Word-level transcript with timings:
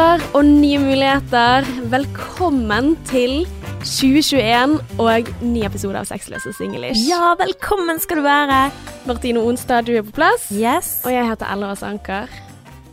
år 0.00 0.22
og 0.36 0.44
nye 0.46 0.78
muligheter. 0.80 1.66
Velkommen 1.92 2.94
til 3.08 3.42
2021 3.84 4.78
og 5.00 5.28
ny 5.44 5.64
episode 5.66 6.00
av 6.00 6.06
Sexløs 6.08 6.46
og 6.48 6.54
singlish. 6.56 7.02
Ja, 7.08 7.34
velkommen 7.40 8.00
skal 8.00 8.20
du 8.20 8.24
være. 8.24 8.60
Martine 9.08 9.42
Onstad, 9.44 9.88
du 9.88 9.96
er 9.98 10.04
på 10.06 10.14
plass. 10.16 10.48
Yes. 10.54 11.00
Og 11.04 11.12
jeg 11.12 11.26
heter 11.28 11.52
Ella 11.52 11.74
Anker. 11.88 12.32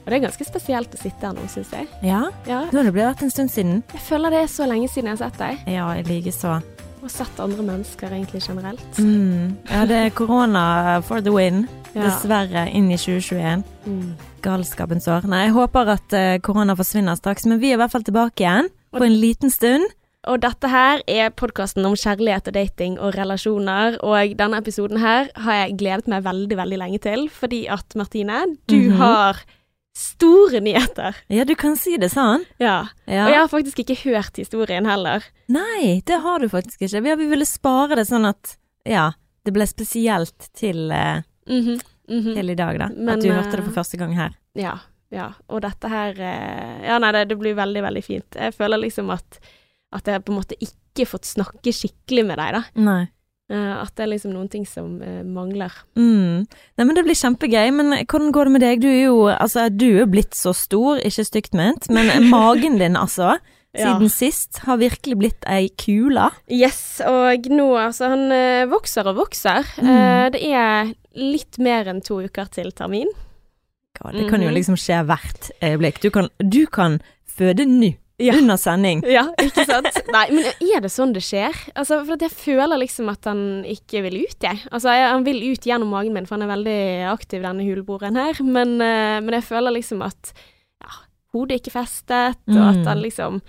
Og 0.04 0.12
det 0.12 0.20
er 0.20 0.24
ganske 0.24 0.48
spesielt 0.48 0.96
å 0.96 1.00
sitte 1.00 1.28
her 1.28 1.36
nå, 1.36 1.48
syns 1.52 1.72
jeg. 1.76 1.88
Ja, 2.04 2.26
Ja. 2.48 2.62
nå 2.72 2.78
har 2.80 2.84
det 2.84 2.94
blitt 2.96 3.22
en 3.24 3.32
stund 3.32 3.52
siden. 3.52 3.84
Jeg 3.94 4.02
føler 4.02 4.30
det 4.32 4.42
er 4.44 4.48
så 4.52 4.68
lenge 4.68 4.88
siden 4.90 5.10
jeg 5.12 5.18
har 5.18 5.30
sett 5.30 5.40
deg. 5.40 5.58
Ja, 5.68 5.88
jeg 5.96 6.08
likeså. 6.08 6.62
Og 7.04 7.12
sett 7.12 7.40
andre 7.40 7.64
mennesker 7.64 8.08
egentlig 8.10 8.42
generelt. 8.48 8.98
Mm. 8.98 9.56
Ja, 9.70 9.86
det 9.86 9.96
er 9.96 10.10
korona 10.10 11.00
for 11.02 11.22
the 11.22 11.32
win. 11.32 11.68
Dessverre 12.04 12.66
inn 12.72 12.90
i 12.92 12.98
2021. 12.98 13.64
Mm. 13.86 14.16
Galskapens 14.46 15.08
år. 15.08 15.26
Nei, 15.28 15.46
jeg 15.48 15.56
håper 15.58 15.94
at 15.96 16.14
eh, 16.14 16.38
korona 16.46 16.76
forsvinner 16.78 17.16
straks, 17.20 17.46
men 17.50 17.60
vi 17.60 17.72
er 17.72 17.78
i 17.78 17.82
hvert 17.82 17.92
fall 17.96 18.04
tilbake 18.08 18.44
igjen 18.46 18.70
på 18.96 19.04
en 19.06 19.18
liten 19.22 19.50
stund. 19.54 19.86
Og 20.28 20.42
dette 20.44 20.68
her 20.68 21.00
er 21.08 21.30
podkasten 21.32 21.86
om 21.88 21.94
kjærlighet 21.96 22.50
og 22.50 22.54
dating 22.58 22.98
og 23.00 23.14
relasjoner. 23.16 23.96
Og 24.04 24.34
denne 24.36 24.58
episoden 24.60 25.00
her 25.00 25.30
har 25.40 25.54
jeg 25.62 25.78
gledet 25.80 26.08
meg 26.12 26.26
veldig, 26.26 26.58
veldig 26.60 26.80
lenge 26.82 27.00
til. 27.00 27.30
Fordi 27.32 27.62
at 27.72 27.96
Martine, 27.96 28.42
du 28.68 28.76
Mhm. 28.90 28.98
har 29.00 29.40
store 29.98 30.60
nyheter. 30.62 31.16
Ja, 31.34 31.44
du 31.48 31.56
kan 31.56 31.76
si 31.80 31.96
det 31.98 32.12
sånn. 32.12 32.44
Ja. 32.60 32.90
Ja. 33.08 33.26
Og 33.26 33.32
jeg 33.32 33.40
har 33.40 33.48
faktisk 33.48 33.80
ikke 33.82 33.96
hørt 34.04 34.36
historien 34.38 34.86
heller. 34.86 35.24
Nei, 35.50 36.02
det 36.06 36.20
har 36.22 36.40
du 36.40 36.50
faktisk 36.50 36.82
ikke. 36.86 37.02
Vi, 37.02 37.16
vi 37.24 37.30
ville 37.32 37.46
spare 37.46 37.96
det 37.96 38.06
sånn 38.10 38.28
at 38.30 38.58
ja, 38.86 39.12
det 39.46 39.54
ble 39.56 39.66
spesielt 39.66 40.50
til, 40.54 40.92
eh, 40.92 41.22
Mhm, 41.48 41.80
-hmm. 42.08 42.34
til 42.36 42.50
i 42.50 42.56
dag, 42.56 42.80
da. 42.80 42.88
Men, 42.88 43.18
at 43.18 43.24
du 43.24 43.32
hørte 43.32 43.52
det 43.52 43.60
eh, 43.60 43.66
for 43.66 43.74
første 43.82 43.98
gang 43.98 44.16
her. 44.16 44.32
Ja. 44.56 44.78
ja. 45.12 45.32
Og 45.48 45.62
dette 45.62 45.90
her 45.90 46.12
eh, 46.12 46.88
Ja, 46.88 47.00
nei, 47.00 47.12
det, 47.12 47.30
det 47.30 47.40
blir 47.40 47.56
veldig, 47.56 47.84
veldig 47.84 48.04
fint. 48.04 48.36
Jeg 48.36 48.54
føler 48.54 48.78
liksom 48.78 49.10
at, 49.10 49.40
at 49.94 50.08
jeg 50.08 50.24
på 50.24 50.32
en 50.32 50.40
måte 50.40 50.56
ikke 50.60 51.06
fått 51.06 51.26
snakke 51.26 51.74
skikkelig 51.74 52.26
med 52.26 52.38
deg, 52.38 52.54
da. 52.54 52.64
Nei. 52.76 53.08
Eh, 53.50 53.76
at 53.82 53.96
det 53.96 54.04
er 54.04 54.12
liksom 54.12 54.34
noen 54.34 54.50
ting 54.50 54.66
som 54.68 55.00
mangler. 55.24 55.72
Mm. 55.96 56.48
Nei, 56.78 56.86
men 56.86 56.96
Det 56.96 57.04
blir 57.04 57.16
kjempegøy. 57.16 57.72
Men 57.72 58.06
hvordan 58.06 58.32
går 58.32 58.46
det 58.46 58.52
med 58.52 58.62
deg? 58.62 58.82
Du 58.82 58.88
er 58.88 59.04
jo 59.06 59.28
altså, 59.28 59.70
du 59.70 60.02
er 60.02 60.06
blitt 60.06 60.36
så 60.36 60.54
stor, 60.54 61.00
ikke 61.00 61.24
stygt 61.24 61.54
ment, 61.54 61.90
men 61.90 62.30
magen 62.30 62.78
din, 62.78 62.96
altså. 62.96 63.38
Siden 63.78 64.10
sist, 64.10 64.60
har 64.66 64.78
virkelig 64.82 65.18
blitt 65.18 65.46
ei 65.48 65.70
kule. 65.78 66.30
Yes, 66.50 67.00
og 67.06 67.48
nå 67.54 67.68
altså 67.78 68.10
Han 68.14 68.32
eh, 68.32 68.66
vokser 68.72 69.08
og 69.08 69.16
vokser. 69.22 69.64
Mm. 69.82 69.94
Eh, 69.94 70.30
det 70.36 70.44
er 70.52 70.92
litt 71.18 71.58
mer 71.60 71.88
enn 71.94 72.02
to 72.06 72.20
uker 72.26 72.50
til 72.54 72.72
termin. 72.72 73.10
Ja, 73.98 74.12
det 74.14 74.28
kan 74.30 74.42
jo 74.42 74.50
Mhm. 74.50 74.56
liksom 74.60 74.76
skje 74.78 75.00
hvert 75.10 75.52
øyeblikk. 75.64 76.02
Du 76.02 76.12
kan, 76.12 76.30
du 76.38 76.66
kan 76.68 77.00
føde 77.26 77.66
nå, 77.66 77.96
Ja. 78.20 78.34
under 78.34 78.56
sending. 78.58 79.02
Ja, 79.06 79.28
ikke 79.42 79.64
sant? 79.66 79.88
Nei, 80.12 80.28
men 80.32 80.46
er 80.46 80.82
det 80.82 80.90
sånn 80.90 81.14
det 81.14 81.22
skjer? 81.22 81.54
Altså, 81.76 82.04
for 82.06 82.18
jeg 82.18 82.32
føler 82.32 82.78
liksom 82.82 83.10
at 83.10 83.26
han 83.26 83.64
ikke 83.66 84.02
vil 84.04 84.24
ut, 84.26 84.38
jeg. 84.42 84.58
Altså, 84.72 84.90
jeg, 84.94 85.10
han 85.12 85.24
vil 85.26 85.42
ut 85.52 85.62
gjennom 85.66 85.90
magen 85.90 86.14
min, 86.14 86.26
for 86.26 86.38
han 86.38 86.46
er 86.50 86.54
veldig 86.56 87.12
aktiv, 87.14 87.42
denne 87.42 87.62
huleboeren 87.66 88.16
her. 88.18 88.34
Men, 88.44 88.80
eh, 88.82 89.20
men 89.22 89.30
jeg 89.38 89.44
føler 89.50 89.74
liksom 89.74 90.02
at 90.06 90.34
ja, 90.82 90.90
hodet 91.34 91.60
ikke 91.62 91.74
festet, 91.78 92.38
og 92.48 92.56
Mm. 92.56 92.70
at 92.82 92.86
han 92.88 93.02
liksom 93.02 93.42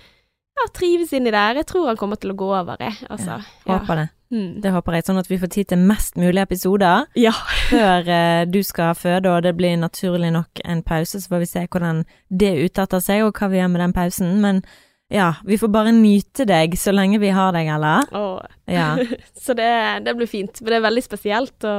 ja, 0.59 0.69
trives 0.75 1.13
inni 1.15 1.31
der. 1.33 1.59
Jeg 1.61 1.67
tror 1.69 1.87
han 1.91 1.99
kommer 1.99 2.19
til 2.19 2.33
å 2.33 2.37
gå 2.39 2.47
over, 2.51 2.79
jeg. 2.83 2.95
Altså, 3.09 3.39
ja. 3.39 3.77
Håper 3.77 4.03
det. 4.03 4.07
Mm. 4.29 4.49
Det 4.61 4.71
håper 4.75 4.93
jeg, 4.93 5.05
sånn 5.07 5.17
at 5.17 5.29
vi 5.31 5.39
får 5.41 5.49
tid 5.55 5.69
til 5.71 5.79
mest 5.89 6.19
mulig 6.21 6.43
episoder 6.43 7.07
Ja. 7.17 7.31
før 7.71 8.05
uh, 8.05 8.43
du 8.45 8.59
skal 8.63 8.93
føde, 8.93 9.31
og 9.31 9.41
det 9.47 9.55
blir 9.57 9.79
naturlig 9.81 10.29
nok 10.35 10.61
en 10.65 10.83
pause, 10.85 11.17
så 11.21 11.31
får 11.31 11.41
vi 11.41 11.49
se 11.49 11.63
hvordan 11.65 12.03
det 12.29 12.51
utarter 12.67 13.01
seg, 13.01 13.23
og 13.25 13.33
hva 13.39 13.49
vi 13.49 13.57
gjør 13.57 13.71
med 13.73 13.81
den 13.87 13.95
pausen. 13.95 14.35
Men 14.43 14.61
ja, 15.11 15.35
vi 15.45 15.57
får 15.57 15.71
bare 15.73 15.91
nyte 15.91 16.45
deg 16.45 16.75
så 16.77 16.91
lenge 16.93 17.17
vi 17.17 17.31
har 17.33 17.49
deg, 17.55 17.65
eller? 17.73 18.05
Oh. 18.13 18.43
Ja. 18.69 18.91
så 19.43 19.55
det, 19.57 19.69
det 20.05 20.13
blir 20.13 20.29
fint. 20.29 20.61
Men 20.61 20.69
det 20.69 20.77
er 20.77 20.83
veldig 20.85 21.01
spesielt 21.01 21.65
å, 21.65 21.73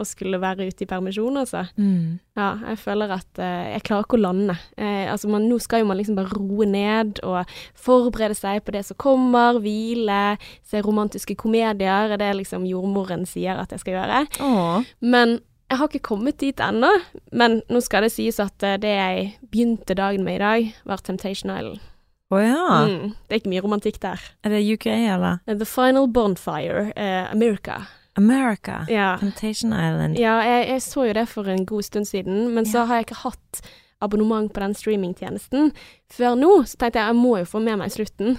å 0.00 0.04
skulle 0.08 0.40
være 0.40 0.70
ute 0.70 0.86
i 0.86 0.88
permisjon, 0.88 1.36
altså. 1.42 1.66
Mm. 1.76 2.16
Ja, 2.40 2.54
jeg 2.70 2.80
føler 2.80 3.12
at 3.18 3.42
eh, 3.44 3.74
jeg 3.74 3.84
klarer 3.90 4.08
ikke 4.08 4.16
å 4.16 4.22
lande. 4.24 4.56
Eh, 4.80 5.04
altså 5.12 5.28
man, 5.28 5.50
nå 5.52 5.60
skal 5.60 5.84
jo 5.84 5.90
man 5.90 6.00
liksom 6.00 6.16
bare 6.16 6.32
roe 6.32 6.70
ned 6.72 7.20
og 7.28 7.52
forberede 7.76 8.40
seg 8.40 8.64
på 8.64 8.72
det 8.72 8.86
som 8.88 8.96
kommer, 9.04 9.60
hvile, 9.60 10.38
se 10.64 10.80
romantiske 10.80 11.36
komedier, 11.36 12.16
Det 12.16 12.24
er 12.24 12.40
liksom 12.40 12.64
jordmoren 12.64 13.28
sier 13.28 13.60
at 13.60 13.76
jeg 13.76 13.84
skal 13.84 13.98
gjøre. 13.98 14.24
Oh. 14.40 14.92
Men 15.04 15.42
jeg 15.68 15.76
har 15.76 15.92
ikke 15.92 16.08
kommet 16.08 16.40
dit 16.40 16.60
ennå. 16.60 16.88
Men 17.36 17.60
nå 17.68 17.84
skal 17.84 18.08
det 18.08 18.14
sies 18.16 18.40
at 18.40 18.64
eh, 18.64 18.80
det 18.80 18.96
jeg 18.96 19.32
begynte 19.44 20.00
dagen 20.00 20.24
med 20.24 20.40
i 20.40 20.44
dag, 20.48 20.76
var 20.88 21.04
Temptation 21.04 21.52
Island. 21.52 21.91
Å 22.32 22.38
ja. 22.40 22.66
Mm, 22.88 23.10
det 23.28 23.34
er 23.34 23.40
ikke 23.42 23.52
mye 23.52 23.64
romantikk 23.64 23.98
der. 24.00 24.22
Er 24.44 24.54
det 24.54 24.62
UK, 24.64 24.86
eller? 24.88 25.42
Eh, 25.46 25.56
The 25.60 25.68
Final 25.68 26.08
Bonfire, 26.08 26.86
eh, 26.96 27.26
America. 27.32 27.82
America. 28.16 28.82
Ja. 28.88 29.16
Temptation 29.20 29.72
Island. 29.72 30.18
Ja, 30.20 30.38
jeg, 30.44 30.68
jeg 30.70 30.84
så 30.84 31.06
jo 31.08 31.16
det 31.16 31.26
for 31.28 31.48
en 31.48 31.66
god 31.68 31.86
stund 31.88 32.08
siden, 32.08 32.50
men 32.54 32.68
så 32.68 32.86
har 32.88 33.00
jeg 33.00 33.10
ikke 33.10 33.22
hatt 33.26 33.62
abonnement 34.02 34.52
på 34.52 34.60
den 34.64 34.74
streamingtjenesten 34.76 35.70
før 36.12 36.36
nå. 36.38 36.52
Så 36.68 36.80
tenkte 36.80 37.00
jeg 37.00 37.12
jeg 37.12 37.20
må 37.20 37.36
jo 37.40 37.48
få 37.48 37.62
med 37.64 37.80
meg 37.80 37.92
slutten. 37.94 38.38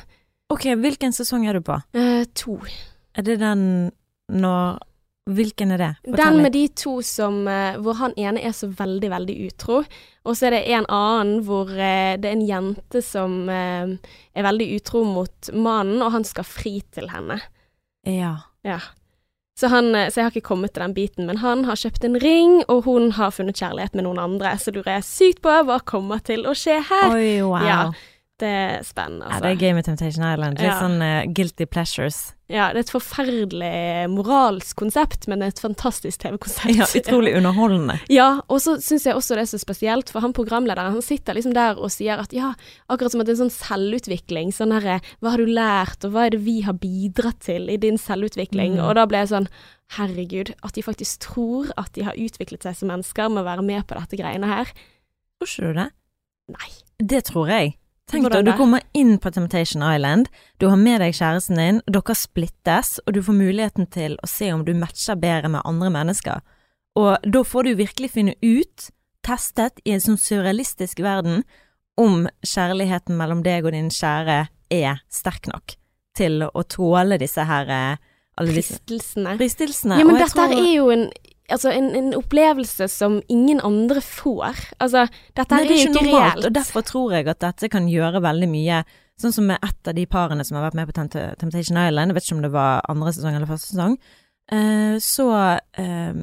Ok, 0.53 0.67
hvilken 0.77 1.15
sesong 1.15 1.47
er 1.49 1.57
du 1.57 1.65
på? 1.65 1.79
Eh, 1.97 2.25
to. 2.37 2.57
Er 3.17 3.25
det 3.25 3.39
den 3.41 3.91
når 4.33 4.81
Hvilken 5.23 5.71
er 5.71 5.79
det? 5.79 6.17
Den 6.17 6.41
med 6.43 6.51
de 6.51 6.65
to 6.75 6.97
som 7.05 7.45
eh, 7.47 7.77
Hvor 7.79 7.95
han 7.95 8.11
ene 8.19 8.41
er 8.43 8.51
så 8.51 8.67
veldig, 8.67 9.07
veldig 9.13 9.35
utro. 9.47 9.77
Og 10.27 10.35
så 10.35 10.49
er 10.49 10.57
det 10.57 10.65
en 10.75 10.87
annen 10.91 11.45
hvor 11.47 11.71
eh, 11.71 12.15
det 12.19 12.27
er 12.27 12.35
en 12.35 12.47
jente 12.47 13.03
som 13.03 13.47
eh, 13.51 13.93
er 14.35 14.47
veldig 14.49 14.67
utro 14.75 15.05
mot 15.07 15.53
mannen, 15.55 16.01
og 16.03 16.11
han 16.17 16.27
skal 16.27 16.47
fri 16.47 16.81
til 16.91 17.07
henne. 17.13 17.39
Ja. 18.07 18.35
Ja. 18.67 18.81
Så, 19.59 19.69
han, 19.69 19.93
så 19.93 20.19
jeg 20.19 20.25
har 20.25 20.33
ikke 20.33 20.49
kommet 20.49 20.73
til 20.73 20.81
den 20.81 20.95
biten, 20.97 21.27
men 21.29 21.39
han 21.39 21.63
har 21.67 21.77
kjøpt 21.79 22.07
en 22.07 22.17
ring, 22.19 22.63
og 22.67 22.87
hun 22.87 23.11
har 23.15 23.31
funnet 23.31 23.59
kjærlighet 23.61 23.95
med 23.95 24.07
noen 24.07 24.19
andre. 24.19 24.55
Så 24.59 24.73
lurer 24.73 24.97
jeg 24.97 25.07
sykt 25.07 25.43
på 25.45 25.53
hva 25.67 25.77
kommer 25.87 26.23
til 26.25 26.47
å 26.49 26.55
skje 26.57 26.79
her. 26.89 27.13
Oi, 27.13 27.37
wow. 27.45 27.63
Ja, 27.63 27.83
Det 28.41 28.49
er 28.49 28.79
spennende, 28.83 29.27
Ja, 29.27 29.35
altså. 29.35 29.43
det 29.45 29.51
er 29.51 29.59
Game 29.61 29.79
of 29.79 29.85
Temptation 29.85 30.23
Island. 30.25 30.57
Litt 30.57 30.65
Ja. 30.65 30.79
sånn 30.81 31.01
uh, 31.01 31.31
guilty 31.31 31.65
pleasures. 31.69 32.33
Ja, 32.49 32.73
det 32.73 32.79
er 32.81 32.83
et 32.87 32.91
forferdelig 32.91 34.09
moralsk 34.09 34.75
konsept, 34.75 35.27
men 35.29 35.41
et 35.45 35.59
fantastisk 35.61 36.19
TV-konsept. 36.19 36.73
Ja, 36.79 36.87
utrolig 36.97 37.35
underholdende. 37.39 37.99
Ja, 38.09 38.41
og 38.49 38.59
så 38.59 38.75
syns 38.81 39.05
jeg 39.05 39.15
også 39.15 39.37
det 39.37 39.45
er 39.45 39.51
så 39.53 39.59
spesielt, 39.61 40.09
for 40.09 40.25
han 40.25 40.33
programlederen 40.33 40.91
han 40.97 41.05
sitter 41.05 41.37
liksom 41.37 41.53
der 41.53 41.77
og 41.77 41.91
sier 41.93 42.19
at 42.19 42.33
ja, 42.33 42.55
akkurat 42.89 43.13
som 43.13 43.21
at 43.21 43.29
det 43.29 43.35
er 43.35 43.43
en 43.43 43.49
sånn 43.51 43.53
selvutvikling. 43.59 44.51
Sånn 44.51 44.73
herre 44.73 44.97
Hva 45.21 45.35
har 45.35 45.37
du 45.37 45.45
lært, 45.53 46.03
og 46.03 46.11
hva 46.17 46.25
er 46.25 46.33
det 46.35 46.41
vi 46.43 46.61
har 46.65 46.73
bidratt 46.73 47.39
til 47.45 47.69
i 47.69 47.77
din 47.77 47.97
selvutvikling? 48.01 48.79
Mm. 48.79 48.83
Og 48.87 48.95
da 48.97 49.05
ble 49.05 49.21
jeg 49.23 49.29
sånn 49.35 49.47
Herregud, 49.93 50.55
at 50.65 50.73
de 50.73 50.81
faktisk 50.81 51.19
tror 51.21 51.69
at 51.77 51.93
de 51.93 52.01
har 52.07 52.17
utviklet 52.17 52.65
seg 52.65 52.75
som 52.79 52.89
mennesker 52.89 53.29
med 53.29 53.43
å 53.43 53.45
være 53.45 53.61
med 53.61 53.85
på 53.85 53.93
dette 53.99 54.17
greiene 54.17 54.49
her. 54.49 54.71
Tror 55.37 55.51
ikke 55.51 55.69
du 55.69 55.73
det? 55.83 55.89
Nei. 56.57 56.69
Det 56.97 57.23
tror 57.29 57.51
jeg. 57.53 57.75
Tenk 58.11 58.27
deg, 58.33 58.45
du 58.45 58.51
kommer 58.59 58.83
inn 58.93 59.15
på 59.21 59.31
Temptation 59.31 59.83
Island, 59.87 60.27
du 60.59 60.67
har 60.69 60.77
med 60.77 60.99
deg 61.01 61.15
kjæresten 61.15 61.57
din, 61.59 61.79
dere 61.87 62.15
splittes, 62.17 62.97
og 63.07 63.15
du 63.15 63.21
får 63.23 63.37
muligheten 63.37 63.87
til 63.93 64.17
å 64.21 64.29
se 64.29 64.51
om 64.53 64.65
du 64.67 64.73
matcher 64.77 65.15
bedre 65.19 65.49
med 65.53 65.63
andre 65.65 65.89
mennesker. 65.93 66.43
Og 66.99 67.15
da 67.23 67.43
får 67.47 67.69
du 67.69 67.75
virkelig 67.79 68.11
finne 68.13 68.35
ut, 68.43 68.89
testet 69.23 69.79
i 69.87 69.95
en 69.95 70.03
sånn 70.03 70.19
surrealistisk 70.19 70.99
verden, 71.05 71.45
om 71.97 72.25
kjærligheten 72.43 73.15
mellom 73.17 73.43
deg 73.45 73.65
og 73.67 73.75
din 73.75 73.91
kjære 73.93 74.47
er 74.73 75.03
sterk 75.13 75.47
nok 75.51 75.75
til 76.17 76.43
å 76.45 76.63
tåle 76.69 77.19
disse 77.21 77.45
her 77.45 77.69
eh, 77.69 78.01
alle 78.41 78.55
disse 78.55 78.79
Fristelsene. 78.79 79.35
fristelsene. 79.37 79.99
Ja, 80.01 80.05
men 80.09 80.17
dette 80.17 80.33
tror- 80.33 80.53
er 80.57 80.73
jo 80.73 80.89
en 80.93 81.07
Altså, 81.51 81.71
en, 81.75 81.89
en 81.95 82.13
opplevelse 82.15 82.87
som 82.87 83.17
ingen 83.29 83.59
andre 83.61 83.99
får. 84.01 84.55
Altså, 84.79 85.07
dette 85.35 85.51
Nei, 85.57 85.65
det 85.67 85.75
er 85.75 85.81
jo 85.83 85.89
ikke 85.91 86.03
normalt, 86.05 86.33
reelt. 86.37 86.45
og 86.47 86.53
derfor 86.55 86.81
tror 86.87 87.11
jeg 87.17 87.27
at 87.27 87.39
dette 87.43 87.69
kan 87.69 87.87
gjøre 87.91 88.21
veldig 88.23 88.47
mye. 88.49 88.83
Sånn 89.19 89.33
som 89.35 89.45
med 89.45 89.59
et 89.61 89.87
av 89.91 89.93
de 89.97 90.05
parene 90.09 90.43
som 90.47 90.55
har 90.57 90.69
vært 90.69 90.77
med 90.79 90.87
på 90.89 90.95
Tempt- 90.95 91.37
Temptation 91.37 91.77
Island, 91.77 92.09
jeg 92.09 92.15
vet 92.15 92.23
ikke 92.29 92.35
om 92.37 92.45
det 92.45 92.51
var 92.55 92.81
andre 92.89 93.11
sesong 93.13 93.35
eller 93.35 93.45
første 93.51 93.73
sesong, 93.73 93.97
eh, 94.51 94.95
så 95.03 95.27
eh, 95.77 96.13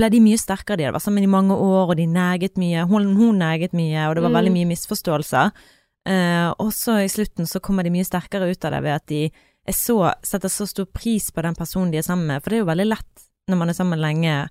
ble 0.00 0.08
de 0.10 0.20
mye 0.24 0.40
sterkere. 0.40 0.80
De 0.80 0.88
hadde 0.88 0.96
vært 0.96 1.06
sammen 1.06 1.22
i 1.28 1.30
mange 1.30 1.54
år, 1.54 1.92
og 1.92 1.96
de 2.00 2.06
neget 2.10 2.56
mye. 2.58 2.86
Hun, 2.90 3.12
hun 3.20 3.38
neget 3.44 3.76
mye, 3.76 4.08
og 4.08 4.16
det 4.16 4.24
var 4.24 4.32
Mm. 4.32 4.38
veldig 4.40 4.54
mye 4.56 4.70
misforståelser. 4.72 5.52
Eh, 6.08 6.48
og 6.58 6.72
så 6.72 6.96
i 7.04 7.08
slutten 7.12 7.46
så 7.46 7.60
kommer 7.60 7.84
de 7.84 7.92
mye 7.92 8.08
sterkere 8.08 8.48
ut 8.50 8.64
av 8.64 8.72
det 8.72 8.82
ved 8.82 8.94
at 8.96 9.06
de 9.12 9.30
så, 9.70 10.14
setter 10.24 10.48
så 10.48 10.66
stor 10.66 10.86
pris 10.88 11.28
på 11.30 11.42
den 11.44 11.54
personen 11.54 11.92
de 11.92 11.98
er 12.00 12.02
sammen 12.08 12.26
med. 12.26 12.42
For 12.42 12.50
det 12.50 12.58
er 12.58 12.64
jo 12.64 12.70
veldig 12.72 12.88
lett 12.88 13.26
når 13.50 13.56
man 13.60 13.68
er 13.68 13.76
sammen 13.76 14.00
lenge, 14.00 14.48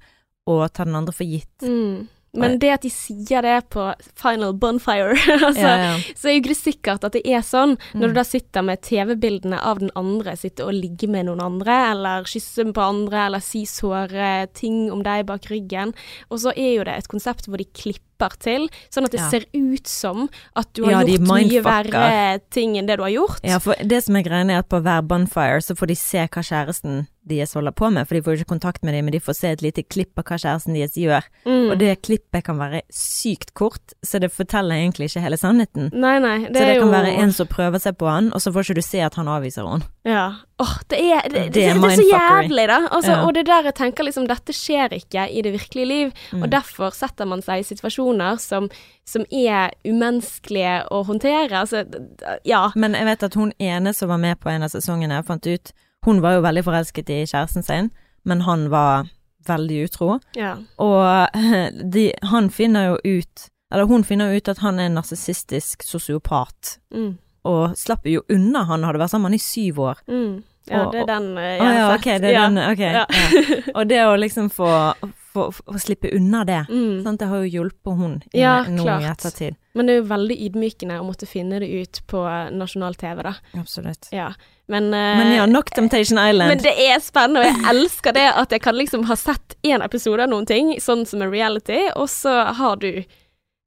å 0.48 0.62
ta 0.72 0.86
den 0.86 0.96
andre 0.96 1.14
for 1.14 1.26
gitt. 1.26 1.52
Mm. 1.66 2.08
Men 2.38 2.60
det 2.62 2.70
at 2.70 2.84
de 2.86 2.92
sier 2.94 3.42
det 3.42 3.56
på 3.74 3.88
Final 4.22 4.54
Bonfire, 4.54 5.16
altså, 5.48 5.66
ja, 5.66 5.78
ja. 5.82 5.94
så 6.14 6.28
er 6.30 6.36
jo 6.36 6.42
ikke 6.44 6.52
det 6.54 6.58
sikkert 6.60 7.08
at 7.08 7.16
det 7.18 7.24
er 7.26 7.42
sånn. 7.42 7.74
Når 7.96 8.04
Mm. 8.06 8.14
du 8.14 8.20
da 8.20 8.24
sitter 8.24 8.62
med 8.68 8.82
TV-bildene 8.86 9.58
av 9.66 9.80
den 9.82 9.90
andre, 9.98 10.36
sitter 10.38 10.68
og 10.70 10.78
ligger 10.78 11.10
med 11.10 11.26
noen 11.26 11.42
andre, 11.42 11.74
eller 11.90 12.30
kysser 12.30 12.70
på 12.72 12.86
andre, 12.86 13.24
eller 13.26 13.42
si 13.42 13.64
såre 13.66 14.46
ting 14.54 14.92
om 14.94 15.02
deg 15.02 15.26
bak 15.26 15.50
ryggen. 15.50 15.96
Og 16.30 16.38
så 16.46 16.54
er 16.56 16.76
jo 16.78 16.84
det 16.86 17.00
et 17.02 17.10
konsept 17.10 17.50
hvor 17.50 17.58
de 17.58 17.66
klipper 17.66 18.38
til, 18.38 18.70
sånn 18.94 19.06
at 19.10 19.12
det 19.16 19.22
Ja. 19.24 19.30
ser 19.32 19.46
ut 19.56 19.88
som 19.88 20.30
at 20.56 20.70
du 20.78 20.84
har 20.86 20.92
Ja, 21.02 21.02
gjort 21.08 21.26
mye 21.34 21.64
verre 21.66 22.40
ting 22.52 22.78
enn 22.78 22.86
det 22.86 22.98
du 22.98 23.04
har 23.08 23.16
gjort. 23.16 23.40
Ja, 23.44 23.58
for 23.58 23.74
det 23.82 24.04
som 24.06 24.16
er 24.16 24.22
greia 24.22 24.46
er 24.46 24.60
at 24.60 24.70
på 24.70 24.84
hver 24.84 25.02
bonfire 25.02 25.64
så 25.66 25.74
får 25.76 25.88
de 25.88 25.96
se 25.96 26.28
hva 26.28 26.44
kjæresten 26.46 27.08
deres 27.30 27.54
holder 27.58 27.76
på 27.78 27.92
med, 27.94 28.08
for 28.08 28.18
de 28.18 28.24
får 28.26 28.36
jo 28.36 28.42
ikke 28.42 28.54
kontakt 28.56 28.84
med 28.86 28.98
dem, 28.98 29.08
men 29.08 29.16
de 29.16 29.22
får 29.24 29.38
se 29.38 29.54
et 29.54 29.64
lite 29.66 29.84
klipp 29.86 30.20
av 30.20 30.26
hva 30.28 30.40
kjæresten 30.42 30.76
deres 30.78 30.98
gjør. 31.00 31.26
Mm. 31.46 31.70
Og 31.70 31.78
det 31.82 31.94
klippet 32.06 32.46
kan 32.48 32.60
være 32.60 32.82
sykt 32.94 33.54
kort, 33.58 33.96
så 34.06 34.22
det 34.22 34.32
forteller 34.34 34.82
egentlig 34.82 35.10
ikke 35.10 35.24
hele 35.24 35.40
sannheten. 35.40 35.90
Nei, 35.94 36.18
nei, 36.24 36.36
det 36.48 36.54
så 36.54 36.60
det 36.60 36.68
er 36.76 36.82
kan 36.82 36.88
jo 36.88 36.98
være 36.98 37.16
en 37.24 37.34
som 37.38 37.50
prøver 37.50 37.84
seg 37.86 37.98
på 38.02 38.10
han, 38.10 38.32
og 38.34 38.44
så 38.44 38.54
får 38.56 38.68
ikke 38.68 38.80
du 38.82 38.86
se 38.90 39.04
at 39.06 39.18
han 39.20 39.32
avviser 39.32 39.68
henne. 39.70 39.90
Ja. 40.10 40.28
Åh, 40.60 40.76
det 40.92 40.98
er, 41.00 41.22
det, 41.24 41.34
det, 41.34 41.44
Det 41.44 41.54
det, 41.54 41.66
er 41.72 41.86
er 41.88 41.96
så 41.96 42.08
jævlig, 42.08 42.68
da. 42.68 42.80
Altså, 42.92 43.12
Ja. 43.12 43.24
Og 43.26 43.34
det 43.34 43.42
er 43.46 43.50
der 43.50 43.70
jeg 43.70 43.76
tenker 43.76 44.04
liksom 44.04 44.28
dette 44.28 44.54
skjer 44.56 44.94
ikke 44.98 45.28
i 45.32 45.42
det 45.46 45.54
virkelige 45.54 45.88
liv. 45.88 46.12
Mm. 46.32 46.44
Og 46.44 46.52
derfor 46.52 46.96
setter 46.96 47.28
man 47.30 47.44
seg 47.46 47.62
i 47.62 47.68
situasjoner 47.68 48.40
som, 48.44 48.70
som 49.08 49.24
er 49.32 49.72
umenneskelige 49.88 50.82
å 50.92 51.04
håndtere. 51.08 51.62
Altså, 51.62 51.86
ja. 52.48 52.70
Men 52.76 52.98
jeg 52.98 53.08
vet 53.08 53.28
at 53.30 53.38
hun 53.40 53.54
ene 53.60 53.94
som 53.96 54.12
var 54.12 54.20
med 54.22 54.40
på 54.40 54.52
en 54.52 54.66
av 54.68 54.74
sesongene, 54.74 55.22
fant 55.28 55.48
ut 55.48 55.72
Hun 56.06 56.22
var 56.22 56.34
jo 56.38 56.42
veldig 56.46 56.64
forelsket 56.64 57.10
i 57.10 57.26
kjæresten 57.28 57.64
sin, 57.66 57.90
men 58.26 58.42
han 58.42 58.70
var 58.72 59.08
veldig 59.48 59.84
utro. 59.88 60.20
ja. 60.36 60.56
Og 60.78 61.28
de, 61.94 62.12
han 62.24 62.50
finner 62.50 62.86
jo 62.92 62.98
ut 63.20 63.50
Eller 63.72 63.86
hun 63.86 64.04
finner 64.04 64.34
ut 64.36 64.48
at 64.50 64.58
han 64.64 64.80
er 64.80 64.86
en 64.90 64.96
narsissistisk 64.98 65.84
sosiopat, 65.86 66.80
Mm. 66.92 67.18
og 67.46 67.76
slapper 67.78 68.10
jo 68.10 68.22
unna. 68.30 68.64
Han 68.66 68.84
hadde 68.84 68.98
vært 69.00 69.12
sammen 69.14 69.34
i 69.34 69.38
syv 69.38 69.78
år. 69.80 70.00
Mm. 70.10 70.44
Ja, 70.70 70.86
Og- 70.86 70.92
det 70.94 71.02
er 71.02 71.06
den 71.06 71.36
jeg 71.38 71.60
har 71.62 71.68
sett. 71.68 71.68
Ah, 71.68 71.76
ja, 71.78 71.94
okay, 71.96 72.16
ok, 72.16 72.22
det 72.22 72.30
er 72.30 72.34
ja. 72.34 72.48
den, 72.50 72.58
ok. 72.58 72.80
Ja. 72.80 73.06
Ja. 73.10 73.72
Og 73.76 73.88
det 73.90 74.00
å 74.06 74.16
liksom 74.18 74.50
få, 74.50 74.72
få, 75.34 75.48
å 75.54 75.80
slippe 75.82 76.10
unna 76.16 76.44
det, 76.46 76.66
Mm. 76.70 77.04
sant? 77.04 77.20
det 77.20 77.28
har 77.30 77.44
jo 77.44 77.50
hjulpet 77.60 77.98
hun 77.98 78.16
i, 78.34 78.40
Ja, 78.42 78.64
nå 78.68 78.84
i 79.00 79.06
ettertid. 79.10 79.56
Men 79.76 79.86
det 79.86 79.94
er 79.94 80.00
jo 80.02 80.08
veldig 80.10 80.38
ydmykende 80.48 80.98
å 81.00 81.06
måtte 81.06 81.28
finne 81.30 81.60
det 81.62 81.70
ut 81.70 82.02
på 82.08 82.24
nasjonal-TV, 82.52 83.22
da. 83.24 83.34
Absolutt. 83.60 84.10
Ja. 84.12 84.32
Men, 84.68 84.90
uh, 84.94 85.18
Men 85.22 85.32
ja, 85.36 85.46
nok 85.46 85.70
Temptation 85.74 86.18
Island. 86.18 86.50
Men 86.56 86.58
det 86.66 86.74
er 86.90 87.00
spennende, 87.00 87.40
og 87.42 87.46
jeg 87.46 87.70
elsker 87.76 88.14
det 88.18 88.28
at 88.36 88.50
jeg 88.52 88.62
kan 88.62 88.76
liksom 88.76 89.06
ha 89.06 89.16
sett 89.16 89.56
én 89.64 89.82
episode 89.86 90.22
av 90.26 90.30
noen 90.30 90.46
ting, 90.50 90.76
sånn 90.82 91.06
som 91.08 91.22
en 91.22 91.32
reality, 91.32 91.88
og 91.96 92.10
så 92.10 92.54
har 92.58 92.76
du 92.82 93.04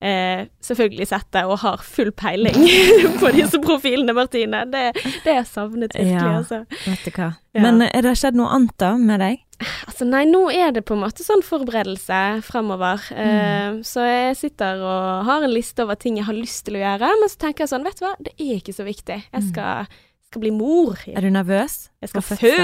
eh, 0.03 0.47
selvfølgelig 0.63 1.07
sett 1.07 1.29
det 1.33 1.45
og 1.47 1.61
har 1.63 1.77
full 1.87 2.11
peiling 2.19 2.57
på 3.21 3.31
disse 3.37 3.61
profilene, 3.63 4.13
Martine. 4.17 4.65
Det, 4.71 4.89
det 5.25 5.37
er 5.37 5.45
savnet 5.47 5.95
virkelig, 5.95 6.19
Ja. 6.19 6.39
altså. 6.41 6.65
Vet 6.87 7.05
du 7.07 7.11
hva. 7.15 7.29
Ja. 7.55 7.63
Men 7.63 7.83
er 7.87 8.03
det 8.03 8.17
skjedd 8.19 8.35
noe 8.39 8.51
annet 8.51 8.75
da 8.83 8.97
med 8.99 9.21
deg? 9.23 9.39
Altså, 9.89 10.07
nei, 10.09 10.23
nå 10.29 10.45
er 10.53 10.73
det 10.75 10.85
på 10.89 10.97
en 10.97 11.03
måte 11.05 11.25
sånn 11.27 11.45
forberedelse 11.47 12.21
fremover. 12.47 13.03
Uh, 13.15 13.83
så 13.87 14.07
jeg 14.07 14.39
sitter 14.41 14.83
og 14.83 15.27
har 15.29 15.45
en 15.45 15.53
liste 15.53 15.85
over 15.85 15.99
ting 16.01 16.19
jeg 16.21 16.29
har 16.29 16.39
lyst 16.39 16.65
til 16.67 16.79
å 16.79 16.85
gjøre, 16.85 17.13
men 17.21 17.33
så 17.33 17.43
tenker 17.47 17.65
jeg 17.65 17.73
sånn, 17.75 17.87
vet 17.87 18.01
du 18.01 18.07
hva, 18.07 18.15
det 18.23 18.33
er 18.39 18.57
ikke 18.59 18.77
så 18.77 18.87
viktig. 18.87 19.19
Jeg 19.29 19.45
skal, 19.51 19.93
skal 20.31 20.45
bli 20.45 20.55
mor. 20.55 21.03
Er 21.11 21.25
du 21.25 21.31
nervøs? 21.35 21.85
Jeg 22.03 22.15
skal 22.15 22.27
fø. 22.33 22.57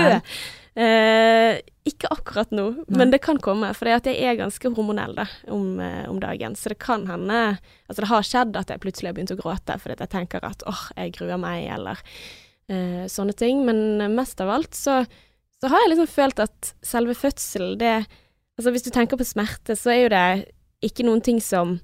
Eh, 0.78 1.56
ikke 1.90 2.06
akkurat 2.14 2.52
nå, 2.54 2.68
Nei. 2.84 2.98
men 3.00 3.10
det 3.10 3.18
kan 3.24 3.40
komme. 3.42 3.72
For 3.74 3.90
jeg 3.90 4.12
er 4.14 4.36
ganske 4.38 4.70
hormonell 4.76 5.16
da, 5.16 5.24
om, 5.50 5.80
uh, 5.82 6.04
om 6.06 6.20
dagen. 6.22 6.54
Så 6.54 6.70
det 6.70 6.78
kan 6.84 7.08
hende 7.10 7.38
Altså, 7.88 8.02
det 8.02 8.10
har 8.12 8.26
skjedd 8.28 8.58
at 8.60 8.70
jeg 8.70 8.82
plutselig 8.84 9.10
har 9.10 9.16
begynt 9.16 9.32
å 9.34 9.38
gråte 9.40 9.74
fordi 9.80 9.96
at 9.96 10.04
jeg 10.04 10.12
tenker 10.12 10.44
at 10.46 10.62
åh, 10.68 10.84
jeg 11.00 11.16
gruer 11.16 11.40
meg, 11.40 11.64
eller 11.78 12.04
sånne 13.08 13.32
ting. 13.32 13.62
Men 13.64 13.96
mest 14.12 14.42
av 14.44 14.50
alt 14.52 14.76
så, 14.76 14.98
så 15.58 15.70
har 15.72 15.82
jeg 15.82 15.92
liksom 15.92 16.10
følt 16.10 16.42
at 16.42 16.72
selve 16.86 17.18
fødselen, 17.18 17.78
det 17.80 17.98
Altså, 18.58 18.72
hvis 18.74 18.82
du 18.82 18.90
tenker 18.90 19.14
på 19.14 19.22
smerte, 19.22 19.76
så 19.78 19.92
er 19.92 20.00
jo 20.00 20.08
det 20.10 20.28
ikke 20.82 21.04
noen 21.06 21.20
ting 21.22 21.36
som 21.38 21.76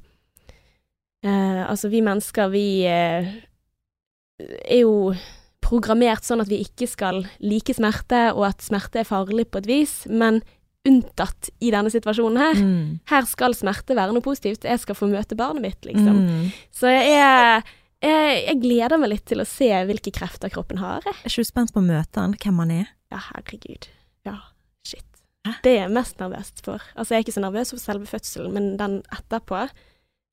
eh, 1.23 1.61
Altså, 1.69 1.87
vi 1.93 2.00
mennesker, 2.03 2.50
vi 2.50 2.82
eh, 2.91 3.31
er 4.43 4.81
jo 4.81 5.15
programmert 5.65 6.26
sånn 6.26 6.43
at 6.43 6.50
vi 6.50 6.59
ikke 6.65 6.88
skal 6.91 7.23
like 7.41 7.76
smerte, 7.76 8.26
og 8.35 8.49
at 8.50 8.67
smerte 8.67 9.00
er 9.00 9.09
farlig 9.09 9.47
på 9.49 9.62
et 9.62 9.71
vis, 9.71 9.94
men 10.11 10.43
unntatt 10.85 11.49
i 11.65 11.71
denne 11.73 11.88
situasjonen 11.93 12.43
her. 12.43 12.59
Mm. 12.61 12.88
Her 13.09 13.29
skal 13.31 13.56
smerte 13.56 13.97
være 13.97 14.12
noe 14.12 14.25
positivt. 14.25 14.67
Jeg 14.69 14.82
skal 14.82 14.99
få 14.99 15.09
møte 15.09 15.38
barnet 15.38 15.65
mitt, 15.65 15.87
liksom. 15.88 16.19
Mm. 16.26 16.50
Så 16.75 16.93
jeg, 16.93 17.15
er, 17.17 17.65
jeg, 18.04 18.38
jeg 18.46 18.60
gleder 18.62 19.00
meg 19.00 19.12
litt 19.14 19.24
til 19.30 19.42
å 19.42 19.48
se 19.48 19.68
hvilke 19.88 20.12
krefter 20.14 20.52
kroppen 20.52 20.80
har. 20.82 21.04
jeg. 21.06 21.16
Er 21.22 21.32
ikke 21.32 21.44
du 21.44 21.50
spent 21.50 21.74
på 21.74 21.82
å 21.82 21.86
møte 21.86 22.20
han, 22.22 22.36
hvem 22.40 22.62
han 22.62 22.72
er? 22.74 22.92
Ja, 23.14 23.20
herregud. 23.30 23.88
Ja, 24.28 24.36
shit. 24.86 25.06
Hæ? 25.46 25.56
Det 25.64 25.74
er 25.74 25.82
jeg 25.82 25.94
mest 25.94 26.20
nervøs 26.22 26.52
for. 26.64 26.84
Altså, 26.94 27.14
jeg 27.14 27.20
er 27.20 27.26
ikke 27.26 27.36
så 27.36 27.44
nervøs 27.44 27.74
for 27.74 27.82
selve 27.82 28.08
fødselen, 28.08 28.54
men 28.56 28.70
den 28.80 29.00
etterpå. 29.14 29.66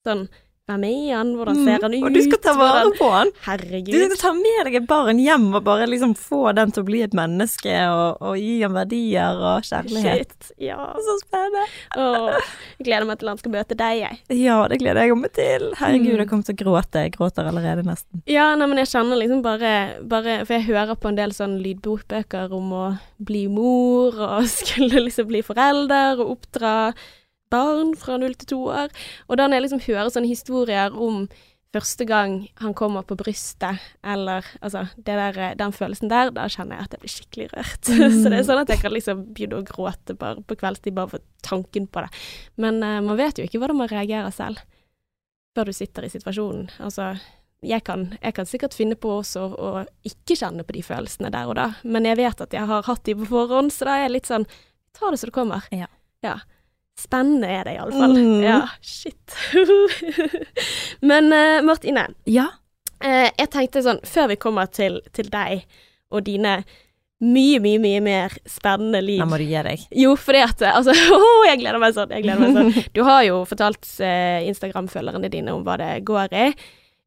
Sånn, 0.07 0.27
hvem 0.71 0.85
er 0.89 1.15
han, 1.17 1.33
hvordan 1.37 1.59
ser 1.65 1.83
han 1.85 1.93
ut? 1.93 1.99
Mm. 2.01 2.07
Og 2.07 2.13
du 2.15 2.21
skal 2.25 2.39
ta 2.47 2.53
vare 2.57 2.81
hvordan- 2.85 2.97
på 2.97 3.09
han! 3.13 3.31
Herregud. 3.45 3.91
Du 3.93 4.05
skal 4.07 4.17
ta 4.23 4.31
med 4.37 4.65
deg 4.69 4.75
et 4.81 4.87
barn 4.89 5.19
hjem 5.21 5.49
og 5.55 5.63
bare 5.67 5.87
liksom 5.91 6.15
få 6.17 6.41
den 6.55 6.71
til 6.71 6.83
å 6.83 6.87
bli 6.87 7.01
et 7.05 7.13
menneske, 7.17 7.75
og, 7.91 8.17
og 8.21 8.37
gi 8.39 8.61
ham 8.63 8.73
verdier 8.79 9.37
og 9.51 9.67
kjærlighet. 9.67 10.31
Shit. 10.47 10.51
Ja. 10.57 10.79
Så 10.97 11.17
spennende! 11.25 11.65
Åh, 11.97 12.39
jeg 12.79 12.87
gleder 12.87 13.05
meg 13.11 13.19
til 13.21 13.31
han 13.33 13.37
skal 13.41 13.51
møte 13.55 13.77
deg, 13.77 13.99
jeg. 14.01 14.19
Ja, 14.41 14.57
det 14.71 14.79
gleder 14.81 15.03
jeg 15.05 15.17
meg 15.17 15.33
til. 15.37 15.67
Herregud, 15.79 16.11
Mm. 16.15 16.17
jeg 16.23 16.29
kommer 16.29 16.45
til 16.47 16.55
å 16.55 16.61
gråte. 16.63 17.01
Jeg 17.05 17.13
gråter 17.17 17.47
allerede 17.51 17.83
nesten. 17.85 18.21
Ja, 18.27 18.55
nei, 18.55 18.65
men 18.67 18.77
jeg 18.81 18.87
kjenner 18.93 19.17
liksom 19.19 19.41
bare, 19.43 19.73
bare 20.07 20.39
For 20.45 20.53
jeg 20.57 20.65
hører 20.69 20.95
på 20.95 21.09
en 21.11 21.15
del 21.19 21.31
sånn 21.35 21.59
lydbokbøker 21.61 22.51
om 22.55 22.71
å 22.73 22.85
bli 23.21 23.47
mor, 23.51 24.15
og 24.17 24.45
skulle 24.59 25.03
liksom 25.07 25.27
bli 25.27 25.41
forelder, 25.45 26.19
og 26.19 26.37
oppdra 26.37 26.93
barn 27.51 27.95
fra 27.99 28.17
null 28.21 28.35
til 28.39 28.53
to 28.55 28.59
år. 28.73 28.91
Og 29.29 29.39
da 29.39 29.47
når 29.47 29.59
jeg 29.59 29.67
liksom 29.67 29.85
hører 29.87 30.11
sånne 30.13 30.31
historier 30.31 30.95
om 30.95 31.25
første 31.71 32.05
gang 32.07 32.35
han 32.59 32.73
kommer 32.75 33.05
på 33.07 33.15
brystet, 33.19 33.79
eller 34.03 34.45
altså 34.59 34.85
det 34.97 35.15
der, 35.15 35.39
den 35.59 35.75
følelsen 35.75 36.11
der, 36.11 36.31
da 36.35 36.47
kjenner 36.51 36.77
jeg 36.77 36.87
at 36.87 36.95
jeg 36.95 37.03
blir 37.03 37.13
skikkelig 37.15 37.47
rørt. 37.53 37.91
Så 38.19 38.31
det 38.31 38.39
er 38.41 38.47
sånn 38.47 38.63
at 38.63 38.73
jeg 38.73 38.81
kan 38.83 38.95
liksom 38.95 39.25
begynne 39.31 39.61
å 39.61 39.67
gråte 39.67 40.15
bare 40.19 40.43
på 40.43 40.57
kveldstid 40.59 40.97
bare 40.97 41.15
for 41.15 41.27
tanken 41.47 41.87
på 41.87 42.03
det. 42.03 42.11
Men 42.61 42.81
uh, 42.83 42.99
man 43.05 43.19
vet 43.19 43.39
jo 43.39 43.47
ikke 43.47 43.61
hvordan 43.61 43.79
man 43.83 43.91
reagerer 43.91 44.33
selv 44.35 44.63
før 45.55 45.67
du 45.67 45.75
sitter 45.75 46.07
i 46.07 46.11
situasjonen. 46.11 46.69
Altså, 46.83 47.13
jeg 47.67 47.83
kan, 47.87 48.07
jeg 48.21 48.35
kan 48.35 48.47
sikkert 48.49 48.75
finne 48.75 48.97
på 48.99 49.11
også 49.19 49.43
å 49.53 49.71
ikke 50.07 50.37
kjenne 50.39 50.65
på 50.65 50.75
de 50.75 50.83
følelsene 50.85 51.31
der 51.33 51.51
og 51.51 51.57
da, 51.59 51.67
men 51.83 52.07
jeg 52.07 52.17
vet 52.19 52.43
at 52.47 52.55
jeg 52.55 52.67
har 52.67 52.87
hatt 52.87 53.03
de 53.05 53.15
på 53.19 53.27
forhånd, 53.29 53.73
så 53.73 53.87
da 53.87 53.97
er 53.97 54.07
jeg 54.07 54.17
litt 54.17 54.31
sånn 54.31 54.49
Ta 54.91 55.07
det 55.07 55.21
så 55.21 55.29
det 55.29 55.31
kommer. 55.31 55.63
Ja. 55.71 55.85
ja. 56.19 56.33
Spennende 56.99 57.47
er 57.49 57.63
det 57.65 57.77
iallfall. 57.79 58.13
Mm. 58.17 58.43
Ja, 58.43 58.59
shit. 58.81 59.35
men 61.01 61.31
uh, 61.33 61.61
Martine, 61.65 62.07
Ja. 62.29 62.47
uh, 63.03 63.29
jeg 63.37 63.49
tenkte 63.53 63.81
sånn, 63.85 64.01
før 64.05 64.31
vi 64.33 64.37
kommer 64.41 64.69
til, 64.71 64.99
til 65.15 65.29
deg 65.33 65.63
og 66.11 66.25
dine 66.27 66.61
mye, 67.21 67.59
mye, 67.61 67.77
mye 67.81 68.01
mer 68.01 68.33
spennende 68.49 68.97
liv 69.05 69.19
Da 69.21 69.27
må 69.29 69.37
du 69.37 69.43
gi 69.45 69.59
deg. 69.65 69.83
jo, 69.93 70.15
fordi 70.17 70.39
at 70.41 70.61
Altså, 70.71 70.93
oh, 71.15 71.43
jeg 71.47 71.59
gleder 71.61 71.77
meg 71.81 71.93
sånn. 71.97 72.09
Jeg 72.15 72.25
gleder 72.25 72.41
meg 72.41 72.55
sånn. 72.57 72.85
Du 72.97 73.03
har 73.05 73.23
jo 73.27 73.43
fortalt 73.49 73.85
eh, 74.01 74.41
Instagram-følgerne 74.49 75.29
dine 75.29 75.53
om 75.53 75.61
hva 75.67 75.77
det 75.81 75.91
går 76.07 76.33
i. 76.33 76.47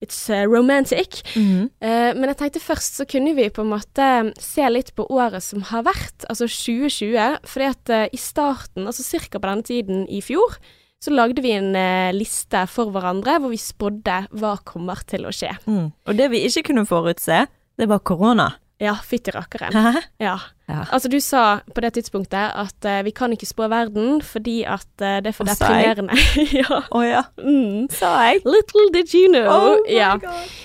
It's 0.05 0.21
eh, 0.33 0.45
romantic. 0.51 1.23
Eh, 1.35 2.13
men 2.13 2.29
jeg 2.31 2.41
tenkte 2.41 2.63
først 2.63 3.01
så 3.01 3.09
kunne 3.09 3.35
vi 3.37 3.49
på 3.53 3.65
en 3.65 3.73
måte 3.73 4.09
se 4.43 4.69
litt 4.71 4.93
på 4.97 5.07
året 5.09 5.45
som 5.45 5.65
har 5.71 5.87
vært, 5.89 6.27
altså 6.29 6.49
2020. 6.51 7.41
Fordi 7.49 7.69
at 7.73 7.93
eh, 7.95 8.07
i 8.13 8.21
starten, 8.21 8.89
altså 8.91 9.07
ca. 9.09 9.39
på 9.39 9.47
denne 9.49 9.67
tiden 9.67 10.09
i 10.13 10.21
fjor, 10.25 10.59
så 11.05 11.13
lagde 11.13 11.43
vi 11.45 11.53
en 11.53 11.75
eh, 11.77 12.15
liste 12.17 12.65
for 12.73 12.93
hverandre 12.95 13.39
hvor 13.41 13.53
vi 13.53 13.61
spådde 13.61 14.21
hva 14.41 14.57
kommer 14.65 15.03
til 15.09 15.27
å 15.29 15.33
skje. 15.35 15.53
Mm. 15.69 15.89
Og 15.93 16.21
det 16.21 16.31
vi 16.33 16.45
ikke 16.49 16.71
kunne 16.71 16.87
forutse, 16.89 17.45
det 17.77 17.89
var 17.91 18.05
korona. 18.07 18.55
Ja, 18.83 18.97
fytti 19.05 19.35
rakkeren. 19.35 20.01
Ja. 20.23 20.39
Ja. 20.69 20.87
Altså, 20.89 21.11
du 21.13 21.19
sa 21.21 21.61
på 21.75 21.83
det 21.85 21.91
tidspunktet 21.99 22.55
at 22.57 22.87
uh, 22.89 23.03
vi 23.05 23.11
kan 23.13 23.33
ikke 23.35 23.47
spå 23.47 23.67
verden 23.69 24.23
fordi 24.25 24.63
at 24.65 24.87
uh, 25.03 25.19
det 25.21 25.29
er 25.29 25.37
for 25.37 25.45
deprimerende. 25.45 26.17
ja. 26.63 26.79
Å 26.89 27.03
ja. 27.05 27.23
Mm. 27.37 27.91
Sa 27.93 28.13
jeg? 28.31 28.41
Little 28.49 28.87
did 28.95 29.13
you 29.13 29.29
know. 29.29 29.51
Oh 29.53 29.91
ja. 29.93 30.15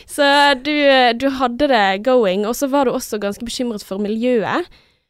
Så 0.07 0.23
du, 0.63 0.71
du 1.19 1.27
hadde 1.35 1.67
det 1.67 2.03
going, 2.07 2.45
og 2.47 2.55
så 2.55 2.69
var 2.71 2.87
du 2.87 2.93
også 2.95 3.19
ganske 3.19 3.43
bekymret 3.45 3.83
for 3.83 3.99
miljøet. 3.99 4.69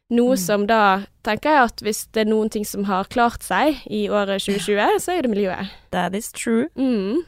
Noe 0.10 0.34
Mm. 0.34 0.42
som 0.42 0.64
da 0.66 1.06
tenker 1.22 1.54
jeg 1.54 1.70
at 1.70 1.82
hvis 1.86 2.00
det 2.18 2.24
er 2.24 2.30
noen 2.32 2.50
ting 2.50 2.66
som 2.66 2.88
har 2.90 3.06
klart 3.14 3.44
seg 3.46 3.78
i 3.86 4.08
året 4.10 4.42
2020, 4.42 4.98
så 5.06 5.14
er 5.14 5.22
det 5.22 5.30
miljøet. 5.30 5.70
That 5.94 6.16
is 6.18 6.32
true. 6.34 6.66
Mm. 6.74 7.22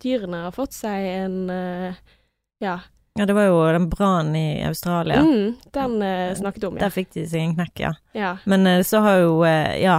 Dyrene 0.00 0.44
har 0.44 0.54
fått 0.54 0.72
seg 0.78 1.08
en 1.10 1.50
uh, 1.50 1.98
ja. 2.62 2.76
Ja, 3.20 3.26
det 3.28 3.34
var 3.36 3.50
jo 3.50 3.56
den 3.68 3.90
brannen 3.92 4.36
i 4.36 4.62
Australia. 4.64 5.18
Mm, 5.20 5.56
den 5.76 6.02
eh, 6.02 6.30
snakket 6.38 6.64
om, 6.64 6.78
ja. 6.78 6.86
Der 6.86 6.92
fikk 6.94 7.10
de 7.12 7.26
seg 7.28 7.42
en 7.42 7.50
knekk, 7.58 7.82
ja. 7.82 7.90
ja. 8.16 8.30
Men 8.48 8.64
eh, 8.64 8.80
så 8.86 9.02
har 9.04 9.18
jo, 9.20 9.34
eh, 9.44 9.74
ja, 9.82 9.98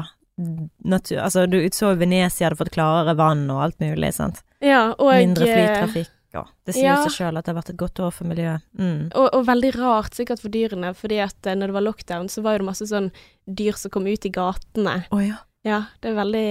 natur 0.82 1.20
Altså, 1.22 1.44
du 1.46 1.60
så 1.70 1.92
Venezia 2.00 2.48
hadde 2.48 2.58
fått 2.58 2.74
klarere 2.74 3.14
vann 3.20 3.44
og 3.54 3.62
alt 3.68 3.78
mulig, 3.84 4.10
sant. 4.18 4.42
Ja, 4.58 4.96
og 4.98 5.12
Mindre 5.14 5.46
eh, 5.46 5.54
flytrafikk 5.54 6.10
Ja, 6.34 6.48
Det 6.66 6.74
sier 6.80 6.88
ja. 6.88 6.98
seg 7.06 7.14
sjøl 7.20 7.38
at 7.38 7.46
det 7.46 7.54
har 7.54 7.60
vært 7.60 7.74
et 7.76 7.80
godt 7.84 8.02
år 8.02 8.10
for 8.16 8.32
miljøet. 8.32 8.66
Mm. 8.74 9.12
Og, 9.12 9.30
og 9.38 9.46
veldig 9.52 9.72
rart 9.78 10.18
sikkert 10.18 10.42
for 10.42 10.58
dyrene, 10.58 10.96
fordi 10.98 11.22
at 11.22 11.46
eh, 11.46 11.58
når 11.62 11.70
det 11.70 11.78
var 11.78 11.88
lockdown, 11.92 12.30
så 12.32 12.42
var 12.42 12.58
jo 12.58 12.64
det 12.64 12.70
masse 12.72 12.90
sånn 12.90 13.14
dyr 13.46 13.78
som 13.78 13.94
kom 13.94 14.10
ut 14.10 14.26
i 14.26 14.34
gatene. 14.34 15.02
Å 15.14 15.22
ja. 15.22 15.42
Ja, 15.62 15.84
det 16.02 16.10
er 16.10 16.18
veldig 16.18 16.48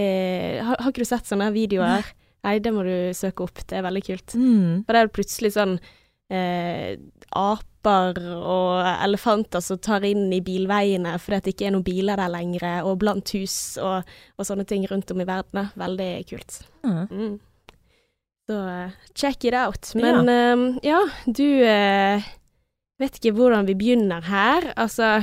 Har, 0.69 0.77
har 0.85 0.93
ikke 0.93 1.03
du 1.03 1.09
sett 1.09 1.27
sånne 1.27 1.50
videoer? 1.50 2.07
Nei, 2.47 2.61
det 2.62 2.71
må 2.71 2.85
du 2.87 3.11
søke 3.17 3.43
opp. 3.43 3.59
Det 3.67 3.81
er 3.81 3.83
veldig 3.83 4.03
kult. 4.07 4.37
Mm. 4.39 4.85
For 4.87 4.95
det 4.95 5.00
er 5.03 5.11
plutselig 5.17 5.50
sånn 5.57 5.81
eh, 6.31 6.97
aper 7.37 8.19
og 8.37 8.89
elefanter 8.91 9.63
som 9.65 9.79
tar 9.83 10.05
inn 10.09 10.29
i 10.33 10.43
bilveiene 10.45 11.17
fordi 11.21 11.41
det 11.45 11.55
ikke 11.55 11.69
er 11.69 11.77
noen 11.77 11.87
biler 11.87 12.21
der 12.21 12.33
lenger, 12.33 12.67
og 12.87 12.99
blant 13.03 13.35
hus 13.37 13.77
og, 13.83 14.09
og 14.37 14.49
sånne 14.49 14.67
ting 14.69 14.87
rundt 14.91 15.11
om 15.13 15.23
i 15.23 15.29
verden. 15.29 15.63
da. 15.63 15.85
Veldig 15.85 16.11
kult. 16.31 16.61
Mm. 16.87 17.39
Så 18.51 18.59
eh, 18.67 18.99
check 19.15 19.45
it 19.45 19.55
out. 19.55 19.93
Men 19.95 20.29
eh, 20.29 20.81
ja, 20.91 21.05
du 21.27 21.47
eh, 21.67 22.27
vet 23.01 23.21
ikke 23.21 23.37
hvordan 23.39 23.69
vi 23.69 23.79
begynner 23.79 24.27
her. 24.27 24.73
Altså 24.77 25.21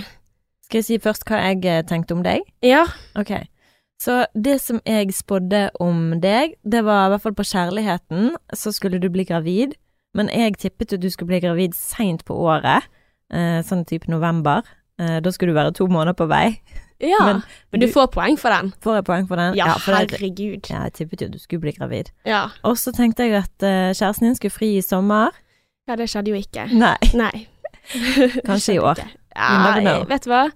Skal 0.66 0.82
jeg 0.82 0.88
si 0.88 1.04
først 1.04 1.28
hva 1.28 1.42
jeg 1.50 1.64
eh, 1.68 1.84
tenkte 1.88 2.16
om 2.16 2.24
deg? 2.26 2.48
Ja. 2.66 2.86
Ok. 3.20 3.36
Så 3.98 4.26
det 4.38 4.60
som 4.62 4.80
jeg 4.86 5.14
spådde 5.18 5.72
om 5.82 6.20
deg, 6.22 6.54
det 6.62 6.84
var 6.86 7.08
i 7.08 7.12
hvert 7.14 7.24
fall 7.24 7.36
på 7.38 7.48
kjærligheten, 7.50 8.36
så 8.54 8.72
skulle 8.72 9.02
du 9.02 9.10
bli 9.10 9.26
gravid. 9.26 9.74
Men 10.16 10.30
jeg 10.34 10.58
tippet 10.58 10.94
at 10.94 11.02
du 11.02 11.10
skulle 11.10 11.28
bli 11.34 11.40
gravid 11.44 11.74
seint 11.76 12.24
på 12.26 12.34
året, 12.36 12.84
eh, 13.34 13.60
sånn 13.64 13.86
type 13.86 14.08
november. 14.10 14.64
Eh, 15.00 15.20
da 15.22 15.30
skulle 15.32 15.52
du 15.54 15.58
være 15.60 15.74
to 15.74 15.88
måneder 15.88 16.14
på 16.18 16.28
vei. 16.30 16.60
Ja, 16.98 17.20
men, 17.22 17.44
Men 17.72 17.80
du, 17.80 17.86
du- 17.86 17.92
får 17.94 18.08
poeng 18.10 18.40
for 18.42 18.50
den. 18.50 18.72
Får 18.82 18.96
jeg 18.96 19.04
poeng 19.06 19.28
for 19.30 19.38
den? 19.38 19.54
Ja, 19.54 19.76
for 19.78 19.94
det, 19.94 20.16
herregud. 20.18 20.66
ja, 20.72 20.80
jeg 20.88 20.94
tippet 20.98 21.22
jo 21.22 21.28
at 21.28 21.34
du 21.36 21.38
skulle 21.38 21.62
bli 21.62 21.72
gravid. 21.76 22.10
Ja. 22.26 22.48
Og 22.66 22.74
så 22.82 22.90
tenkte 22.90 23.28
jeg 23.28 23.36
at 23.38 23.62
eh, 23.62 23.92
kjæresten 23.94 24.26
din 24.26 24.34
skulle 24.36 24.50
fri 24.56 24.72
i 24.80 24.82
sommer. 24.82 25.30
ja, 25.88 25.94
det 25.96 26.08
skjedde 26.10 26.34
jo 26.34 26.40
ikke. 26.42 26.66
Nei. 26.74 26.98
Nei. 27.14 27.46
Kanskje 28.50 28.74
i 28.74 28.82
år. 28.82 28.98
Ja, 29.38 30.04
vet 30.10 30.26
du 30.26 30.32
hva? 30.32 30.48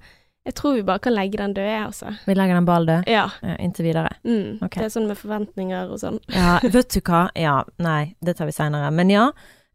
Jeg 0.46 0.56
tror 0.58 0.74
vi 0.74 0.82
bare 0.82 1.00
kan 1.00 1.14
legge 1.14 1.38
den 1.38 1.54
død, 1.54 1.68
jeg, 1.70 1.82
altså. 1.86 2.16
Vi 2.26 2.34
legger 2.34 2.56
den 2.58 2.66
ballen 2.66 2.88
død 2.90 3.08
Ja. 3.12 3.28
ja, 3.46 3.56
inntil 3.62 3.86
videre. 3.86 4.10
Mm. 4.26 4.58
okay. 4.64 4.82
Det 4.82 4.88
er 4.88 4.94
sånn 5.00 5.08
med 5.08 5.18
forventninger 5.20 5.92
og 5.94 6.00
sånn. 6.02 6.18
Ja, 6.34 6.56
vet 6.64 6.90
du 6.96 7.00
hva? 7.06 7.28
Ja, 7.38 7.60
nei, 7.78 8.16
det 8.26 8.38
tar 8.40 8.50
vi 8.50 8.56
seinere. 8.56 8.90
Men 8.92 9.10
ja, 9.14 9.28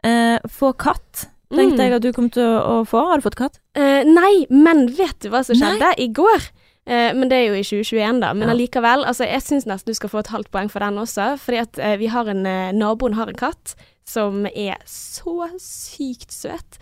eh, 0.02 0.38
få 0.50 0.72
katt. 0.76 1.28
Tenkte 1.54 1.76
Mm. 1.78 1.78
jeg 1.78 1.92
at 1.94 2.02
du 2.02 2.12
kom 2.12 2.28
til 2.30 2.42
å, 2.42 2.80
få. 2.84 3.04
Har 3.06 3.18
du 3.18 3.22
fått 3.22 3.36
katt? 3.38 3.60
Eh, 3.76 4.02
nei, 4.02 4.46
men 4.50 4.88
vet 4.88 5.20
du 5.20 5.28
hva 5.30 5.44
som 5.46 5.54
Nei. 5.56 5.76
skjedde 5.78 5.92
i 6.02 6.08
går? 6.12 6.48
Eh, 6.88 7.12
men 7.14 7.28
det 7.28 7.36
er 7.38 7.46
jo 7.46 7.54
i 7.54 7.62
2021, 7.62 8.20
da. 8.20 8.32
Men 8.34 8.48
Ja. 8.48 8.54
allikevel. 8.54 9.04
Altså, 9.06 9.24
jeg 9.30 9.42
syns 9.42 9.66
nesten 9.66 9.86
du 9.86 9.94
skal 9.94 10.10
få 10.10 10.18
et 10.18 10.26
halvt 10.34 10.50
poeng 10.50 10.68
for 10.68 10.80
den 10.80 10.98
også. 10.98 11.38
Fordi 11.38 11.60
at 11.62 11.78
eh, 11.78 11.96
vi 11.96 12.06
har 12.08 12.26
en 12.26 12.44
eh, 12.44 12.72
Naboen 12.72 13.14
har 13.14 13.28
en 13.28 13.34
katt 13.38 13.76
som 14.04 14.44
er 14.46 14.76
så 14.84 15.48
sykt 15.58 16.30
søt. 16.32 16.78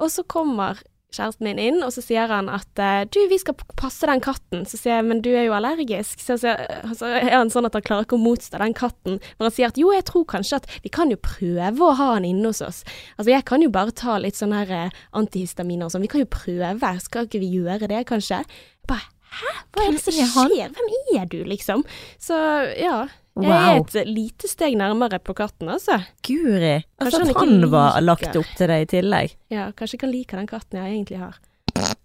Og 0.00 0.10
så 0.10 0.24
kommer 0.26 0.78
kjæresten 1.14 1.46
min 1.46 1.60
inn, 1.62 1.78
og 1.84 1.92
så 1.94 2.02
sier 2.04 2.28
han 2.30 2.50
at 2.52 2.80
eh, 2.82 3.02
du, 3.08 3.18
vi 3.30 3.38
skal 3.40 3.56
passe 3.80 4.06
den 4.08 4.20
katten. 4.24 4.64
Så 4.68 4.76
sier 4.80 4.98
jeg, 4.98 5.06
men 5.08 5.22
du 5.24 5.30
er 5.32 5.46
jo 5.46 5.56
allergisk. 5.56 6.20
Så, 6.20 6.36
så, 6.42 6.54
så 6.98 7.10
er 7.16 7.32
han 7.32 7.52
sånn 7.52 7.68
at 7.68 7.76
han 7.78 7.84
klarer 7.86 8.06
ikke 8.06 8.18
å 8.18 8.22
motstå 8.22 8.60
den 8.60 8.76
katten. 8.76 9.18
Men 9.38 9.48
han 9.48 9.54
sier 9.54 9.72
at 9.72 9.80
jo, 9.80 9.90
jeg 9.96 10.06
tror 10.08 10.26
kanskje 10.28 10.60
at 10.60 10.68
vi 10.84 10.92
kan 10.92 11.12
jo 11.12 11.20
prøve 11.20 11.86
å 11.86 11.94
ha 11.98 12.10
han 12.14 12.28
inne 12.28 12.52
hos 12.52 12.60
oss. 12.64 12.82
Altså, 13.16 13.30
jeg 13.32 13.46
kan 13.48 13.64
jo 13.64 13.72
bare 13.74 13.94
ta 13.96 14.18
litt 14.20 14.38
sånn 14.38 14.56
her 14.56 14.74
eh, 14.74 14.98
antihistaminer 15.16 15.88
og 15.88 15.94
sånn. 15.94 16.04
Vi 16.04 16.12
kan 16.12 16.24
jo 16.24 16.32
prøve. 16.32 16.92
Skal 17.04 17.28
ikke 17.28 17.40
vi 17.44 17.54
gjøre 17.56 17.88
det, 17.90 18.02
kanskje? 18.10 18.42
Jeg 18.44 18.90
bare, 18.90 19.08
hæ? 19.38 19.54
Hva 19.72 19.86
er 19.86 19.96
det 19.96 20.04
som 20.04 20.20
er 20.20 20.30
skjer? 20.34 20.76
Hvem 20.76 20.92
er 21.22 21.32
du, 21.32 21.40
liksom? 21.48 21.86
Så 22.20 22.36
ja. 22.76 23.06
Jeg 23.38 23.48
Wow. 23.50 23.86
er 23.94 24.00
et 24.02 24.08
lite 24.08 24.48
steg 24.50 24.74
nærmere 24.76 25.20
på 25.22 25.34
katten, 25.38 25.68
altså. 25.70 26.00
Guri. 26.26 26.82
Kanskje 26.82 27.04
Altså 27.04 27.18
han 27.20 27.28
at 27.30 27.36
han 27.36 27.70
var 27.70 28.00
lagt 28.02 28.36
opp 28.36 28.50
til 28.58 28.66
deg 28.66 28.82
i 28.82 28.88
tillegg. 28.96 29.36
Ja, 29.54 29.70
kanskje 29.72 29.94
jeg 29.94 30.00
kan 30.00 30.10
like 30.10 30.36
den 30.36 30.46
katten 30.50 30.80
jeg 30.82 30.94
egentlig 30.96 31.18
har. 31.22 31.38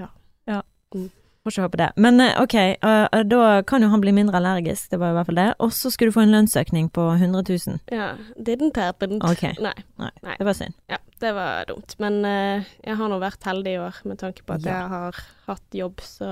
Ja, 0.00 0.08
ja. 0.48 0.62
Får 1.46 1.52
ikke 1.52 1.62
håpe 1.62 1.78
det. 1.78 1.90
Men 2.02 2.20
eh, 2.20 2.32
ok, 2.42 2.54
eh, 2.58 3.22
da 3.30 3.62
kan 3.62 3.82
jo 3.84 3.88
han 3.92 4.00
bli 4.02 4.10
mindre 4.16 4.40
allergisk, 4.40 4.88
det 4.90 4.98
var 4.98 5.12
i 5.12 5.14
hvert 5.18 5.28
fall 5.28 5.38
det. 5.38 5.48
Og 5.62 5.70
så 5.76 5.92
skulle 5.94 6.10
du 6.10 6.16
få 6.16 6.24
en 6.24 6.32
lønnsøkning 6.34 6.88
på 6.90 7.04
100 7.14 7.44
000. 7.68 7.78
Ja, 7.94 8.08
didn't 8.48 8.74
happen. 8.80 9.20
Ok. 9.22 9.44
Nei, 9.62 9.74
Nei, 9.98 10.10
Nei. 10.22 10.34
det 10.38 10.44
var 10.44 10.52
synd. 10.58 10.74
ja, 10.92 10.98
det 11.20 11.30
var 11.32 11.64
dumt. 11.70 11.94
Men 11.98 12.18
uh, 12.24 12.64
jeg 12.84 12.96
har 12.98 13.08
nå 13.08 13.16
vært 13.22 13.46
heldig 13.48 13.72
i 13.72 13.78
år 13.80 14.00
med 14.04 14.18
tanke 14.20 14.42
på 14.44 14.54
at 14.58 14.66
Ja. 14.66 14.74
jeg 14.82 14.88
har 14.92 15.20
hatt 15.46 15.76
jobb, 15.78 16.02
så 16.04 16.26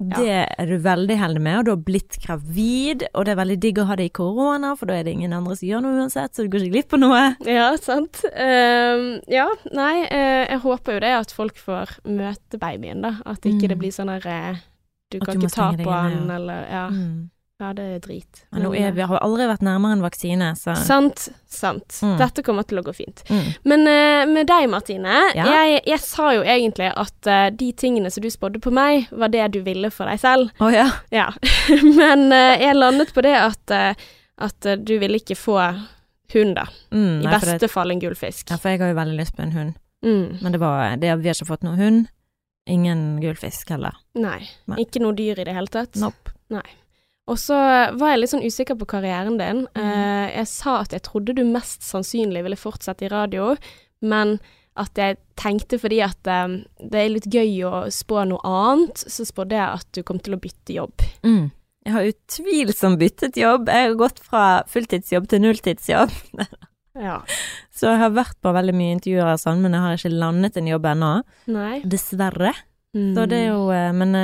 Ja. 0.00 0.16
Det 0.18 0.46
er 0.58 0.66
du 0.66 0.78
veldig 0.82 1.16
heldig 1.20 1.40
med, 1.46 1.58
og 1.58 1.64
du 1.64 1.70
har 1.70 1.82
blitt 1.86 2.18
gravid, 2.24 3.04
og 3.14 3.24
det 3.24 3.32
er 3.36 3.38
veldig 3.44 3.58
digg 3.60 3.78
å 3.78 3.86
ha 3.86 3.94
det 4.00 4.06
i 4.08 4.14
korona, 4.18 4.74
for 4.76 4.86
da 4.90 4.94
er 4.98 5.04
det 5.06 5.12
ingen 5.14 5.32
andre 5.32 5.54
som 5.54 5.68
gjør 5.68 5.82
noe 5.86 6.00
uansett, 6.02 6.34
så 6.34 6.42
du 6.42 6.48
går 6.50 6.64
ikke 6.66 6.74
glipp 6.74 6.96
av 6.98 7.00
noe. 7.04 7.22
Ja, 7.46 7.68
sant. 7.76 8.24
Uh, 8.34 9.20
ja, 9.30 9.46
nei, 9.72 9.94
uh, 10.10 10.44
jeg 10.50 10.60
håper 10.66 10.94
jo 10.98 11.04
det 11.06 11.14
at 11.20 11.30
folk 11.30 11.56
får 11.56 11.98
møte 12.04 12.58
babyen, 12.58 13.02
da. 13.06 13.14
At 13.24 13.40
ikke 13.46 13.64
Mm. 13.66 13.68
det 13.68 13.78
blir 13.78 13.92
sånn 13.94 14.10
herre 14.10 14.50
eh, 14.50 14.56
Du 15.12 15.20
kan 15.20 15.38
du 15.38 15.46
ikke 15.46 15.54
ta 15.54 15.70
på 15.78 15.90
han, 15.92 16.28
eller 16.30 16.66
Ja. 16.68 16.88
Mm. 16.90 17.30
Ja, 17.62 17.68
det 17.72 17.82
er 17.86 18.00
drit. 18.02 18.40
Men 18.50 18.64
Men, 18.64 18.74
er 18.82 18.92
vi 18.96 19.04
har 19.06 19.20
aldri 19.22 19.44
vært 19.46 19.62
nærmere 19.62 19.94
en 19.94 20.02
vaksine, 20.02 20.48
så 20.58 20.72
eh, 20.72 20.80
Sant. 20.82 21.28
Sant. 21.46 22.00
Mm. 22.02 22.16
Dette 22.18 22.42
kommer 22.42 22.66
til 22.66 22.80
å 22.80 22.82
gå 22.82 22.92
fint. 22.96 23.22
mm. 23.30 23.52
Men 23.70 23.84
uh, 23.86 24.24
med 24.26 24.48
deg, 24.50 24.66
Martine. 24.72 25.20
Ja. 25.38 25.46
Jeg, 25.46 25.84
jeg 25.86 26.00
sa 26.02 26.32
jo 26.34 26.42
egentlig 26.42 26.88
at 26.90 27.30
uh, 27.30 27.46
de 27.54 27.68
tingene 27.78 28.10
som 28.10 28.26
du 28.26 28.30
spådde 28.34 28.58
på 28.64 28.72
meg, 28.74 29.06
var 29.14 29.30
det 29.30 29.46
du 29.54 29.60
ville 29.62 29.90
for 29.94 30.10
deg 30.10 30.18
selv. 30.18 30.50
Å 30.58 30.72
ja. 30.74 30.88
Ja. 31.14 31.28
Men 32.00 32.26
uh, 32.34 32.58
jeg 32.58 32.74
landet 32.74 33.14
på 33.14 33.22
det 33.22 33.36
at, 33.38 33.70
eh, 33.70 33.94
at 34.42 34.66
eh, 34.66 34.76
du 34.82 34.96
ville 34.98 35.22
ikke 35.22 35.38
få 35.38 35.60
hund, 36.34 36.56
da. 36.58 36.66
Mm, 36.90 37.22
I 37.22 37.30
beste 37.38 37.58
det- 37.62 37.70
fall 37.70 37.94
en 37.94 38.02
gullfisk. 38.02 38.50
Ja, 38.50 38.58
for 38.58 38.74
jeg 38.74 38.82
har 38.82 38.90
jo 38.90 38.98
veldig 38.98 39.18
lyst 39.22 39.36
på 39.38 39.46
en 39.46 39.54
hund, 39.54 39.74
Mm. 40.04 40.40
men 40.42 40.52
det 40.52 40.58
var 40.60 40.96
det, 41.00 41.14
vi 41.22 41.30
har 41.30 41.38
ikke 41.38 41.46
fått 41.54 41.62
noen 41.64 41.78
hund. 41.78 42.08
Ingen 42.68 43.20
gullfisk 43.22 43.70
heller. 43.70 43.94
Nei. 44.18 44.42
Men. 44.66 44.82
Ikke 44.82 45.00
noe 45.00 45.14
dyr 45.16 45.38
i 45.38 45.44
det 45.46 45.54
hele 45.54 45.70
tatt. 45.70 45.94
Nope. 46.02 46.34
Og 47.30 47.38
så 47.40 47.56
var 47.96 48.12
jeg 48.12 48.20
litt 48.20 48.32
sånn 48.34 48.44
usikker 48.44 48.76
på 48.76 48.88
karrieren 48.90 49.38
din. 49.40 49.64
Mm. 49.72 49.80
Eh, 49.80 50.26
jeg 50.34 50.50
sa 50.50 50.80
at 50.82 50.92
jeg 50.92 51.06
trodde 51.06 51.36
du 51.36 51.44
mest 51.48 51.84
sannsynlig 51.86 52.44
ville 52.44 52.58
fortsette 52.60 53.06
i 53.06 53.12
radio, 53.12 53.54
men 54.04 54.36
at 54.80 54.98
jeg 54.98 55.16
tenkte 55.38 55.78
fordi 55.80 56.00
at 56.04 56.28
eh, 56.28 56.58
det 56.82 57.00
er 57.00 57.12
litt 57.14 57.28
gøy 57.30 57.62
å 57.68 57.84
spå 57.94 58.26
noe 58.28 58.42
annet, 58.44 59.06
så 59.08 59.24
spådde 59.24 59.56
jeg 59.56 59.80
at 59.80 59.88
du 59.96 60.02
kom 60.06 60.20
til 60.20 60.36
å 60.36 60.40
bytte 60.42 60.76
jobb. 60.76 61.06
Mm. 61.24 61.48
Jeg 61.84 61.92
har 61.92 62.10
utvilsomt 62.10 63.00
byttet 63.00 63.38
jobb. 63.40 63.68
Jeg 63.68 63.88
har 63.88 63.98
gått 64.00 64.20
fra 64.24 64.44
fulltidsjobb 64.72 65.28
til 65.32 65.44
nulltidsjobb. 65.46 66.14
Ja. 66.94 67.16
Så 67.74 67.88
jeg 67.88 67.98
har 67.98 68.12
vært 68.14 68.36
på 68.38 68.52
veldig 68.54 68.70
mye 68.78 68.92
intervjuer 68.94 69.32
og 69.32 69.40
sånn, 69.42 69.64
men 69.64 69.72
jeg 69.74 69.82
har 69.82 69.96
ikke 69.96 70.10
landet 70.14 70.60
en 70.60 70.68
jobb 70.70 70.84
ennå. 70.92 71.08
Dessverre. 71.90 72.52
Mm. 72.94 73.08
Så 73.16 73.24
det 73.32 73.40
er 73.40 73.48
jo 73.48 73.64
eh, 73.74 73.88
Men 73.98 74.14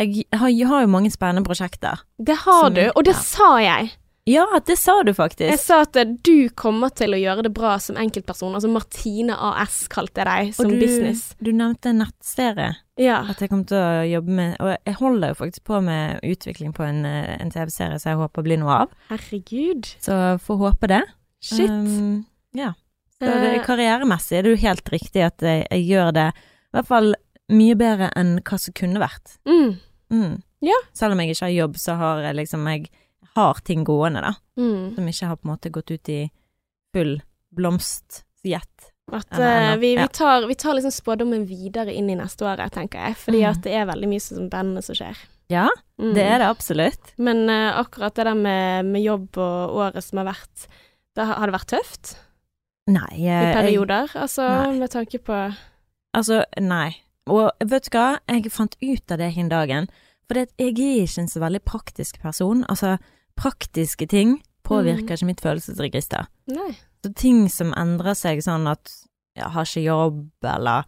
jeg 0.00 0.24
har, 0.32 0.48
jeg 0.48 0.68
har 0.70 0.84
jo 0.84 0.92
mange 0.92 1.10
spennende 1.12 1.44
prosjekter. 1.46 2.04
Det 2.18 2.38
har 2.46 2.70
du, 2.72 2.86
og 2.94 3.04
det 3.04 3.16
ja. 3.16 3.24
sa 3.26 3.50
jeg. 3.62 3.92
Ja, 4.30 4.46
det 4.66 4.76
sa 4.78 5.00
du 5.02 5.10
faktisk. 5.14 5.48
Jeg 5.50 5.58
sa 5.58 5.80
at 5.82 5.96
du 6.22 6.46
kommer 6.54 6.92
til 6.94 7.16
å 7.16 7.18
gjøre 7.18 7.42
det 7.48 7.50
bra 7.56 7.74
som 7.82 7.98
enkeltperson. 7.98 8.54
Altså 8.54 8.70
Martine 8.70 9.34
AS 9.34 9.88
kalte 9.90 10.22
jeg 10.22 10.28
deg 10.28 10.52
som 10.54 10.68
og 10.68 10.76
du, 10.76 10.84
business. 10.84 11.24
du 11.42 11.50
nevnte 11.50 11.90
en 11.90 12.04
nettserie. 12.04 12.68
Ja. 13.00 13.18
At 13.26 13.42
jeg 13.42 13.50
kommer 13.50 13.66
til 13.66 13.80
å 13.80 14.04
jobbe 14.04 14.34
med 14.36 14.50
Og 14.60 14.68
jeg 14.76 14.94
holder 14.98 15.32
jo 15.32 15.38
faktisk 15.38 15.62
på 15.64 15.78
med 15.82 16.20
utvikling 16.28 16.74
på 16.76 16.84
en, 16.86 17.02
eh, 17.08 17.34
en 17.40 17.50
TV-serie 17.50 17.98
som 17.98 18.12
jeg 18.12 18.20
håper 18.20 18.46
blir 18.46 18.60
noe 18.62 18.76
av. 18.84 18.94
Herregud. 19.10 19.90
Så 20.04 20.20
får 20.44 20.60
håpe 20.60 20.92
det. 20.92 21.02
Shit. 21.42 21.72
Um, 21.72 22.22
ja. 22.54 22.76
Så 23.18 23.26
det, 23.26 23.56
Eh, 23.56 23.66
karrieremessig 23.66 24.38
er 24.38 24.46
det 24.46 24.54
jo 24.54 24.62
helt 24.68 24.94
riktig 24.94 25.26
at 25.26 25.42
jeg, 25.42 25.66
jeg 25.66 25.86
gjør 25.90 26.14
det 26.14 26.30
i 26.36 26.76
hvert 26.76 26.88
fall 26.88 27.14
mye 27.50 27.74
bedre 27.76 28.10
enn 28.16 28.36
hva 28.42 28.58
som 28.58 28.72
kunne 28.74 29.00
vært. 29.02 29.38
mm, 29.46 29.78
Mm. 30.12 30.42
Ja. 30.60 30.76
Selv 30.94 31.12
om 31.12 31.18
jeg 31.20 31.30
ikke 31.32 31.46
har 31.46 31.50
jobb, 31.56 31.76
så 31.80 31.94
har 31.96 32.20
jeg 32.22 32.34
liksom 32.36 32.66
Jeg 32.68 32.90
har 33.34 33.54
ting 33.64 33.84
gående, 33.84 34.20
da. 34.20 34.34
mm. 34.58 34.94
Som 34.94 35.06
ikke 35.08 35.26
har 35.26 35.36
på 35.36 35.48
en 35.48 35.54
måte 35.56 35.70
gått 35.72 35.90
ut 35.90 36.08
i 36.08 36.30
full 36.94 37.22
blomstjet. 37.56 38.88
At 39.12 39.32
eh, 39.38 39.76
vi, 39.76 39.96
vi 39.96 40.08
tar, 40.08 40.46
vi 40.46 40.54
tar 40.54 40.74
liksom 40.74 40.92
spådommen 40.92 41.46
videre 41.48 41.92
inn 41.92 42.10
i 42.10 42.14
neste 42.16 42.44
året, 42.46 42.72
tenker 42.72 42.98
jeg. 43.08 43.16
Fordi 43.16 43.40
Mm. 43.42 43.50
at 43.50 43.62
det 43.62 43.72
er 43.74 43.86
veldig 43.86 44.08
mye 44.08 44.20
som 44.20 44.48
spennende 44.48 44.82
som 44.84 44.94
skjer. 44.94 45.16
Ja, 45.50 45.68
Mm. 45.98 46.14
det 46.14 46.22
er 46.24 46.38
det 46.38 46.46
absolutt. 46.48 47.12
Men 47.18 47.48
uh, 47.50 47.80
akkurat 47.80 48.14
det 48.14 48.24
der 48.24 48.34
med, 48.34 48.84
med 48.86 49.02
jobb 49.02 49.36
og 49.38 49.76
året 49.76 50.02
som 50.04 50.18
har 50.18 50.26
vært 50.34 50.66
da 51.16 51.24
har, 51.24 51.46
det 51.46 51.52
vært 51.54 51.68
tøft 51.68 52.16
Nei, 52.88 53.08
i 53.18 53.24
jeg, 53.26 53.44
jeg, 53.44 53.54
perioder? 53.54 54.08
altså 54.16 54.48
nei. 54.48 54.78
med 54.78 54.90
tanke 54.90 55.18
på 55.18 55.54
altså, 56.16 56.44
nei. 56.60 56.94
Og 57.30 57.50
vet 57.64 57.84
du 57.90 57.96
hva, 57.96 58.18
jeg 58.28 58.50
fant 58.50 58.76
ut 58.82 59.12
av 59.14 59.18
det 59.18 59.32
hin 59.36 59.48
dagen. 59.48 59.88
For 60.28 60.38
jeg 60.40 60.48
er 60.58 60.72
ikke 60.72 61.18
en 61.22 61.28
så 61.28 61.40
veldig 61.42 61.60
praktisk 61.64 62.20
person. 62.22 62.64
Altså, 62.68 62.96
praktiske 63.36 64.08
ting 64.08 64.40
påvirker 64.64 65.02
Mm. 65.04 65.12
ikke 65.18 65.26
mitt 65.26 65.40
følelsesregister. 65.40 66.26
Nei. 66.48 66.72
Så 67.04 67.14
ting 67.14 67.48
som 67.50 67.72
endrer 67.74 68.14
seg 68.14 68.38
sånn 68.42 68.66
at 68.70 68.90
jeg 69.36 69.44
har 69.50 69.64
ikke 69.64 69.84
jobb, 69.84 70.28
eller 70.44 70.84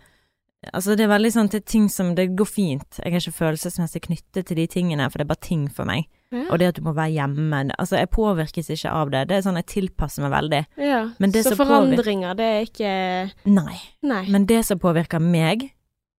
Altså, 0.73 0.97
det 0.97 1.05
er 1.05 1.09
veldig 1.19 1.31
sånn 1.31 1.51
til 1.51 1.61
ting 1.61 1.91
som 1.91 2.15
Det 2.15 2.35
går 2.35 2.47
fint. 2.49 2.97
Jeg 3.05 3.13
er 3.13 3.21
ikke 3.21 3.37
følelsesmessig 3.37 4.01
knyttet 4.07 4.47
til 4.47 4.57
de 4.57 4.67
tingene, 4.67 5.11
for 5.11 5.19
det 5.19 5.27
er 5.27 5.35
bare 5.35 5.43
ting 5.47 5.69
for 5.69 5.85
meg. 5.85 6.07
Ja. 6.33 6.47
Og 6.51 6.59
det 6.59 6.69
at 6.69 6.75
du 6.77 6.81
må 6.81 6.95
være 6.95 7.13
hjemme 7.13 7.71
Altså, 7.79 7.99
jeg 7.99 8.09
påvirkes 8.09 8.71
ikke 8.71 8.91
av 8.91 9.11
det. 9.11 9.29
Det 9.29 9.37
er 9.37 9.43
sånn 9.43 9.57
jeg 9.61 9.67
tilpasser 9.67 10.23
meg 10.23 10.33
veldig. 10.33 10.67
ja. 10.79 11.11
Men 11.19 11.31
det 11.33 11.45
så 11.45 11.55
forandringer, 11.55 12.35
det 12.35 12.45
er 12.49 12.65
ikke 12.65 13.33
Nei. 13.45 13.77
Nei. 14.03 14.25
Men 14.31 14.47
det 14.47 14.65
som 14.65 14.79
påvirker 14.79 15.21
meg, 15.21 15.74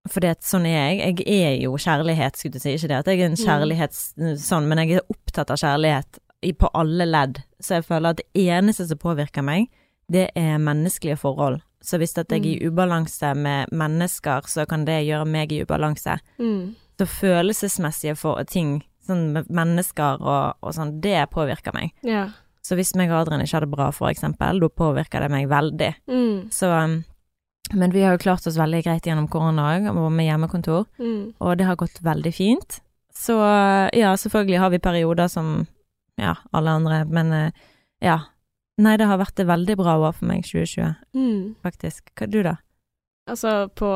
for 0.09 0.21
det 0.21 0.29
at 0.35 0.43
sånn 0.45 0.65
er 0.69 0.91
jeg, 0.99 1.19
jeg 1.25 1.41
er 1.47 1.55
jo 1.63 1.75
kjærlighet, 1.81 2.37
skulle 2.37 2.53
du 2.53 2.59
si, 2.59 2.75
ikke 2.77 2.87
det 2.91 2.97
at 2.99 3.07
jeg 3.11 3.19
er 3.21 3.25
en 3.25 3.35
Mm. 3.37 3.45
kjærlighets... 3.45 4.01
sånn, 4.47 4.67
men 4.69 4.77
jeg 4.83 4.97
er 4.99 5.07
opptatt 5.09 5.49
av 5.51 5.57
kjærlighet 5.57 6.19
på 6.59 6.69
alle 6.77 7.05
ledd, 7.09 7.39
så 7.59 7.79
jeg 7.79 7.85
føler 7.87 8.09
at 8.13 8.17
det 8.21 8.27
eneste 8.47 8.85
som 8.87 8.97
påvirker 9.01 9.41
meg, 9.43 9.69
det 10.11 10.27
er 10.37 10.59
menneskelige 10.61 11.17
forhold. 11.17 11.61
Så 11.81 11.97
hvis 11.97 12.13
at 12.17 12.29
jeg 12.29 12.41
er 12.41 12.45
i 12.61 12.67
ubalanse 12.67 13.33
med 13.35 13.71
mennesker, 13.73 14.45
så 14.47 14.65
kan 14.69 14.85
det 14.85 15.05
gjøre 15.07 15.25
meg 15.25 15.51
i 15.51 15.63
ubalanse. 15.65 16.19
Mm. 16.37 16.75
Så 16.97 17.05
følelsesmessige 17.09 18.15
for 18.17 18.41
ting, 18.49 18.83
sånn 19.05 19.31
med 19.33 19.49
mennesker 19.49 20.21
og, 20.21 20.55
og 20.61 20.73
sånn, 20.77 20.99
det 21.01 21.27
påvirker 21.33 21.73
meg. 21.73 21.91
Ja. 22.05 22.27
Så 22.65 22.77
hvis 22.77 22.95
meg 22.97 23.11
og 23.11 23.19
Adrian 23.23 23.43
ikke 23.43 23.59
har 23.59 23.65
det 23.65 23.73
bra, 23.75 23.91
for 23.93 24.09
eksempel, 24.09 24.59
da 24.63 24.69
påvirker 24.69 25.21
det 25.21 25.29
meg 25.33 25.49
veldig. 25.51 25.91
Mm. 26.09 26.47
Så 26.53 26.69
um, 26.73 26.95
Men 27.73 27.91
vi 27.91 28.01
har 28.03 28.13
jo 28.15 28.21
klart 28.21 28.45
oss 28.47 28.57
veldig 28.59 28.83
greit 28.85 29.07
gjennom 29.07 29.27
korona 29.31 29.71
òg, 29.77 29.87
og 29.97 30.11
med 30.11 30.27
hjemmekontor, 30.27 30.85
Mm. 30.99 31.33
og 31.41 31.57
det 31.57 31.65
har 31.65 31.75
gått 31.75 32.01
veldig 32.03 32.33
fint. 32.33 32.79
Så 33.15 33.33
ja, 33.95 34.13
selvfølgelig 34.15 34.59
har 34.59 34.69
vi 34.69 34.77
perioder 34.79 35.27
som 35.31 35.67
ja, 36.19 36.35
alle 36.53 36.69
andre, 36.69 37.05
men 37.09 37.31
eh, 37.33 37.51
ja. 38.01 38.19
Nei, 38.77 38.97
det 38.97 39.07
har 39.07 39.17
vært 39.17 39.39
et 39.39 39.47
veldig 39.47 39.77
bra 39.77 39.95
år 39.97 40.13
for 40.13 40.25
meg, 40.27 40.43
2020, 40.43 40.95
Mm. 41.15 41.55
faktisk. 41.63 42.11
Hva 42.15 42.27
du, 42.29 42.43
da? 42.43 42.57
Altså 43.27 43.69
på 43.73 43.87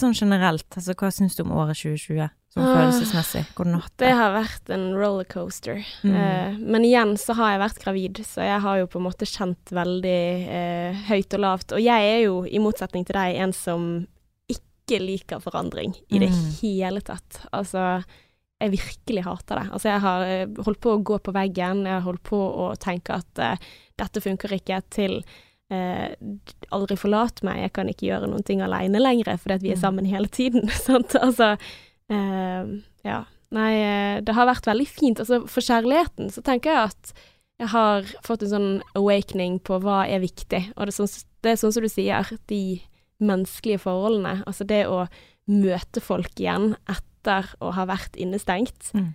Sånn 0.00 0.14
generelt, 0.14 0.64
altså 0.76 0.94
hva 0.94 1.10
syns 1.12 1.34
du 1.36 1.42
om 1.42 1.50
året 1.52 1.76
2020? 1.76 2.30
Sånn 2.50 2.64
Ah, 2.66 2.72
følelsesmessig? 2.80 3.44
Du 3.54 3.72
hatt 3.78 3.92
Det 3.96 4.08
det? 4.08 4.14
har 4.18 4.32
vært 4.34 4.70
en 4.74 4.86
rollercoaster. 4.98 5.84
Mm. 6.02 6.14
Eh, 6.18 6.56
men 6.58 6.82
igjen 6.84 7.12
så 7.16 7.34
har 7.38 7.52
jeg 7.52 7.60
vært 7.62 7.82
gravid, 7.84 8.16
så 8.26 8.42
jeg 8.42 8.60
har 8.64 8.78
jo 8.80 8.86
på 8.90 8.98
en 8.98 9.04
måte 9.06 9.28
kjent 9.28 9.70
veldig 9.70 10.48
eh, 10.50 11.04
høyt 11.08 11.34
og 11.34 11.40
lavt. 11.44 11.72
Og 11.72 11.80
jeg 11.84 12.08
er 12.16 12.24
jo, 12.24 12.40
i 12.50 12.58
motsetning 12.58 13.06
til 13.06 13.14
deg, 13.14 13.36
en 13.38 13.52
som 13.54 13.84
ikke 14.50 14.98
liker 14.98 15.38
forandring 15.38 15.94
i 16.10 16.18
det 16.18 16.30
Mm. 16.32 16.48
hele 16.60 17.00
tatt. 17.00 17.44
Altså, 17.52 18.02
jeg 18.60 18.72
virkelig 18.72 19.22
hater 19.24 19.60
det. 19.60 19.70
Altså, 19.72 19.88
jeg 19.88 20.00
har 20.00 20.22
eh, 20.26 20.46
holdt 20.66 20.80
på 20.80 20.96
å 20.96 21.02
gå 21.04 21.20
på 21.22 21.32
veggen, 21.32 21.84
jeg 21.86 21.92
har 21.94 22.02
holdt 22.02 22.24
på 22.26 22.36
å 22.36 22.72
tenke 22.82 23.14
at 23.14 23.38
uh, 23.38 23.56
dette 23.96 24.20
funker 24.20 24.50
ikke, 24.58 24.82
til 24.90 25.22
eh, 25.70 26.16
aldri 26.72 26.96
forlat 26.98 27.44
meg, 27.46 27.60
jeg 27.62 27.72
kan 27.72 27.86
ikke 27.88 28.08
gjøre 28.10 28.26
noen 28.26 28.42
ting 28.44 28.60
alene 28.60 28.98
lenger, 28.98 29.36
fordi 29.38 29.54
at 29.54 29.62
vi 29.62 29.70
er 29.70 29.76
Mm. 29.78 29.80
sammen 29.86 30.04
hele 30.10 30.26
tiden. 30.26 30.66
sant? 30.88 31.14
Altså, 31.14 31.56
eh, 32.12 32.72
ja. 33.06 33.20
Nei, 33.50 33.72
eh, 33.82 34.20
det 34.22 34.36
har 34.36 34.46
vært 34.46 34.68
veldig 34.68 34.86
fint. 34.86 35.22
Altså, 35.22 35.42
for 35.50 35.64
kjærligheten 35.64 36.30
så 36.30 36.42
tenker 36.46 36.70
jeg 36.70 36.92
at 36.92 37.12
jeg 37.60 37.72
har 37.74 38.06
fått 38.24 38.44
en 38.46 38.52
sånn 38.54 38.70
awakening 38.96 39.58
på 39.66 39.80
hva 39.84 40.04
er 40.08 40.22
viktig. 40.22 40.62
Og 40.76 40.86
det 40.86 40.94
er 40.94 40.96
sånn, 40.96 41.10
det 41.44 41.52
er 41.52 41.58
sånn 41.60 41.74
som 41.74 41.84
du 41.84 41.90
sier, 41.92 42.30
de 42.48 42.62
menneskelige 43.20 43.82
forholdene. 43.84 44.38
Altså 44.48 44.64
det 44.68 44.86
å 44.88 45.04
møte 45.50 46.00
folk 46.00 46.40
igjen 46.40 46.74
etter 46.88 47.50
å 47.60 47.74
ha 47.76 47.84
vært 47.90 48.16
innestengt. 48.20 48.92
Mm. 48.96 49.12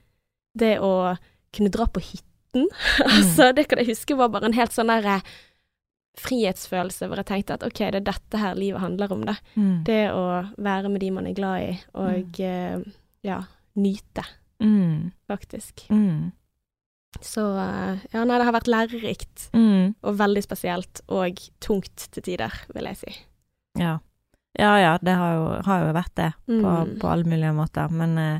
Det 0.55 0.75
å 0.83 1.15
kunne 1.55 1.73
dra 1.73 1.87
på 1.89 2.03
hytten. 2.03 2.69
altså, 3.07 3.49
det 3.55 3.65
kan 3.69 3.81
jeg 3.81 3.95
huske 3.95 4.19
var 4.19 4.29
bare 4.35 4.51
en 4.51 4.57
helt 4.57 4.75
sånn 4.75 4.91
derre 4.93 5.21
frihetsfølelse 6.21 7.07
hvor 7.09 7.17
jeg 7.21 7.25
tenkte 7.29 7.53
at 7.57 7.63
OK, 7.67 7.79
det 7.91 7.99
er 8.01 8.07
dette 8.11 8.37
her 8.39 8.55
livet 8.55 8.81
handler 8.81 9.11
om, 9.11 9.25
det. 9.27 9.35
Mm. 9.55 9.83
Det 9.87 9.99
å 10.13 10.23
være 10.57 10.89
med 10.89 11.01
de 11.01 11.11
man 11.11 11.27
er 11.27 11.33
glad 11.37 11.61
i, 11.67 11.75
og 11.93 12.39
eh, 12.39 12.79
ja, 13.23 13.41
nyte, 13.75 14.23
Mm. 14.63 15.11
faktisk. 15.27 15.81
Mm. 15.91 16.31
Så 17.21 17.43
eh, 17.59 17.97
ja, 18.13 18.23
nei, 18.23 18.37
det 18.39 18.45
har 18.47 18.55
vært 18.55 18.69
lærerikt 18.71 19.49
Mm. 19.53 19.95
og 20.03 20.17
veldig 20.19 20.43
spesielt, 20.43 21.01
og 21.09 21.39
tungt 21.59 22.07
til 22.11 22.23
tider, 22.23 22.53
vil 22.73 22.85
jeg 22.91 22.97
si. 22.97 23.15
Ja. 23.79 23.97
Ja 24.57 24.77
ja, 24.79 24.93
det 25.03 25.11
har 25.19 25.33
jo, 25.35 25.47
har 25.67 25.81
jo 25.85 25.93
vært 25.93 26.15
det, 26.15 26.29
på, 26.47 26.61
Mm. 26.87 26.99
på 27.01 27.07
alle 27.11 27.23
mulige 27.27 27.51
måter. 27.53 27.91
Men 27.91 28.17
eh, 28.17 28.39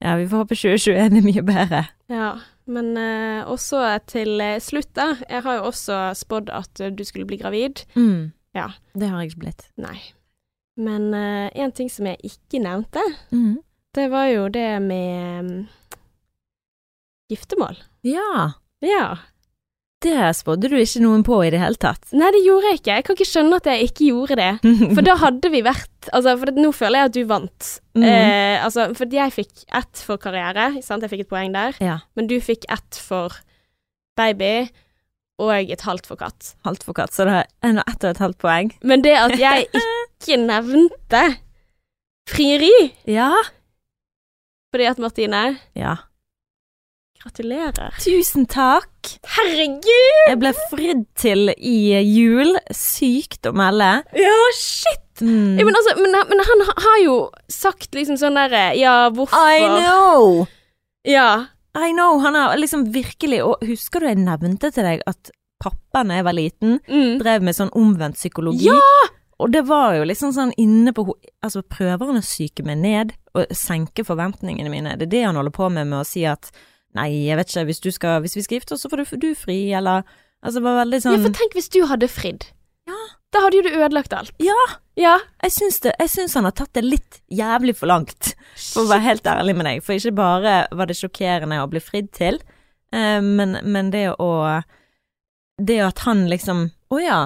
ja, 0.00 0.16
vi 0.16 0.24
får 0.26 0.44
håpe 0.46 0.56
2021 0.56 1.18
er 1.18 1.26
mye 1.28 1.42
bedre. 1.44 1.82
Ja, 2.08 2.30
men 2.70 2.92
eh, 3.00 3.42
også 3.50 3.82
til 4.10 4.40
eh, 4.40 4.56
slutt, 4.62 4.92
da. 4.96 5.10
Jeg 5.28 5.42
har 5.46 5.58
jo 5.60 5.68
også 5.72 5.98
spådd 6.18 6.52
at 6.54 6.80
eh, 6.86 6.92
du 6.94 7.02
skulle 7.08 7.26
bli 7.28 7.38
gravid. 7.40 7.82
Mm. 7.98 8.30
Ja. 8.56 8.68
Det 8.94 9.08
har 9.10 9.20
jeg 9.22 9.32
ikke 9.32 9.44
blitt. 9.46 9.66
Nei. 9.80 9.98
Men 10.80 11.10
eh, 11.14 11.50
en 11.60 11.74
ting 11.76 11.90
som 11.92 12.06
jeg 12.08 12.18
ikke 12.30 12.62
nevnte, 12.64 13.02
Mm. 13.34 13.58
det 13.94 14.06
var 14.12 14.28
jo 14.30 14.46
det 14.54 14.68
med 14.82 15.44
um, 15.44 15.68
giftermål. 17.30 17.76
Ja. 18.06 18.52
Ja. 18.84 19.04
Det 20.00 20.30
spådde 20.38 20.70
du 20.72 20.78
ikke 20.80 21.02
noen 21.04 21.22
på 21.26 21.42
i 21.44 21.50
det 21.52 21.60
hele 21.60 21.76
tatt. 21.76 22.06
Nei, 22.16 22.30
det 22.32 22.40
gjorde 22.46 22.70
jeg 22.70 22.78
ikke. 22.80 22.94
Jeg 22.96 23.04
kan 23.04 23.18
ikke 23.18 23.28
skjønne 23.28 23.58
at 23.60 23.66
jeg 23.68 23.88
ikke 23.90 24.06
gjorde 24.08 24.38
det. 24.40 24.52
For 24.96 25.04
da 25.04 25.16
hadde 25.20 25.50
vi 25.52 25.60
vært 25.66 25.89
Altså, 26.12 26.32
for 26.40 26.48
det, 26.48 26.56
nå 26.62 26.70
føler 26.72 26.98
jeg 27.02 27.10
at 27.10 27.16
du 27.16 27.24
vant. 27.28 27.66
Mhm. 27.98 28.04
Eh, 28.08 28.64
altså, 28.64 28.86
for 28.96 29.12
jeg 29.12 29.32
fikk 29.36 29.64
ett 29.76 30.00
for 30.06 30.16
karriere, 30.22 30.82
sant, 30.82 31.02
jeg 31.04 31.10
fikk 31.12 31.26
et 31.26 31.32
poeng 31.32 31.52
der. 31.52 31.76
Ja. 31.84 31.98
Men 32.16 32.26
du 32.30 32.38
fikk 32.40 32.64
ett 32.72 32.96
for 33.04 33.36
baby, 34.16 34.68
og 35.40 35.52
et 35.72 35.80
halvt 35.86 36.06
for 36.08 36.16
katt. 36.20 36.54
Halvt 36.64 36.82
for 36.84 36.92
katt, 36.96 37.12
så 37.16 37.24
det 37.28 37.32
er 37.38 37.46
en 37.68 37.78
og 37.80 37.88
ett 37.88 38.04
og 38.04 38.10
et 38.10 38.18
halvt 38.20 38.38
poeng. 38.42 38.72
Men 38.84 39.00
det 39.04 39.14
at 39.16 39.36
jeg 39.40 39.68
ikke 39.74 40.36
nevnte 40.40 41.22
frieri 42.28 42.92
Ja. 43.08 43.32
fordi 44.72 44.84
at 44.90 44.98
Martine 45.02 45.58
Ja. 45.76 45.96
Gratulerer. 47.20 47.92
Tusen 48.00 48.46
takk. 48.48 49.10
Herregud! 49.36 50.28
Jeg 50.30 50.38
ble 50.40 50.52
fridd 50.70 51.02
til 51.20 51.50
i 51.52 51.74
jul. 52.06 52.54
Sykt 52.72 53.44
å 53.50 53.52
melde. 53.56 53.90
Ja, 54.16 54.36
shit! 54.56 55.02
Mm. 55.20 55.58
Ja, 55.60 55.66
men 55.68 55.76
altså, 55.76 55.92
men, 56.00 56.16
men 56.30 56.40
han 56.48 56.62
har 56.80 56.94
jo 57.04 57.16
sagt 57.52 57.92
liksom 57.92 58.16
sånn 58.16 58.38
derre 58.40 58.70
Ja, 58.80 59.10
hvorfor 59.12 59.36
I 59.52 59.66
know! 59.68 60.46
Ja. 61.04 61.26
I 61.76 61.90
know. 61.92 62.16
Han 62.24 62.38
har 62.38 62.56
liksom 62.56 62.86
virkelig 62.94 63.42
Og 63.44 63.60
husker 63.68 64.00
du 64.00 64.08
jeg 64.08 64.16
nevnte 64.22 64.70
til 64.72 64.88
deg 64.88 65.04
at 65.10 65.28
pappa 65.60 66.06
da 66.08 66.16
jeg 66.22 66.24
var 66.24 66.38
liten, 66.38 66.78
Mm. 66.88 67.18
drev 67.20 67.44
med 67.44 67.52
sånn 67.58 67.68
omvendt 67.76 68.16
psykologi? 68.16 68.70
Ja! 68.70 68.80
Og 69.40 69.52
det 69.52 69.66
var 69.68 69.98
jo 69.98 70.08
liksom 70.08 70.32
sånn 70.32 70.54
inne 70.60 70.94
på 70.96 71.04
Altså, 71.44 71.60
prøver 71.68 72.08
han 72.08 72.16
å 72.22 72.24
psyke 72.24 72.64
meg 72.64 72.80
ned 72.80 73.12
og 73.36 73.52
senke 73.52 74.06
forventningene 74.08 74.72
mine? 74.72 74.96
Det 74.96 75.10
er 75.10 75.12
det 75.18 75.22
han 75.28 75.36
holder 75.36 75.52
på 75.60 75.68
med 75.68 75.92
med 75.92 76.00
å 76.00 76.08
si 76.08 76.24
at 76.24 76.48
Nei, 76.98 77.08
jeg 77.28 77.38
vet 77.38 77.52
ikke, 77.52 77.66
hvis, 77.68 77.82
du 77.84 77.90
skal, 77.94 78.20
hvis 78.24 78.34
vi 78.38 78.42
skal 78.46 78.58
gifte 78.58 78.74
oss, 78.74 78.82
så 78.84 78.90
får 78.90 79.02
du, 79.02 79.16
du 79.22 79.30
fri, 79.38 79.62
eller 79.76 80.02
Altså, 80.40 80.62
bare 80.64 80.86
veldig 80.86 81.02
sånn 81.02 81.12
ja, 81.12 81.18
sånn 81.20 81.26
for 81.28 81.36
tenk 81.36 81.56
hvis 81.56 81.68
du 81.68 81.82
hadde 81.90 82.08
fridd. 82.08 82.46
Ja. 82.88 83.00
Da 83.30 83.42
hadde 83.44 83.58
jo 83.60 83.64
du 83.66 83.74
ødelagt 83.76 84.14
alt. 84.16 84.32
Ja. 84.42 84.56
Ja. 84.98 85.18
Jeg 85.44 85.54
syns, 85.54 85.80
det, 85.84 85.92
jeg 86.00 86.12
syns 86.12 86.36
han 86.38 86.48
har 86.48 86.54
tatt 86.56 86.72
det 86.76 86.82
litt 86.86 87.20
jævlig 87.30 87.76
for 87.78 87.90
langt, 87.90 88.32
for 88.56 88.86
å 88.86 88.90
være 88.90 89.04
helt 89.04 89.28
ærlig 89.30 89.54
med 89.58 89.68
deg. 89.68 89.82
For 89.84 89.96
ikke 89.96 90.16
bare 90.16 90.54
var 90.76 90.90
det 90.90 90.96
sjokkerende 90.98 91.60
å 91.62 91.68
bli 91.70 91.82
fridd 91.84 92.10
til, 92.16 92.40
eh, 92.96 93.20
men, 93.20 93.58
men 93.62 93.92
det 93.94 94.08
å 94.16 94.30
Det 95.60 95.76
at 95.84 95.98
han 96.08 96.24
liksom 96.32 96.70
Å 96.88 96.98
ja, 97.04 97.20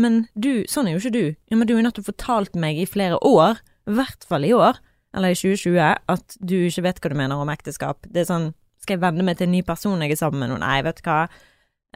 men 0.00 0.26
du, 0.34 0.64
sånn 0.68 0.88
er 0.88 0.96
jo 0.96 1.02
ikke 1.02 1.12
du. 1.14 1.26
Ja, 1.52 1.56
men 1.56 1.68
du 1.68 1.74
har 1.74 1.82
jo 1.82 1.86
nettopp 1.86 2.08
fortalt 2.08 2.56
meg 2.58 2.80
i 2.80 2.88
flere 2.88 3.20
år, 3.20 3.60
i 3.86 3.94
hvert 3.96 4.24
fall 4.26 4.44
i 4.44 4.52
år, 4.56 4.80
eller 5.16 5.32
i 5.32 5.38
2020, 5.38 6.00
at 6.10 6.36
du 6.40 6.56
ikke 6.66 6.84
vet 6.88 6.98
hva 7.00 7.12
du 7.12 7.16
mener 7.20 7.40
om 7.40 7.52
ekteskap. 7.52 8.08
Det 8.08 8.24
er 8.24 8.28
sånn 8.32 8.48
Skal 8.86 9.00
jeg 9.00 9.02
venne 9.02 9.26
meg 9.26 9.40
til 9.40 9.48
en 9.48 9.54
ny 9.56 9.64
person 9.66 10.02
jeg 10.04 10.14
er 10.14 10.22
sammen 10.22 10.46
med 10.46 10.62
Nei, 10.62 10.78
vet 10.86 11.02
du 11.02 11.08
hva. 11.10 11.26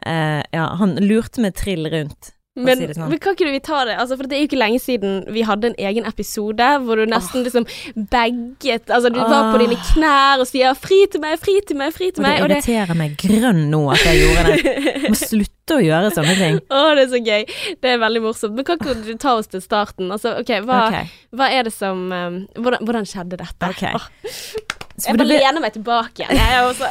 Uh, 0.01 0.41
ja, 0.51 0.67
han 0.75 0.97
lurte 0.99 1.43
meg 1.43 1.55
trill 1.55 1.87
rundt. 1.87 2.33
Men, 2.59 2.81
si 2.81 2.87
sånn. 2.91 3.07
men 3.07 3.19
kan 3.23 3.31
ikke 3.31 3.47
vi 3.47 3.59
ta 3.63 3.85
det? 3.87 3.93
Altså, 3.95 4.17
for 4.19 4.27
det 4.27 4.35
er 4.35 4.41
jo 4.41 4.47
ikke 4.49 4.57
lenge 4.59 4.79
siden 4.83 5.21
vi 5.31 5.45
hadde 5.47 5.69
en 5.69 5.77
egen 5.79 6.07
episode 6.09 6.65
hvor 6.83 6.99
du 6.99 7.05
nesten 7.07 7.45
liksom 7.45 7.63
bagget 8.11 8.91
Altså, 8.91 9.07
du 9.07 9.21
var 9.21 9.53
på 9.53 9.61
dine 9.61 9.77
knær 9.93 10.43
og 10.43 10.49
sier 10.49 10.75
'fri 10.75 10.97
til 11.13 11.23
meg, 11.23 11.37
fri 11.39 11.55
til 11.63 11.79
meg, 11.79 11.93
fri 11.95 12.09
til 12.11 12.19
Og 12.19 12.27
det 12.27 12.33
meg', 12.33 12.43
og 12.43 12.51
det 12.51 12.57
irriterer 12.59 12.99
meg 12.99 13.15
grønn 13.23 13.61
nå 13.71 13.79
at 13.95 14.03
jeg 14.03 14.19
gjorde 14.19 14.43
det. 14.49 14.73
Jeg 14.83 15.11
må 15.13 15.21
slutte 15.21 15.77
å 15.77 15.85
gjøre 15.85 16.11
sånne 16.17 16.35
ting. 16.41 16.59
Å, 16.59 16.81
det 16.99 17.05
er 17.05 17.09
så 17.13 17.23
gøy. 17.23 17.47
Det 17.79 17.93
er 17.93 18.03
veldig 18.03 18.23
morsomt. 18.27 18.57
Men 18.59 18.67
kan 18.67 18.83
ikke 18.83 18.97
du 18.99 19.13
ta 19.15 19.37
oss 19.39 19.47
til 19.55 19.63
starten? 19.63 20.11
Altså, 20.11 20.35
OK, 20.43 20.51
hva, 20.67 20.83
okay. 20.89 21.15
hva 21.31 21.47
er 21.55 21.71
det 21.71 21.75
som 21.77 22.03
um, 22.11 22.37
hvordan, 22.59 22.83
hvordan 22.83 23.07
skjedde 23.07 23.39
dette? 23.39 23.71
Ok. 23.71 24.67
Jeg 25.07 25.17
bare 25.17 25.29
vet, 25.29 25.43
lener 25.45 25.63
meg 25.63 25.75
tilbake 25.75 26.23
igjen. 26.23 26.37
Jeg 26.37 26.63
også 26.67 26.89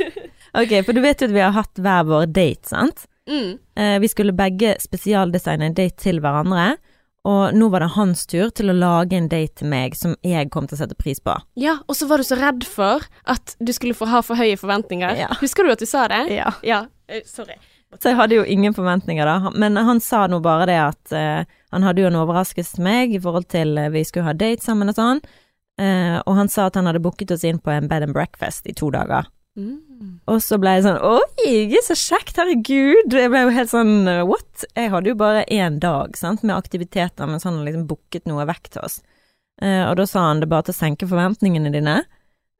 ok, 0.62 0.76
for 0.86 0.96
du 0.96 1.02
vet 1.04 1.22
jo 1.22 1.30
at 1.30 1.34
vi 1.36 1.44
har 1.44 1.56
hatt 1.56 1.82
hver 1.82 2.06
vår 2.08 2.28
date, 2.32 2.68
sant? 2.70 3.06
mm. 3.30 3.58
Eh, 3.76 3.98
vi 4.00 4.08
skulle 4.08 4.32
begge 4.32 4.76
spesialdesigne 4.80 5.70
en 5.70 5.76
date 5.76 5.96
til 6.02 6.20
hverandre, 6.20 6.76
og 7.28 7.54
nå 7.54 7.68
var 7.70 7.84
det 7.84 7.92
hans 7.94 8.24
tur 8.26 8.50
til 8.50 8.72
å 8.72 8.74
lage 8.74 9.14
en 9.14 9.28
date 9.30 9.60
til 9.60 9.70
meg 9.70 9.94
som 9.94 10.16
jeg 10.26 10.50
kom 10.50 10.66
til 10.66 10.74
å 10.74 10.80
sette 10.82 10.98
pris 10.98 11.22
på. 11.22 11.36
Ja, 11.54 11.76
og 11.86 11.94
så 11.94 12.08
var 12.10 12.18
du 12.18 12.26
så 12.26 12.38
redd 12.40 12.66
for 12.66 13.04
at 13.30 13.54
du 13.62 13.70
skulle 13.76 13.94
få 13.94 14.10
ha 14.10 14.24
for 14.26 14.40
høye 14.40 14.58
forventninger. 14.58 15.20
Ja. 15.20 15.30
Husker 15.38 15.62
du 15.62 15.70
at 15.74 15.82
du 15.82 15.86
sa 15.86 16.08
det? 16.10 16.24
Ja. 16.34 16.50
Ja. 16.66 16.86
eh, 17.06 17.22
sorry. 17.26 17.60
Så 18.00 18.08
jeg 18.08 18.16
hadde 18.16 18.38
jo 18.38 18.44
ingen 18.48 18.74
forventninger, 18.74 19.28
da. 19.28 19.52
Men 19.54 19.76
han 19.76 20.00
sa 20.00 20.24
nå 20.30 20.38
bare 20.42 20.66
det 20.70 20.78
at 20.80 21.12
uh, 21.12 21.58
han 21.74 21.84
hadde 21.84 22.00
jo 22.00 22.08
en 22.08 22.16
overraskelse 22.22 22.78
til 22.78 22.86
meg 22.86 23.12
i 23.12 23.20
forhold 23.20 23.50
til 23.52 23.76
uh, 23.76 23.90
vi 23.92 24.00
skulle 24.08 24.30
ha 24.30 24.32
date 24.32 24.64
sammen 24.64 24.88
og 24.88 24.96
sånn. 24.96 25.20
Eh, 25.80 26.18
og 26.20 26.36
han 26.36 26.50
sa 26.52 26.66
at 26.68 26.76
han 26.76 26.88
hadde 26.88 27.02
booket 27.02 27.32
oss 27.34 27.46
inn 27.48 27.60
på 27.62 27.72
en 27.72 27.88
bed 27.88 28.08
and 28.08 28.16
breakfast 28.16 28.68
i 28.68 28.74
to 28.76 28.90
dager. 28.92 29.28
Mm. 29.56 30.20
Og 30.32 30.38
så 30.40 30.56
ble 30.56 30.70
jeg 30.78 30.84
sånn 30.86 31.00
Oi, 31.04 31.80
så 31.84 31.96
kjekt, 31.98 32.38
herregud. 32.40 33.12
Jeg 33.12 33.32
ble 33.32 33.42
jo 33.44 33.52
helt 33.52 33.72
sånn 33.72 34.08
eh, 34.08 34.22
what? 34.28 34.64
Jeg 34.72 34.92
hadde 34.94 35.12
jo 35.12 35.18
bare 35.20 35.44
én 35.52 35.78
dag 35.82 36.16
sant, 36.16 36.44
med 36.44 36.56
aktiviteter, 36.56 37.28
mens 37.28 37.44
han 37.48 37.58
hadde 37.58 37.68
liksom 37.68 37.86
booket 37.90 38.28
noe 38.30 38.46
vekk 38.48 38.72
til 38.72 38.86
oss. 38.86 39.00
Eh, 39.62 39.84
og 39.86 39.96
da 40.00 40.08
sa 40.08 40.26
han 40.30 40.42
det 40.42 40.48
bare 40.50 40.68
til 40.68 40.76
å 40.76 40.80
senke 40.80 41.08
forventningene 41.10 41.72
dine. 41.74 42.00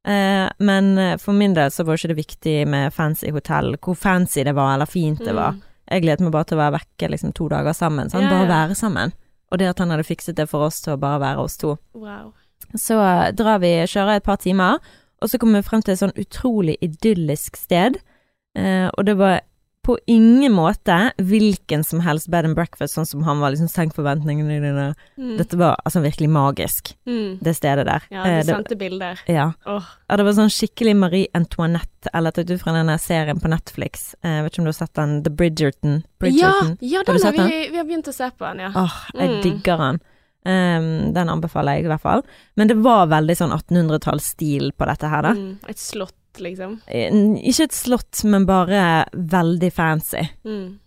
Eh, 0.07 0.49
men 0.59 0.93
eh, 0.99 1.17
for 1.23 1.37
min 1.37 1.55
del 1.57 1.73
så 1.73 1.87
var 1.87 1.99
ikke 1.99 2.13
det 2.13 2.21
viktig 2.21 2.57
med 2.69 2.93
fancy 2.95 3.33
hotell, 3.33 3.77
hvor 3.81 3.97
fancy 3.99 4.45
det 4.45 4.57
var 4.59 4.75
eller 4.77 4.91
fint 4.91 5.23
det 5.25 5.37
var. 5.39 5.57
Mm. 5.57 5.65
Jeg 5.93 6.05
gledet 6.05 6.25
meg 6.25 6.35
bare 6.35 6.49
til 6.49 6.59
å 6.59 6.63
være 6.63 6.77
vekke 6.79 7.11
liksom 7.15 7.35
to 7.37 7.49
dager 7.53 7.77
sammen. 7.77 8.13
Sant? 8.13 8.27
Yeah. 8.27 8.37
Bare 8.37 8.53
være 8.53 8.79
sammen. 8.79 9.17
Og 9.53 9.61
det 9.61 9.73
at 9.73 9.83
han 9.83 9.93
hadde 9.93 10.07
fikset 10.09 10.39
det 10.39 10.49
for 10.49 10.69
oss 10.69 10.81
til 10.85 10.95
å 10.95 11.01
bare 11.01 11.21
være 11.21 11.43
oss 11.45 11.59
to. 11.61 11.77
Wow. 11.93 12.33
Så 12.77 12.97
drar 13.37 13.59
vi, 13.61 13.73
kjører 13.87 14.17
et 14.17 14.25
par 14.25 14.37
timer, 14.37 14.79
og 15.23 15.29
så 15.31 15.39
kommer 15.39 15.61
vi 15.63 15.69
frem 15.69 15.83
til 15.83 15.93
et 15.95 16.01
sånn 16.03 16.17
utrolig 16.19 16.77
idyllisk 16.83 17.57
sted. 17.57 17.97
Eh, 18.59 18.89
og 18.99 19.05
det 19.07 19.17
var 19.17 19.41
på 19.83 19.97
ingen 20.07 20.53
måte 20.55 21.11
hvilken 21.19 21.83
som 21.83 21.99
helst 22.05 22.29
bed 22.31 22.45
and 22.47 22.55
breakfast, 22.55 22.95
sånn 22.95 23.07
som 23.07 23.23
han 23.27 23.41
var 23.43 23.51
liksom 23.51 23.67
senk 23.67 23.95
forventningene 23.97 24.61
dine. 24.63 24.85
Mm. 25.19 25.33
Dette 25.41 25.59
var 25.59 25.75
altså 25.85 26.01
virkelig 26.05 26.29
magisk, 26.31 26.93
Mm. 27.05 27.39
det 27.43 27.57
stedet 27.57 27.87
der. 27.87 28.03
Ja, 28.11 28.23
Eh, 28.23 28.41
du 28.43 28.47
det, 28.47 28.55
sendte 28.55 28.77
bilder. 28.79 29.19
ja. 29.27 29.53
Oh. 29.67 29.83
ja, 30.09 30.17
det 30.17 30.25
var 30.25 30.33
sånn 30.39 30.51
skikkelig 30.55 30.95
Marie 30.97 31.27
Antoinette, 31.35 32.09
eller 32.15 32.31
tatt 32.31 32.49
ut 32.51 32.61
fra 32.63 32.73
denne 32.73 32.97
serien 33.01 33.41
på 33.41 33.49
Netflix. 33.51 34.15
Eh, 34.23 34.43
vet 34.45 34.53
ikke 34.53 34.59
om 34.61 34.65
du 34.67 34.69
har 34.69 34.87
sett 34.87 34.95
den, 34.95 35.23
The 35.25 35.31
Bridgerton. 35.31 36.05
Ja, 36.05 36.09
Bridgerton. 36.21 36.79
ja 36.81 36.99
ja 36.99 37.03
den 37.03 37.23
har 37.23 37.33
vi, 37.49 37.69
vi 37.71 37.77
har 37.77 37.85
begynt 37.85 38.07
å 38.09 38.15
se 38.15 38.31
på 38.39 38.47
den, 38.53 38.59
ja. 38.61 38.71
Åh, 38.77 38.97
jeg 39.15 39.31
Mm. 39.31 39.43
digger 39.43 39.77
den. 39.79 40.01
Ehm, 40.45 41.13
den 41.15 41.29
anbefaler 41.31 41.79
jeg 41.79 41.87
i 41.87 41.91
hvert 41.93 42.03
fall. 42.03 42.25
Men 42.59 42.71
det 42.71 42.79
var 42.83 43.11
veldig 43.13 43.37
sånn 43.39 43.55
1800-tallsstil 43.55 44.73
på 44.77 44.89
dette 44.91 45.11
her, 45.13 45.23
da. 45.29 45.35
Mm. 45.39 45.53
Et 45.71 45.79
slott, 45.79 46.19
liksom. 46.43 46.81
Eh, 46.87 47.13
Ikke 47.51 47.69
et 47.69 47.77
slott, 47.77 48.25
men 48.25 48.47
bare 48.49 49.05
veldig 49.13 49.73
fancy. 49.73 50.25
Mm. 50.45 50.79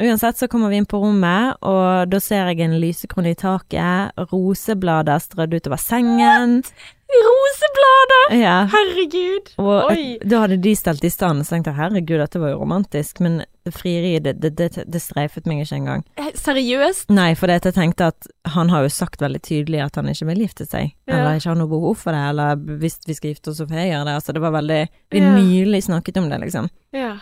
Uansett 0.00 0.38
så 0.38 0.48
kommer 0.48 0.70
vi 0.72 0.78
inn 0.80 0.86
på 0.88 0.96
rommet, 0.96 1.58
og 1.60 2.08
da 2.08 2.20
ser 2.24 2.46
jeg 2.48 2.62
en 2.64 2.78
lysekrone 2.80 3.34
i 3.34 3.36
taket, 3.36 4.16
roseblader 4.30 5.20
strødd 5.20 5.58
utover 5.58 5.76
sengen. 5.82 6.62
Roseblader! 7.10 8.40
Ja. 8.42 8.56
Herregud! 8.72 9.50
Og 9.60 9.90
Oi. 9.90 10.18
da 10.24 10.42
hadde 10.44 10.56
de 10.62 10.72
stelt 10.78 11.04
i 11.04 11.10
stand, 11.12 11.44
så 11.46 11.54
tenkte 11.56 11.72
jeg 11.72 11.78
herregud, 11.80 12.18
dette 12.22 12.40
var 12.42 12.52
jo 12.52 12.60
romantisk, 12.62 13.20
men 13.24 13.40
frieriet, 13.74 14.24
det, 14.24 14.34
det, 14.42 14.52
det, 14.58 14.84
det 14.90 15.02
streifet 15.02 15.46
meg 15.50 15.62
ikke 15.64 15.78
engang. 15.80 16.04
Eh, 16.20 16.30
Seriøst? 16.38 17.10
Nei, 17.14 17.32
for 17.38 17.52
jeg 17.52 17.62
tenkte 17.76 18.10
at 18.12 18.30
han 18.54 18.70
har 18.72 18.86
jo 18.86 18.92
sagt 18.94 19.22
veldig 19.22 19.42
tydelig 19.46 19.82
at 19.84 19.98
han 20.00 20.08
ikke 20.12 20.28
vil 20.32 20.44
gifte 20.46 20.66
seg, 20.68 20.94
Ja. 21.10 21.18
eller 21.20 21.38
ikke 21.40 21.50
har 21.52 21.58
noe 21.60 21.70
behov 21.72 21.98
for 22.04 22.16
det, 22.16 22.22
eller 22.32 22.56
hvis 22.80 23.00
vi 23.06 23.14
skal 23.18 23.34
gifte 23.34 23.50
oss, 23.52 23.58
så 23.60 23.66
får 23.70 23.82
jeg 23.82 23.92
gjøre 23.92 24.06
det. 24.08 24.14
Altså, 24.20 24.32
det 24.36 24.42
var 24.46 24.56
veldig 24.58 24.80
Vi 25.10 25.18
Ja. 25.24 25.34
nylig 25.36 25.82
snakket 25.88 26.16
om 26.22 26.28
det, 26.30 26.40
liksom, 26.46 26.70
Ja. 26.92 27.16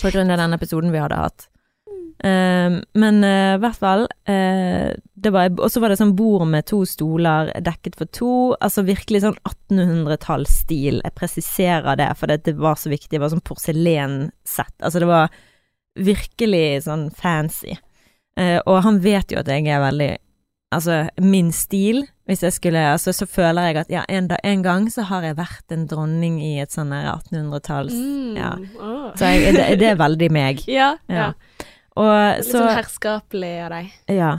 på 0.00 0.10
grunn 0.14 0.30
av 0.30 0.38
den 0.38 0.54
episoden 0.54 0.92
vi 0.92 0.98
hadde 0.98 1.16
hatt. 1.16 1.48
Eh, 2.24 2.76
men 2.96 3.24
eh, 3.24 3.54
i 3.54 3.60
hvert 3.60 3.76
fall 3.76 4.06
eh, 4.24 4.94
det 5.14 5.32
var, 5.34 5.50
Og 5.60 5.68
så 5.68 5.80
var 5.82 5.92
det 5.92 5.98
sånn 6.00 6.14
bord 6.16 6.46
med 6.48 6.64
to 6.70 6.80
stoler 6.88 7.50
dekket 7.64 7.98
for 8.00 8.08
to. 8.16 8.32
Altså 8.64 8.84
virkelig 8.86 9.24
sånn 9.24 9.36
1800-tallsstil. 9.44 11.02
Jeg 11.04 11.16
presiserer 11.18 12.00
det, 12.00 12.10
for 12.20 12.32
det, 12.32 12.56
var 12.60 12.80
så 12.80 12.92
viktig. 12.92 13.12
Det 13.16 13.22
var 13.22 13.32
sånn 13.32 13.44
porselensett. 13.44 14.76
Altså 14.80 15.04
det 15.04 15.10
var 15.10 15.40
virkelig 15.94 16.84
sånn 16.88 17.10
fancy. 17.14 17.76
Og 18.34 18.78
han 18.82 18.96
vet 18.98 19.30
jo 19.30 19.38
at 19.38 19.46
jeg 19.46 19.68
er 19.70 19.78
veldig 19.78 20.14
Altså, 20.74 21.04
min 21.22 21.52
stil, 21.54 22.00
hvis 22.26 22.40
jeg 22.42 22.52
skulle 22.56 22.80
Altså, 22.96 23.12
så 23.14 23.28
føler 23.30 23.68
jeg 23.68 23.76
at 23.84 23.92
ja, 23.92 24.00
en, 24.10 24.26
da, 24.26 24.40
en 24.42 24.64
gang 24.64 24.88
så 24.90 25.04
har 25.06 25.22
jeg 25.22 25.36
vært 25.38 25.70
en 25.70 25.84
dronning 25.86 26.40
i 26.42 26.56
et 26.64 26.74
sånn 26.74 26.90
1800-talls 26.90 27.94
Mm. 27.94 28.34
ja. 28.40 28.50
oh. 28.80 29.12
Så 29.14 29.30
jeg, 29.30 29.54
det, 29.54 29.68
det 29.78 29.92
er 29.92 30.00
veldig 30.00 30.30
meg. 30.34 30.64
Ja, 30.80 30.96
ja. 31.06 31.30
Ja. 31.30 31.70
Og 32.00 32.10
Litt 32.10 32.48
så 32.48 32.58
sånn 32.58 32.74
herskapelig 32.74 33.54
av 33.66 33.70
deg. 33.76 33.94
Ja. 34.12 34.32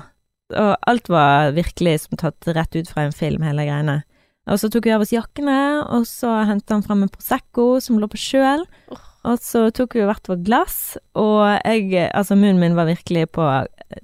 Og 0.56 0.74
alt 0.92 1.10
var 1.10 1.56
virkelig 1.56 2.04
som 2.04 2.20
tatt 2.22 2.48
rett 2.54 2.76
ut 2.76 2.92
fra 2.92 3.08
en 3.08 3.16
film, 3.16 3.46
hele 3.48 3.66
greiene. 3.66 4.02
Og 4.46 4.60
så 4.62 4.70
tok 4.70 4.86
vi 4.86 4.94
av 4.94 5.02
oss 5.02 5.14
jakkene, 5.16 5.58
og 5.96 6.06
så 6.06 6.30
hentet 6.46 6.76
han 6.76 6.84
frem 6.86 7.06
en 7.06 7.12
Prosecco 7.12 7.80
som 7.82 7.98
lå 7.98 8.10
på 8.12 8.20
kjøl. 8.22 8.66
Oh. 8.94 9.06
Og 9.26 9.42
så 9.42 9.68
tok 9.74 9.96
vi 9.98 10.06
hvert 10.06 10.28
vårt 10.30 10.44
glass, 10.46 10.80
og 11.18 11.48
jeg 11.66 12.10
Altså, 12.12 12.38
munnen 12.38 12.62
min 12.62 12.78
var 12.78 12.90
virkelig 12.90 13.32
på 13.34 13.46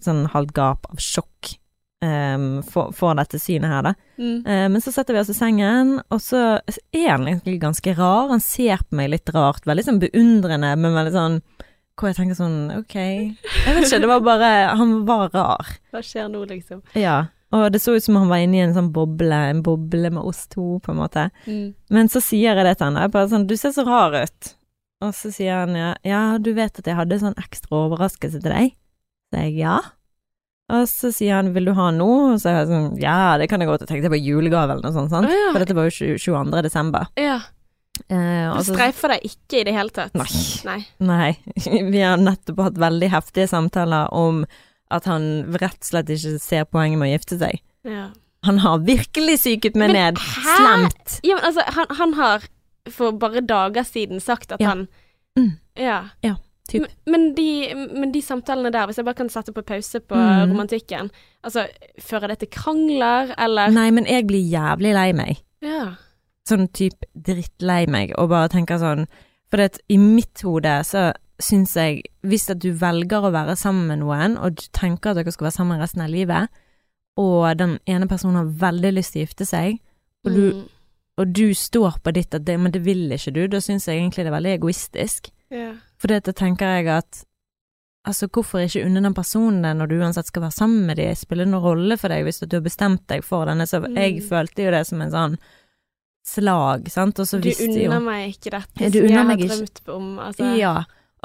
sånn 0.01 0.25
halvt 0.33 0.55
gap 0.57 0.87
av 0.89 1.01
sjokk 1.01 1.51
um, 2.01 2.61
for, 2.65 2.89
for 2.97 3.17
dette 3.19 3.37
synet 3.41 3.69
her, 3.69 3.91
da. 3.91 3.93
Mm. 4.17 4.39
Uh, 4.47 4.67
men 4.73 4.81
så 4.81 4.93
setter 4.95 5.13
vi 5.13 5.21
oss 5.21 5.29
i 5.33 5.37
sengen, 5.37 5.99
og 6.09 6.23
så 6.23 6.43
er 6.65 7.09
han 7.11 7.27
egentlig 7.27 7.59
ganske 7.61 7.93
rar. 7.97 8.31
Han 8.33 8.41
ser 8.41 8.81
på 8.87 8.97
meg 8.97 9.11
litt 9.13 9.29
rart, 9.35 9.67
veldig 9.69 9.85
sånn 9.87 10.01
beundrende, 10.01 10.73
men 10.79 10.97
veldig 10.97 11.13
sånn 11.13 11.37
Hvor 12.01 12.09
jeg 12.09 12.17
tenker 12.17 12.37
sånn 12.37 12.71
Ok. 12.79 12.95
Jeg 12.97 13.75
vet 13.75 13.85
ikke, 13.85 14.01
det 14.01 14.09
var 14.09 14.23
bare 14.25 14.49
Han 14.79 14.95
var 15.05 15.29
rar. 15.35 15.69
Hva 15.93 16.01
skjer 16.01 16.31
nå, 16.33 16.41
liksom? 16.49 16.81
Ja. 16.97 17.27
Og 17.53 17.67
det 17.73 17.81
så 17.83 17.93
ut 17.93 18.03
som 18.03 18.15
han 18.17 18.31
var 18.31 18.41
inni 18.41 18.61
en 18.63 18.73
sånn 18.73 18.89
boble, 18.95 19.37
en 19.51 19.61
boble 19.61 20.09
med 20.09 20.23
oss 20.23 20.45
to, 20.49 20.79
på 20.81 20.93
en 20.93 21.01
måte. 21.01 21.27
Mm. 21.45 21.73
Men 21.91 22.09
så 22.09 22.21
sier 22.23 22.55
jeg 22.55 22.65
det 22.65 22.77
til 22.79 22.87
han, 22.87 22.99
jeg 23.03 23.13
bare 23.13 23.31
sånn 23.31 23.47
Du 23.49 23.57
ser 23.59 23.75
så 23.75 23.85
rar 23.85 24.15
ut. 24.15 24.53
Og 25.01 25.15
så 25.17 25.31
sier 25.33 25.63
han 25.63 25.75
ja, 25.75 25.95
ja, 26.05 26.21
du 26.41 26.53
vet 26.57 26.77
at 26.77 26.87
jeg 26.87 26.97
hadde 26.97 27.19
sånn 27.21 27.37
ekstra 27.41 27.85
overraskelse 27.87 28.41
til 28.41 28.53
deg? 28.53 28.75
Så 29.31 29.43
jeg 29.45 29.57
ja. 29.59 29.79
Og 30.71 30.85
så 30.87 31.11
sier 31.11 31.39
han 31.39 31.51
vil 31.55 31.67
du 31.67 31.73
ha 31.75 31.89
noe? 31.95 32.35
Og 32.35 32.41
så 32.41 32.51
er 32.51 32.59
jeg 32.61 32.69
sånn 32.71 32.91
ja, 33.01 33.35
det 33.41 33.49
kan 33.51 33.61
jeg 33.61 33.69
godt. 33.71 33.83
Jeg 33.83 33.91
tenkte 33.91 34.07
det 34.07 34.15
var 34.15 34.23
julegave 34.23 34.77
eller 34.77 34.85
noe 34.85 34.95
sånt, 34.95 35.11
sant? 35.11 35.27
Oh, 35.27 35.35
ja. 35.35 35.49
For 35.51 35.63
dette 35.63 35.75
var 35.75 35.89
jo 35.89 36.13
22. 36.21 36.61
desember. 36.67 37.09
Ja. 37.19 37.41
Eh, 38.11 38.47
altså, 38.51 38.73
Du 38.73 38.77
streifer 38.77 39.13
deg 39.15 39.23
ikke 39.29 39.61
i 39.61 39.63
det 39.69 39.73
hele 39.75 39.89
tatt? 39.95 40.13
Nei. 40.19 40.27
Nei. 40.67 40.79
Nei, 40.99 41.31
vi 41.93 42.01
har 42.03 42.17
nettopp 42.19 42.59
hatt 42.65 42.79
veldig 42.81 43.09
heftige 43.13 43.47
samtaler 43.47 44.11
om 44.13 44.43
at 44.91 45.05
han 45.07 45.29
rett 45.55 45.79
og 45.79 45.87
slett 45.87 46.09
ikke 46.11 46.33
ser 46.43 46.65
poenget 46.67 46.99
med 46.99 47.07
å 47.07 47.13
gifte 47.15 47.37
seg. 47.39 47.61
Ja. 47.87 48.09
Han 48.43 48.57
har 48.63 48.79
virkelig 48.83 49.37
psyket 49.39 49.75
meg 49.79 49.93
Men 49.93 49.97
ned. 50.15 50.19
hæ? 50.19 50.55
Slemt. 50.57 51.19
ja, 51.23 51.35
men 51.37 51.45
altså, 51.45 51.63
han, 51.77 51.91
han 51.99 52.13
har 52.19 52.47
for 52.89 53.11
bare 53.21 53.43
dager 53.45 53.85
siden 53.87 54.19
sagt 54.19 54.51
at 54.51 54.59
Ja. 54.63 54.73
han 54.75 54.87
Mm. 55.37 55.53
Ja. 55.79 56.09
Ja, 56.25 56.33
typ. 56.67 56.81
Men, 56.81 56.89
men, 57.07 57.21
de, 57.37 57.45
men 57.95 58.11
de 58.11 58.19
samtalene 58.21 58.67
der, 58.73 58.85
hvis 58.89 58.97
jeg 58.99 59.05
bare 59.07 59.15
kan 59.15 59.29
sette 59.31 59.53
på 59.55 59.61
pause 59.63 60.01
på 60.03 60.17
Mm. 60.19 60.51
romantikken, 60.51 61.07
altså, 61.47 61.63
fører 62.03 62.27
det 62.33 62.39
til 62.41 62.49
krangler, 62.51 63.31
eller 63.39 63.71
Nei, 63.71 63.85
men 63.95 64.03
jeg 64.11 64.27
blir 64.27 64.43
jævlig 64.51 64.91
lei 64.93 65.13
meg. 65.15 65.39
Ja. 65.63 65.93
Sånn 66.49 66.67
type 66.73 67.05
drittlei 67.15 67.85
meg, 67.87 68.13
og 68.17 68.29
bare 68.29 68.49
tenker 68.49 68.79
sånn 68.81 69.05
For 69.51 69.57
det, 69.57 69.79
i 69.89 69.97
mitt 69.97 70.41
hode 70.41 70.71
så 70.87 71.11
syns 71.41 71.75
jeg 71.75 72.01
Hvis 72.23 72.49
at 72.49 72.59
du 72.63 72.71
velger 72.73 73.21
å 73.27 73.31
være 73.33 73.55
sammen 73.59 73.87
med 73.87 73.99
noen, 73.99 74.37
og 74.37 74.55
du 74.55 74.63
tenker 74.73 75.11
at 75.11 75.17
dere 75.21 75.31
skal 75.31 75.45
være 75.49 75.57
sammen 75.57 75.79
resten 75.81 76.01
av 76.01 76.09
livet, 76.09 76.49
og 77.17 77.57
den 77.57 77.79
ene 77.85 78.07
personen 78.07 78.35
har 78.39 78.53
veldig 78.71 78.93
lyst 78.95 79.13
til 79.13 79.21
å 79.21 79.25
gifte 79.27 79.45
seg, 79.45 79.79
og 80.25 80.31
du 80.33 80.51
Mm. 80.53 80.67
og 81.17 81.33
du 81.33 81.53
står 81.53 81.99
på 82.03 82.13
ditt 82.13 82.33
at 82.33 82.45
det, 82.45 82.57
men 82.59 82.71
det 82.71 82.83
vil 82.85 83.09
ikke 83.11 83.33
du, 83.33 83.47
da 83.47 83.57
syns 83.59 83.85
jeg 83.87 83.99
egentlig 83.99 84.23
det 84.23 84.31
er 84.31 84.37
veldig 84.39 84.53
egoistisk. 84.59 85.29
Yeah. 85.51 85.75
For 85.97 86.07
da 86.07 86.19
tenker 86.31 86.65
jeg 86.77 86.87
at 86.87 87.23
altså 88.07 88.27
hvorfor 88.27 88.63
ikke 88.63 88.85
unne 88.85 89.01
den 89.03 89.13
personen 89.13 89.61
det 89.61 89.75
når 89.77 89.87
du 89.91 89.99
uansett 89.99 90.25
skal 90.31 90.41
være 90.43 90.55
sammen 90.57 90.85
med 90.87 90.97
dem, 90.97 91.13
spiller 91.15 91.45
det 91.45 91.51
noen 91.51 91.63
rolle 91.63 91.97
for 92.01 92.07
deg 92.09 92.23
hvis 92.25 92.39
du 92.47 92.55
har 92.55 92.61
bestemt 92.65 93.03
deg 93.11 93.23
for 93.23 93.45
denne, 93.45 93.67
så 93.67 93.81
Mm. 93.81 93.95
jeg 93.95 94.23
følte 94.29 94.63
jo 94.65 94.71
det 94.71 94.87
som 94.87 95.01
en 95.01 95.11
sånn 95.11 95.37
slag, 96.27 96.87
sant, 96.93 97.19
og 97.19 97.27
så 97.27 97.39
Du 97.41 97.47
visste 97.49 97.67
jo 97.67 97.73
Du 97.73 97.85
unner 97.89 98.03
meg 98.05 98.35
ikke 98.35 98.53
dette 98.53 98.91
som 98.91 99.07
jeg 99.07 99.17
har 99.17 99.37
drømt 99.41 99.81
om. 99.89 100.09
Altså. 100.21 100.49
Ja. 100.59 100.75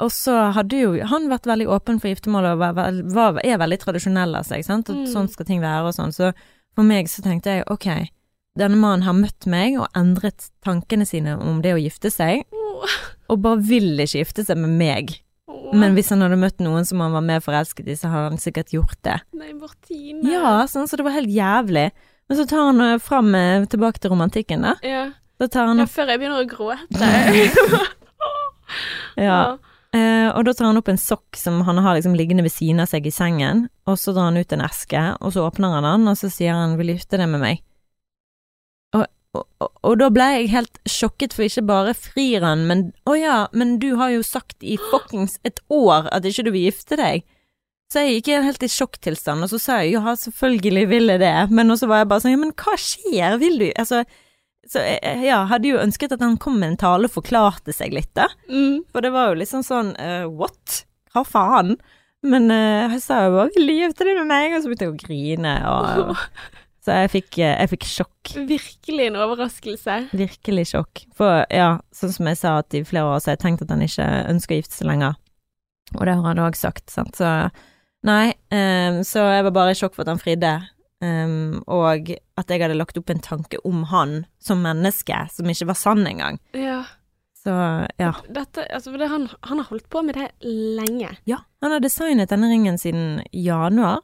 Og 0.03 0.11
så 0.13 0.35
hadde 0.53 0.77
jo 0.77 0.91
han 1.09 1.25
vært 1.31 1.47
veldig 1.49 1.67
åpen 1.73 2.01
for 2.01 2.11
giftermål 2.11 2.51
og 2.51 2.59
var, 2.61 2.77
var, 3.13 3.39
er 3.41 3.57
veldig 3.57 3.79
tradisjonell 3.81 4.35
av 4.37 4.45
seg, 4.45 4.65
sant, 4.65 4.89
og 4.93 5.03
Mm. 5.03 5.07
sånn 5.13 5.29
skal 5.29 5.45
ting 5.45 5.61
være 5.61 5.87
og 5.89 5.95
sånn, 5.97 6.13
så 6.13 6.33
for 6.75 6.85
meg 6.85 7.09
så 7.09 7.23
tenkte 7.25 7.55
jeg 7.55 7.63
ok, 7.73 8.09
denne 8.57 8.77
mannen 8.77 9.05
har 9.05 9.13
møtt 9.17 9.47
meg 9.49 9.77
og 9.79 9.87
endret 9.97 10.49
tankene 10.65 11.05
sine 11.05 11.37
om 11.41 11.61
det 11.61 11.73
å 11.73 11.81
gifte 11.81 12.11
seg, 12.13 12.43
oh. 12.53 12.85
og 13.29 13.41
bare 13.41 13.61
vil 13.61 13.97
ikke 13.97 14.21
gifte 14.21 14.45
seg 14.45 14.57
med 14.57 14.75
meg. 14.77 15.17
Men 15.73 15.97
hvis 15.97 16.09
han 16.13 16.21
hadde 16.21 16.37
møtt 16.39 16.61
noen 16.63 16.85
som 16.87 17.01
han 17.03 17.11
var 17.11 17.25
mer 17.25 17.41
forelsket 17.43 17.89
i, 17.89 17.95
så 17.97 18.07
hadde 18.11 18.29
han 18.29 18.39
sikkert 18.39 18.71
gjort 18.71 19.01
det. 19.03 19.17
Nei, 19.35 19.49
Martine. 19.57 20.21
Ja, 20.29 20.61
sånn, 20.69 20.87
så 20.87 20.95
det 20.95 21.03
var 21.03 21.15
helt 21.17 21.33
jævlig. 21.33 21.89
Men 22.27 22.37
så 22.37 22.45
tar 22.49 22.65
han 22.69 22.81
eh, 22.81 22.97
fram 22.99 23.35
eh, 23.35 23.65
tilbake 23.71 23.99
til 24.03 24.11
romantikken, 24.11 24.65
da. 24.67 24.75
Ja. 24.83 25.05
Da 25.37 25.47
tar 25.47 25.69
han 25.69 25.79
ja, 25.79 25.85
før 25.89 26.11
jeg 26.11 26.19
begynner 26.19 26.43
å 26.43 26.49
gråte. 26.49 27.13
Ja. 29.17 29.57
Eh, 29.95 30.27
og 30.29 30.43
da 30.45 30.53
tar 30.53 30.67
han 30.67 30.77
opp 30.77 30.89
en 30.91 30.99
sokk 30.99 31.37
som 31.39 31.61
han 31.65 31.79
har 31.81 31.95
liksom 31.97 32.15
liggende 32.17 32.43
ved 32.45 32.53
siden 32.53 32.83
av 32.83 32.89
seg 32.91 33.07
i 33.07 33.13
sengen, 33.13 33.65
og 33.87 33.95
så 33.97 34.13
drar 34.13 34.29
han 34.29 34.37
ut 34.37 34.53
en 34.53 34.65
eske, 34.65 35.03
og 35.23 35.33
så 35.33 35.45
åpner 35.47 35.77
han 35.77 35.87
den, 35.87 36.09
og 36.11 36.19
så 36.19 36.29
sier 36.29 36.53
han 36.53 36.75
'vil 36.77 36.93
gifte 36.93 37.17
deg 37.17 37.29
med 37.31 37.41
meg'? 37.41 37.63
Og, 38.93 39.07
og, 39.33 39.45
og, 39.63 39.71
og 39.81 39.97
da 40.03 40.09
ble 40.13 40.27
jeg 40.35 40.51
helt 40.51 40.77
sjokket, 40.85 41.33
for 41.33 41.47
ikke 41.47 41.65
bare 41.65 41.95
frir 41.95 42.45
han, 42.45 42.67
men 42.67 42.91
å 43.07 43.15
ja, 43.17 43.47
men 43.53 43.79
du 43.79 43.95
har 43.95 44.11
jo 44.11 44.21
sagt 44.21 44.61
i 44.61 44.77
fuckings 44.91 45.39
et 45.43 45.63
år 45.69 46.11
at 46.11 46.27
ikke 46.27 46.45
du 46.45 46.51
vil 46.51 46.67
gifte 46.67 46.99
deg. 46.99 47.23
Så 47.87 48.03
jeg 48.03 48.17
gikk 48.17 48.33
helt 48.43 48.63
i 48.65 48.71
sjokktilstand, 48.71 49.45
og 49.45 49.51
så 49.51 49.59
sa 49.63 49.75
jeg 49.79 49.93
jo 49.95 50.01
ja, 50.03 50.13
selvfølgelig 50.19 50.87
vil 50.91 51.13
jeg 51.13 51.21
det, 51.23 51.35
men 51.55 51.71
også 51.71 51.87
var 51.87 52.01
jeg 52.01 52.09
bare 52.11 52.23
sånn 52.23 52.33
ja, 52.33 52.39
men 52.41 52.55
hva 52.59 52.73
skjer, 52.83 53.37
vil 53.39 53.61
du 53.61 53.67
Altså, 53.79 54.01
så 54.67 54.83
jeg 54.83 55.21
ja, 55.23 55.37
hadde 55.47 55.71
jo 55.71 55.79
ønsket 55.79 56.17
at 56.17 56.23
han 56.23 56.35
kom 56.41 56.57
med 56.59 56.73
en 56.73 56.81
tale 56.81 57.07
og 57.07 57.15
forklarte 57.15 57.71
seg 57.75 57.95
litt, 57.95 58.11
da. 58.17 58.27
Mm. 58.51 58.83
For 58.91 59.05
det 59.05 59.13
var 59.15 59.31
jo 59.31 59.39
liksom 59.39 59.63
sånn 59.63 59.93
uh, 59.95 60.27
what? 60.27 60.81
Hva 61.15 61.23
faen? 61.23 61.77
Men 62.27 62.51
uh, 62.51 62.91
jeg 62.91 62.99
sa 63.05 63.21
jo 63.23 63.37
bare 63.37 63.53
'vil 63.55 63.71
du 63.71 63.75
gifte 63.77 64.07
deg 64.07 64.19
med 64.19 64.31
meg?' 64.33 64.57
og 64.57 64.63
så 64.63 64.71
begynte 64.71 64.87
jeg 64.87 64.95
å 64.95 65.01
grine, 65.05 65.53
og 65.71 66.17
Så 66.87 66.95
jeg 66.95 67.11
fikk, 67.11 67.37
eh, 67.43 67.55
jeg 67.59 67.69
fikk 67.73 67.85
sjokk. 67.87 68.33
Virkelig 68.47 69.07
en 69.09 69.17
overraskelse. 69.19 69.95
Virkelig 70.15 70.69
sjokk. 70.69 71.01
For 71.19 71.43
ja, 71.51 71.81
sånn 71.91 72.13
som 72.15 72.29
jeg 72.31 72.39
sa 72.39 72.53
at 72.61 72.77
i 72.79 72.83
flere 72.87 73.09
år 73.11 73.19
så 73.19 73.31
har 73.31 73.35
jeg 73.35 73.43
tenkt 73.43 73.63
at 73.65 73.73
han 73.73 73.83
ikke 73.83 74.05
ønsker 74.31 74.55
å 74.55 74.59
gifte 74.61 74.77
seg 74.77 74.87
lenger. 74.87 75.17
Og 75.97 76.05
det 76.07 76.15
har 76.15 76.23
han 76.23 76.39
òg 76.45 76.55
sagt, 76.55 76.87
sant. 76.91 77.19
Så 77.19 77.27
nei, 78.05 78.33
um, 78.53 79.01
så 79.07 79.25
jeg 79.31 79.47
var 79.47 79.55
bare 79.55 79.73
i 79.73 79.79
sjokk 79.79 79.95
for 79.95 80.05
at 80.05 80.13
han 80.13 80.21
fridde. 80.21 80.53
Um, 80.97 81.59
og 81.69 82.09
at 82.39 82.49
jeg 82.49 82.63
hadde 82.63 82.77
lagt 82.77 82.97
opp 82.97 83.11
en 83.13 83.21
tanke 83.21 83.59
om 83.67 83.83
han 83.91 84.23
som 84.41 84.63
menneske 84.65 85.17
som 85.29 85.49
ikke 85.49 85.69
var 85.69 85.77
sann 85.77 86.05
engang. 86.09 86.39
Ja. 86.57 86.83
Så 87.37 87.53
ja. 88.01 88.11
Dette, 88.33 88.65
altså, 88.73 88.91
det, 88.97 89.07
han, 89.11 89.29
han 89.45 89.61
har 89.61 89.69
holdt 89.69 89.89
på 89.93 90.01
med 90.03 90.17
det 90.17 90.31
lenge. 90.43 91.13
Ja, 91.29 91.43
han 91.61 91.75
har 91.75 91.83
designet 91.83 92.33
denne 92.33 92.49
ringen 92.51 92.81
siden 92.81 93.21
januar, 93.31 94.01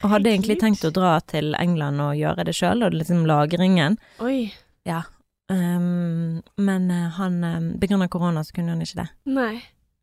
og 0.00 0.12
hadde 0.14 0.30
egentlig 0.32 0.60
tenkt 0.60 0.84
å 0.86 0.92
dra 0.94 1.16
til 1.28 1.54
England 1.58 2.00
og 2.04 2.14
gjøre 2.16 2.46
det 2.48 2.54
sjøl, 2.56 2.84
og 2.86 2.94
liksom 2.96 3.24
lage 3.28 3.58
ringen. 3.60 3.98
Oi. 4.24 4.52
Ja. 4.88 5.02
Um, 5.50 6.40
men 6.62 6.86
eh, 6.94 7.08
han 7.16 7.42
um, 7.42 8.02
av 8.02 8.08
korona, 8.12 8.44
så 8.46 8.54
kunne 8.54 8.76
han 8.76 8.84
ikke 8.84 9.02
det. 9.02 9.08
Nei. 9.34 9.54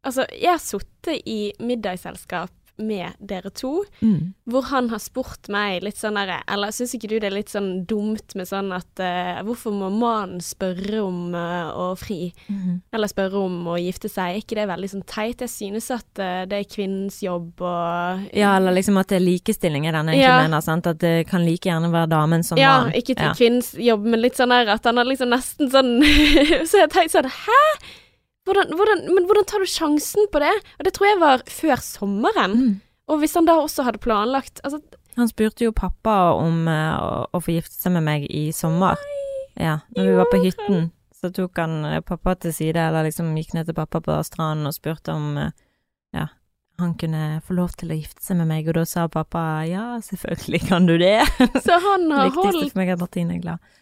Altså, 0.06 0.28
jeg 0.36 0.52
har 0.52 0.62
sittet 0.62 1.24
i 1.26 1.54
middagsselskap 1.64 2.52
med 2.80 3.14
dere 3.20 3.50
to, 3.50 3.84
Mm. 4.02 4.34
hvor 4.48 4.64
han 4.70 4.90
har 4.90 5.00
spurt 5.00 5.50
meg 5.50 5.82
litt 5.84 5.96
sånn 5.98 6.14
derre 6.16 6.44
Eller 6.48 6.68
syns 6.72 6.94
ikke 6.94 7.08
du 7.10 7.20
det 7.20 7.28
er 7.32 7.36
litt 7.36 7.50
sånn 7.50 7.86
dumt 7.86 8.36
med 8.36 8.46
sånn 8.48 8.72
at 8.76 9.00
uh, 9.00 9.42
Hvorfor 9.44 9.72
må 9.74 9.90
mannen 9.92 10.40
spørre 10.40 11.00
om 11.04 11.34
uh, 11.34 11.72
å 11.74 11.96
fri? 11.98 12.32
Mm. 12.50 12.82
Eller 12.94 13.08
spørre 13.08 13.34
om 13.42 13.66
å 13.68 13.78
gifte 13.82 14.10
seg? 14.10 14.36
Er 14.36 14.42
ikke 14.42 14.56
det 14.60 14.68
veldig 14.70 14.90
sånn 14.92 15.06
teit? 15.10 15.42
Jeg 15.42 15.50
synes 15.50 15.90
at 15.92 16.22
uh, 16.22 16.46
det 16.46 16.54
er 16.62 16.70
kvinnens 16.70 17.20
jobb 17.24 17.62
og 17.62 18.28
Ja, 18.34 18.56
eller 18.58 18.72
liksom 18.78 18.98
at 19.02 19.08
det 19.10 19.18
er 19.22 19.26
likestilling 19.26 19.88
i 19.88 19.92
den 19.92 20.08
egentlig 20.14 20.22
Ja. 20.28 20.42
mener, 20.44 20.62
sant. 20.62 20.86
At 20.88 21.00
det 21.00 21.28
kan 21.28 21.44
like 21.46 21.66
gjerne 21.70 21.90
være 21.92 22.10
damen 22.10 22.44
som 22.46 22.58
Ja, 22.58 22.84
mann. 22.84 22.94
ikke 22.94 23.16
til 23.16 23.26
Ja. 23.26 23.34
kvinnens 23.34 23.74
jobb, 23.74 24.06
men 24.06 24.22
litt 24.22 24.36
sånn 24.38 24.50
der 24.50 24.70
at 24.74 24.84
han 24.86 24.98
har 24.98 25.06
liksom 25.06 25.30
nesten 25.34 25.70
sånn 25.72 26.02
Så 26.70 26.78
jeg 26.84 26.90
tenkte 26.94 27.18
sånn 27.22 27.32
Hæ? 27.32 27.62
Hvordan, 28.48 28.72
hvordan, 28.80 29.02
men 29.12 29.26
hvordan 29.28 29.48
tar 29.50 29.64
du 29.64 29.68
sjansen 29.68 30.28
på 30.32 30.40
det? 30.40 30.54
Og 30.80 30.88
det 30.88 30.94
tror 30.96 31.10
jeg 31.10 31.20
var 31.20 31.44
før 31.52 31.82
sommeren. 31.84 32.54
Mm. 32.56 32.76
Og 33.12 33.22
hvis 33.22 33.36
han 33.40 33.48
da 33.48 33.58
også 33.60 33.86
hadde 33.88 34.04
planlagt 34.04 34.60
Altså, 34.68 34.82
Han 35.16 35.30
spurte 35.32 35.66
jo 35.66 35.76
pappa 35.76 36.34
om 36.38 36.68
uh, 36.68 37.28
å, 37.32 37.42
få 37.44 37.58
gifte 37.58 37.76
seg 37.76 37.96
med 37.98 38.06
meg 38.08 38.28
i 38.30 38.50
sommer. 38.56 39.00
Ja, 39.58 39.80
når 39.96 40.10
vi 40.10 40.18
var 40.20 40.28
på 40.30 40.42
hytten, 40.44 40.92
så 41.18 41.32
tok 41.34 41.58
han 41.58 41.80
eh, 41.88 42.02
pappa 42.06 42.36
til 42.38 42.54
side, 42.54 42.78
eller 42.78 43.08
liksom 43.08 43.32
gikk 43.40 43.56
ned 43.58 43.66
til 43.66 43.74
pappa 43.74 44.04
på 44.06 44.20
stranden 44.28 44.70
og 44.70 44.76
spurte 44.76 45.16
om 45.16 45.32
uh, 45.40 45.50
ja, 46.14 46.28
han 46.78 46.94
kunne 47.02 47.40
få 47.48 47.56
lov 47.58 47.74
til 47.80 47.90
å 47.90 47.98
gifte 47.98 48.22
seg 48.22 48.38
med 48.38 48.52
meg, 48.52 48.70
og 48.70 48.78
da 48.78 48.84
sa 48.86 49.08
pappa 49.10 49.42
ja, 49.66 49.88
selvfølgelig 50.06 50.62
kan 50.68 50.86
du 50.86 50.94
det. 51.02 51.24
så 51.66 51.80
han 51.82 52.06
har 52.14 52.28
har 52.28 52.30
viktigste 52.30 52.54
holdt 52.60 52.76
for 52.76 52.84
meg 52.84 52.92
er 52.94 53.00
at 53.00 53.02
Martine 53.02 53.40
er 53.40 53.42
glad. 53.48 53.74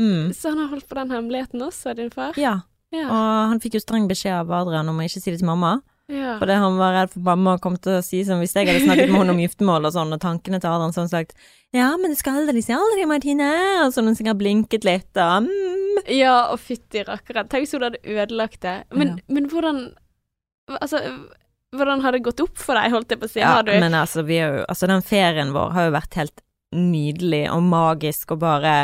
Mm. 0.00 0.32
Så 0.32 0.54
han 0.54 0.62
har 0.62 0.72
holdt 0.72 0.88
på 0.88 0.96
den 0.96 1.12
hemmeligheten 1.12 1.68
også, 1.68 1.92
din 1.98 2.10
far? 2.14 2.40
Ja, 2.40 2.60
Ja. 2.94 3.04
og 3.04 3.50
han 3.52 3.60
fikk 3.60 3.74
jo 3.76 3.82
streng 3.84 4.06
beskjed 4.08 4.32
av 4.32 4.52
Adrian 4.62 4.88
om 4.88 4.96
å 4.96 5.04
ikke 5.04 5.20
si 5.20 5.30
det 5.30 5.42
til 5.42 5.48
mamma. 5.48 5.80
ja. 6.08 6.38
Fordi 6.40 6.54
han 6.56 6.78
var 6.80 6.94
redd 6.96 7.10
for 7.12 7.20
mamma 7.26 7.58
kom 7.60 7.76
til 7.76 7.98
å 7.98 8.04
si 8.04 8.22
som 8.24 8.40
Hvis 8.40 8.54
jeg 8.56 8.64
hadde 8.64 8.80
snakket 8.86 9.10
med 9.12 9.20
henne 9.20 9.34
om 9.34 9.42
giftermål 9.42 9.90
og 9.90 9.92
sånn, 9.92 10.14
og 10.16 10.22
tankene 10.22 10.60
til 10.62 10.70
Adrian 10.70 10.94
sånn 10.96 11.10
sagt 11.12 11.34
Ja, 11.76 11.90
men 12.00 12.14
det 12.14 12.20
skal 12.22 12.40
aldri 12.40 12.62
si 12.64 12.72
aldri, 12.72 13.04
Martine. 13.10 13.50
Og 13.84 13.92
så 13.92 14.00
hadde 14.00 14.14
hun 14.14 14.16
sikkert 14.16 14.40
blinket 14.40 14.88
litt 14.88 15.20
og 15.20 15.50
mm. 15.50 16.00
Ja, 16.14 16.52
og 16.54 16.62
fytti 16.62 17.02
rakkeren. 17.04 17.48
Tenk 17.50 17.66
hvis 17.66 17.74
hun 17.74 17.84
hadde 17.84 18.00
ødelagt 18.06 18.62
det. 18.62 18.76
Men, 18.94 19.18
men 19.28 19.50
hvordan 19.52 19.90
Altså, 20.78 21.00
hvordan 21.76 22.00
har 22.04 22.12
det 22.12 22.22
gått 22.24 22.40
opp 22.44 22.56
for 22.60 22.76
deg, 22.76 22.92
holdt 22.92 23.12
jeg 23.12 23.20
på 23.20 23.28
å 23.28 23.32
si? 23.32 23.40
Ja, 23.40 23.54
har 23.58 23.66
du 23.66 23.72
men 23.76 23.96
altså, 23.96 24.24
vi 24.24 24.38
jo 24.40 24.62
Altså, 24.64 24.88
den 24.88 25.04
ferien 25.04 25.52
vår 25.52 25.74
har 25.76 25.88
jo 25.88 25.96
vært 25.96 26.16
helt 26.20 26.44
nydelig 26.76 27.46
og 27.52 27.62
magisk 27.68 28.32
og 28.36 28.40
bare 28.44 28.76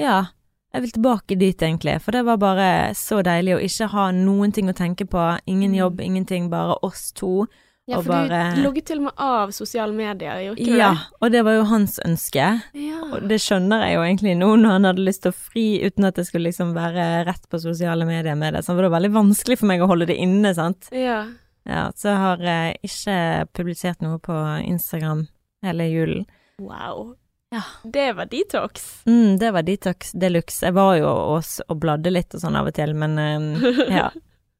Ja. 0.00 0.26
Jeg 0.74 0.82
vil 0.84 0.90
tilbake 0.92 1.38
dit, 1.38 1.56
egentlig, 1.62 2.00
for 2.04 2.12
det 2.12 2.24
var 2.26 2.36
bare 2.36 2.90
så 2.94 3.22
deilig 3.24 3.54
å 3.56 3.62
ikke 3.64 3.88
ha 3.88 4.10
noen 4.12 4.52
ting 4.52 4.68
å 4.68 4.74
tenke 4.76 5.06
på. 5.08 5.38
Ingen 5.46 5.72
Mm. 5.72 5.78
jobb, 5.78 6.00
ingenting, 6.00 6.50
bare 6.50 6.76
oss 6.82 7.10
to. 7.12 7.46
Ja, 7.86 8.02
for 8.02 8.12
bare- 8.12 8.54
du 8.54 8.60
logget 8.62 8.84
til 8.84 8.98
og 8.98 9.04
med 9.04 9.12
av 9.16 9.48
sosiale 9.50 9.94
medier, 9.94 10.36
gjorde 10.44 10.58
ikke 10.60 10.72
du 10.72 10.76
Ja, 10.76 10.94
og 11.22 11.32
det 11.32 11.42
var 11.42 11.52
jo 11.54 11.64
hans 11.64 11.98
ønske. 12.04 12.62
Ja. 12.74 13.00
Og 13.14 13.26
det 13.28 13.40
skjønner 13.40 13.80
jeg 13.86 13.94
jo 13.94 14.02
egentlig 14.02 14.36
nå, 14.36 14.56
når 14.60 14.68
han 14.70 14.84
hadde 14.84 15.06
lyst 15.06 15.22
til 15.22 15.32
å 15.32 15.34
fri 15.34 15.80
uten 15.82 16.04
at 16.04 16.14
det 16.16 16.26
skulle 16.26 16.44
liksom 16.52 16.74
være 16.74 17.24
rett 17.24 17.48
på 17.48 17.58
sosiale 17.58 18.04
medier 18.04 18.36
med 18.36 18.52
det. 18.52 18.62
Så 18.66 18.76
det 18.76 18.90
var 18.90 19.00
veldig 19.00 19.12
vanskelig 19.12 19.56
for 19.58 19.66
meg 19.66 19.80
å 19.80 19.88
holde 19.88 20.06
det 20.06 20.18
inne, 20.18 20.54
sant. 20.54 20.88
ja. 20.92 21.24
Ja, 21.66 21.90
så 21.92 22.08
jeg 22.08 22.16
har 22.16 22.36
jeg 22.38 22.76
ikke 22.84 23.48
publisert 23.52 24.00
noe 24.02 24.18
på 24.18 24.32
Instagram 24.66 25.28
hele 25.62 25.84
julen. 25.90 26.26
Wow. 26.58 27.16
Ja. 27.50 27.62
Det 27.84 28.12
var 28.12 28.26
detox. 28.26 29.02
Mm, 29.06 29.38
det 29.40 29.50
var 29.54 29.62
detox 29.64 30.12
de 30.12 30.28
luxe. 30.28 30.66
Jeg 30.66 30.74
var 30.76 30.96
jo 30.98 31.06
også 31.38 31.64
og 31.68 31.78
bladde 31.80 32.10
litt 32.12 32.34
og 32.36 32.42
sånn 32.42 32.56
av 32.60 32.66
og 32.68 32.74
til, 32.76 32.92
men 32.98 33.18
eh, 33.18 33.68
ja. 34.00 34.08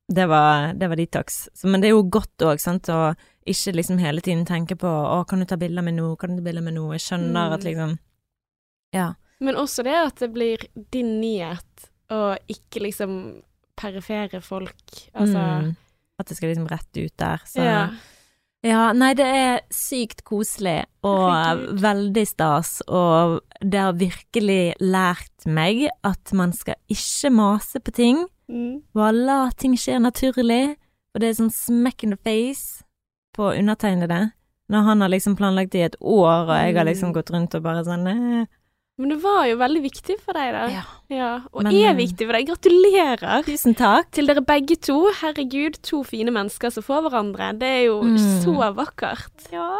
Det 0.08 0.24
var, 0.30 0.70
det 0.72 0.88
var 0.88 0.96
detox. 0.96 1.48
Så, 1.54 1.68
men 1.68 1.82
det 1.82 1.90
er 1.90 1.92
jo 1.98 2.06
godt 2.08 2.40
òg, 2.48 2.60
sant, 2.62 2.88
å 2.88 3.10
ikke 3.48 3.74
liksom 3.76 3.98
hele 4.00 4.22
tiden 4.24 4.46
tenke 4.48 4.76
på 4.80 4.88
å, 4.88 5.18
kan 5.28 5.40
du 5.40 5.44
ta 5.48 5.58
bilder 5.60 5.84
med 5.84 5.98
noe, 5.98 6.16
kan 6.16 6.32
du 6.32 6.40
ta 6.40 6.46
bilder 6.46 6.64
med 6.64 6.78
noe. 6.78 6.94
Jeg 6.96 7.04
skjønner 7.10 7.50
Mm. 7.50 7.54
at 7.58 7.64
liksom 7.68 7.98
Ja. 8.96 9.08
Men 9.40 9.54
også 9.60 9.84
det 9.84 9.94
at 9.94 10.16
det 10.24 10.30
blir 10.32 10.64
din 10.90 11.20
nyhet, 11.20 11.90
og 12.10 12.38
ikke 12.48 12.80
liksom 12.86 13.42
perifere 13.76 14.40
folk. 14.42 15.10
Altså 15.14 15.38
mm, 15.38 15.76
at 16.18 16.26
det 16.26 16.36
skal 16.38 16.48
liksom 16.54 16.66
rett 16.72 16.96
ut 16.96 17.16
der. 17.20 17.44
Så 17.44 17.60
Ja. 17.62 17.82
Ja, 18.66 18.92
nei, 18.92 19.12
det 19.14 19.26
er 19.26 19.60
sykt 19.70 20.24
koselig 20.26 20.80
og 21.06 21.28
Herregud. 21.30 21.78
veldig 21.84 22.24
stas, 22.26 22.70
og 22.88 23.36
det 23.62 23.78
har 23.78 23.92
virkelig 24.00 24.74
lært 24.82 25.46
meg 25.46 25.84
at 26.04 26.32
man 26.34 26.52
skal 26.52 26.74
ikke 26.90 27.30
mase 27.32 27.78
på 27.80 27.94
ting, 27.94 28.26
Mm. 28.48 28.82
bare 28.94 29.12
la 29.12 29.50
ting 29.56 29.74
skje 29.76 30.00
naturlig, 30.00 30.76
og 31.14 31.20
det 31.20 31.28
er 31.28 31.34
sånn 31.44 31.52
smack 31.52 32.02
in 32.02 32.10
the 32.10 32.16
face 32.16 32.82
på 33.36 33.52
undertegnede. 33.54 34.32
Når 34.70 34.82
han 34.84 35.00
har 35.02 35.08
liksom 35.10 35.36
planlagt 35.36 35.70
det 35.70 35.78
i 35.80 35.84
et 35.84 35.96
år, 36.00 36.48
og 36.48 36.56
jeg 36.56 36.74
har 36.76 36.84
liksom 36.84 37.10
Mm. 37.10 37.14
gått 37.14 37.30
rundt 37.30 37.54
og 37.54 37.62
bare 37.62 37.84
sånn. 37.84 38.46
Men 38.98 39.08
det 39.12 39.20
var 39.22 39.44
jo 39.46 39.56
veldig 39.60 39.82
viktig 39.84 40.16
for 40.24 40.34
deg, 40.34 40.52
da. 40.52 40.62
Ja. 40.74 40.82
Ja, 41.08 41.28
Og 41.52 41.62
Men, 41.62 41.72
er 41.72 41.90
eh, 41.92 41.96
viktig 41.96 42.26
for 42.26 42.34
deg. 42.34 42.48
Gratulerer 42.48 43.44
Tusen 43.46 43.74
takk. 43.78 44.10
til 44.10 44.26
dere 44.26 44.42
begge 44.42 44.74
to. 44.82 44.96
Herregud, 45.20 45.78
to 45.82 46.02
fine 46.04 46.32
mennesker 46.34 46.70
som 46.74 46.82
får 46.82 47.06
hverandre. 47.06 47.52
Det 47.58 47.68
er 47.68 47.84
jo 47.86 48.00
Mm. 48.02 48.18
så 48.42 48.74
vakkert. 48.74 49.52
Ja. 49.52 49.78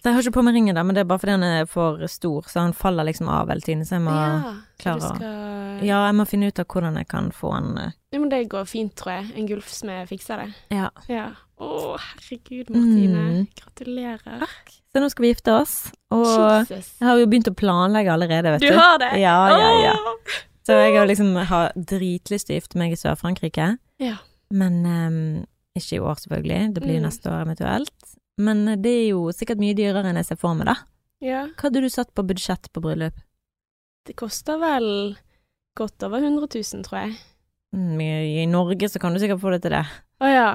Så 0.00 0.04
jeg 0.08 0.14
har 0.14 0.22
ikke 0.22 0.32
på 0.38 0.44
meg 0.44 0.54
ringen, 0.54 0.74
da, 0.74 0.82
men 0.82 0.94
det 0.94 1.00
er 1.02 1.08
bare 1.08 1.18
fordi 1.18 1.32
han 1.32 1.42
er 1.44 1.66
for 1.66 1.98
stor, 2.08 2.42
så 2.48 2.60
han 2.60 2.72
faller 2.72 3.04
liksom 3.04 3.28
av 3.28 3.48
hele 3.48 3.60
tiden, 3.60 3.84
så 3.84 3.96
jeg 3.98 4.02
må 4.02 4.14
Ja, 4.14 4.54
klare 4.78 5.00
å- 5.00 5.16
skal 5.16 5.86
Ja, 5.86 6.06
jeg 6.06 6.14
må 6.14 6.26
finne 6.28 6.46
ut 6.48 6.58
av 6.58 6.66
hvordan 6.66 6.96
jeg 6.96 7.08
kan 7.08 7.30
få 7.30 7.52
han 7.52 7.78
eh, 7.78 7.90
Ja, 8.12 8.18
men 8.18 8.28
det 8.28 8.48
går 8.48 8.64
fint, 8.66 8.94
tror 8.96 9.12
jeg. 9.12 9.32
En 9.36 9.46
gulfsmed 9.48 10.08
fikser 10.08 10.36
det. 10.44 10.54
Ja. 10.70 10.88
Ja. 11.08 11.30
Å, 11.58 11.98
herregud, 11.98 12.70
Martine. 12.70 13.16
Mm. 13.16 13.48
Gratulerer. 13.56 14.48
Så 14.90 14.98
nå 15.02 15.08
skal 15.12 15.22
vi 15.22 15.28
gifte 15.32 15.52
oss, 15.54 15.74
og 16.10 16.24
Jesus. 16.66 16.88
jeg 16.98 17.06
har 17.06 17.18
jo 17.20 17.26
begynt 17.30 17.46
å 17.50 17.54
planlegge 17.54 18.10
allerede, 18.10 18.50
vet 18.56 18.60
Du 18.64 18.72
du. 18.72 18.78
har 18.78 18.96
det? 18.98 19.10
Ja, 19.22 19.36
ja, 19.54 19.68
ja. 19.84 19.92
Så 20.66 20.74
jeg 20.74 20.96
har 20.96 21.06
liksom 21.06 21.30
har 21.46 21.70
dritlyst 21.78 22.46
til 22.48 22.56
å 22.56 22.60
gifte 22.60 22.78
meg 22.80 22.92
i 22.92 22.98
Sør-Frankrike, 22.98 23.78
Ja. 24.02 24.16
men 24.50 24.80
um, 24.86 25.46
ikke 25.78 25.96
i 25.96 26.02
år 26.02 26.18
selvfølgelig, 26.18 26.74
det 26.74 26.82
blir 26.82 26.98
Mm. 26.98 27.06
neste 27.06 27.30
år 27.30 27.44
eventuelt. 27.46 28.16
Men 28.38 28.64
det 28.82 28.90
er 28.90 29.08
jo 29.12 29.28
sikkert 29.32 29.58
mye 29.62 29.74
dyrere 29.78 30.04
enn 30.10 30.16
jeg 30.16 30.26
ser 30.26 30.36
for 30.42 30.54
meg, 30.54 30.66
da. 30.66 30.74
ja. 31.22 31.46
Hva 31.46 31.68
hadde 31.70 31.80
du 31.82 31.88
satt 31.88 32.12
på 32.14 32.26
budsjett 32.26 32.66
på 32.72 32.82
bryllup? 32.82 33.14
Det 34.06 34.16
koster 34.16 34.58
vel 34.58 35.16
godt 35.76 36.02
over 36.02 36.18
100 36.18 36.48
000, 36.50 36.82
tror 36.82 36.98
jeg. 37.06 37.16
Mm, 37.76 38.00
I, 38.02 38.42
I 38.42 38.46
Norge 38.46 38.88
så 38.90 38.98
kan 38.98 39.12
du 39.14 39.20
sikkert 39.20 39.40
få 39.40 39.52
det 39.54 39.62
til 39.62 39.70
det. 39.70 39.84
Å 40.20 40.26
ja. 40.34 40.48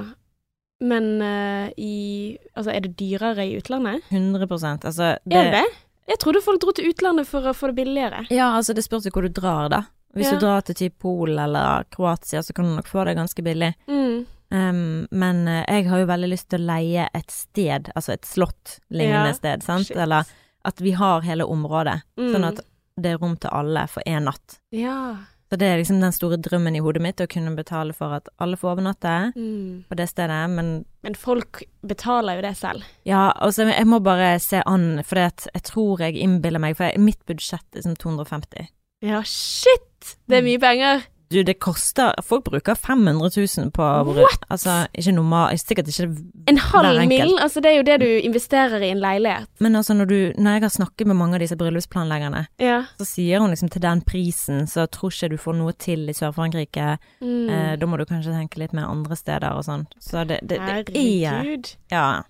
Men 0.83 1.21
uh, 1.21 1.69
i 1.79 2.37
Altså, 2.55 2.71
er 2.73 2.81
det 2.83 2.95
dyrere 2.99 3.45
i 3.47 3.55
utlandet? 3.59 4.03
100 4.11 4.47
Altså, 4.83 5.15
det, 5.23 5.35
Er 5.37 5.43
det 5.51 5.51
det? 5.61 5.65
Jeg 6.07 6.19
trodde 6.21 6.41
folk 6.45 6.61
dro 6.61 6.71
til 6.75 6.89
utlandet 6.91 7.27
for 7.27 7.41
å 7.47 7.53
få 7.55 7.71
det 7.71 7.75
billigere. 7.79 8.25
Ja, 8.29 8.51
altså 8.57 8.75
det 8.75 8.83
spørs 8.85 9.05
jo 9.07 9.11
hvor 9.15 9.25
du 9.25 9.29
drar, 9.33 9.69
da. 9.69 9.83
Hvis 10.15 10.27
Ja. 10.29 10.35
du 10.37 10.45
drar 10.45 10.61
til 10.61 10.75
typ 10.75 10.99
Polen 10.99 11.39
eller 11.39 11.83
Kroatia, 11.91 12.43
så 12.43 12.53
kan 12.53 12.65
du 12.65 12.75
nok 12.75 12.87
få 12.87 13.05
det 13.05 13.15
ganske 13.17 13.41
billig. 13.43 13.73
Mm. 13.87 14.25
Um, 14.51 15.07
men 15.11 15.47
uh, 15.47 15.63
jeg 15.67 15.87
har 15.89 15.99
jo 15.99 16.05
veldig 16.05 16.29
lyst 16.29 16.47
til 16.49 16.61
å 16.61 16.67
leie 16.69 17.07
et 17.13 17.31
sted, 17.33 17.89
altså 17.95 18.13
et 18.13 18.21
slott-lignende 18.29 19.31
Ja, 19.33 19.33
sted, 19.33 19.63
sant? 19.65 19.87
shit. 19.87 19.97
Eller 19.97 20.23
at 20.63 20.79
vi 20.81 20.91
har 20.91 21.21
hele 21.25 21.43
området. 21.49 22.01
Mm. 22.17 22.31
Sånn 22.31 22.47
at 22.51 22.61
det 23.01 23.11
er 23.11 23.17
rom 23.19 23.35
til 23.41 23.49
alle 23.51 23.87
for 23.91 24.05
én 24.07 24.23
natt. 24.29 24.59
Ja. 24.71 25.17
Så 25.51 25.59
det 25.61 25.67
er 25.69 25.77
liksom 25.77 25.99
den 26.01 26.11
store 26.11 26.37
drømmen 26.41 26.75
i 26.75 26.79
hodet 26.81 27.01
mitt, 27.05 27.21
å 27.21 27.27
kunne 27.29 27.55
betale 27.55 27.93
for 27.93 28.15
at 28.17 28.27
alle 28.41 28.57
får 28.57 28.71
overnatte 28.77 29.31
Mm. 29.35 29.83
på 29.87 29.95
det 29.95 30.07
stedet, 30.09 30.49
men 30.49 30.85
Men 31.03 31.13
folk 31.13 31.61
betaler 31.85 32.35
jo 32.37 32.41
det 32.41 32.55
selv. 32.57 32.83
ja, 33.05 33.31
altså 33.39 33.67
jeg 33.69 33.85
må 33.85 33.99
bare 34.01 34.39
se 34.39 34.63
an, 34.65 35.03
for 35.03 35.15
jeg 35.15 35.61
tror 35.63 35.99
jeg 35.99 36.15
innbiller 36.15 36.59
meg, 36.59 36.75
for 36.75 36.85
jeg, 36.89 36.99
mitt 36.99 37.23
budsjett 37.27 37.75
er 37.75 37.81
som 37.83 37.93
250. 37.95 38.67
Ja, 39.03 39.21
shit! 39.21 40.17
Det 40.27 40.37
er 40.37 40.41
Mm. 40.41 40.45
mye 40.45 40.59
penger. 40.59 41.03
Du, 41.31 41.39
det 41.43 41.55
koster 41.59 42.13
Folk 42.23 42.43
bruker 42.45 42.75
500 42.75 43.29
000 43.57 43.71
på 43.73 43.85
What? 44.13 44.43
Altså, 44.49 44.87
ikke 44.93 45.13
normal 45.15 45.57
Sikkert 45.57 45.87
ikke 45.89 46.05
En 46.47 46.57
halv 46.57 46.99
mill.? 47.07 47.09
mil, 47.09 47.39
altså 47.41 47.61
det 47.65 47.71
er 47.71 47.77
jo 47.79 47.83
det 47.87 47.95
du 48.03 48.05
investerer 48.27 48.83
i 48.85 48.91
en 48.93 48.99
leilighet. 49.01 49.47
Men 49.59 49.75
altså, 49.75 49.93
når 49.97 50.05
du 50.05 50.17
Når 50.37 50.51
jeg 50.59 50.61
har 50.61 50.69
snakket 50.75 51.07
med 51.07 51.15
mange 51.15 51.35
av 51.35 51.39
disse 51.41 51.57
bryllupsplanleggerne, 51.57 52.45
Ja. 52.61 52.83
så 52.99 53.05
sier 53.09 53.39
hun 53.39 53.49
liksom 53.49 53.69
til 53.73 53.81
den 53.81 54.01
prisen, 54.01 54.67
så 54.67 54.85
tror 54.87 55.09
ikke 55.11 55.29
du 55.33 55.37
får 55.37 55.55
noe 55.57 55.73
til 55.73 56.09
i 56.09 56.13
Sør-Frankrike. 56.13 56.97
Mm. 57.21 57.49
Eh, 57.49 57.75
da 57.81 57.85
må 57.89 57.97
du 57.97 58.05
kanskje 58.05 58.31
tenke 58.35 58.59
litt 58.61 58.73
mer 58.73 58.85
andre 58.85 59.15
steder 59.17 59.51
og 59.57 59.63
sånn. 59.65 59.87
Så 59.99 60.27
det, 60.27 60.39
det, 60.43 60.59
det 60.59 60.61
er 60.61 60.83
Herregud. 60.83 61.73
Ja. 61.91 62.23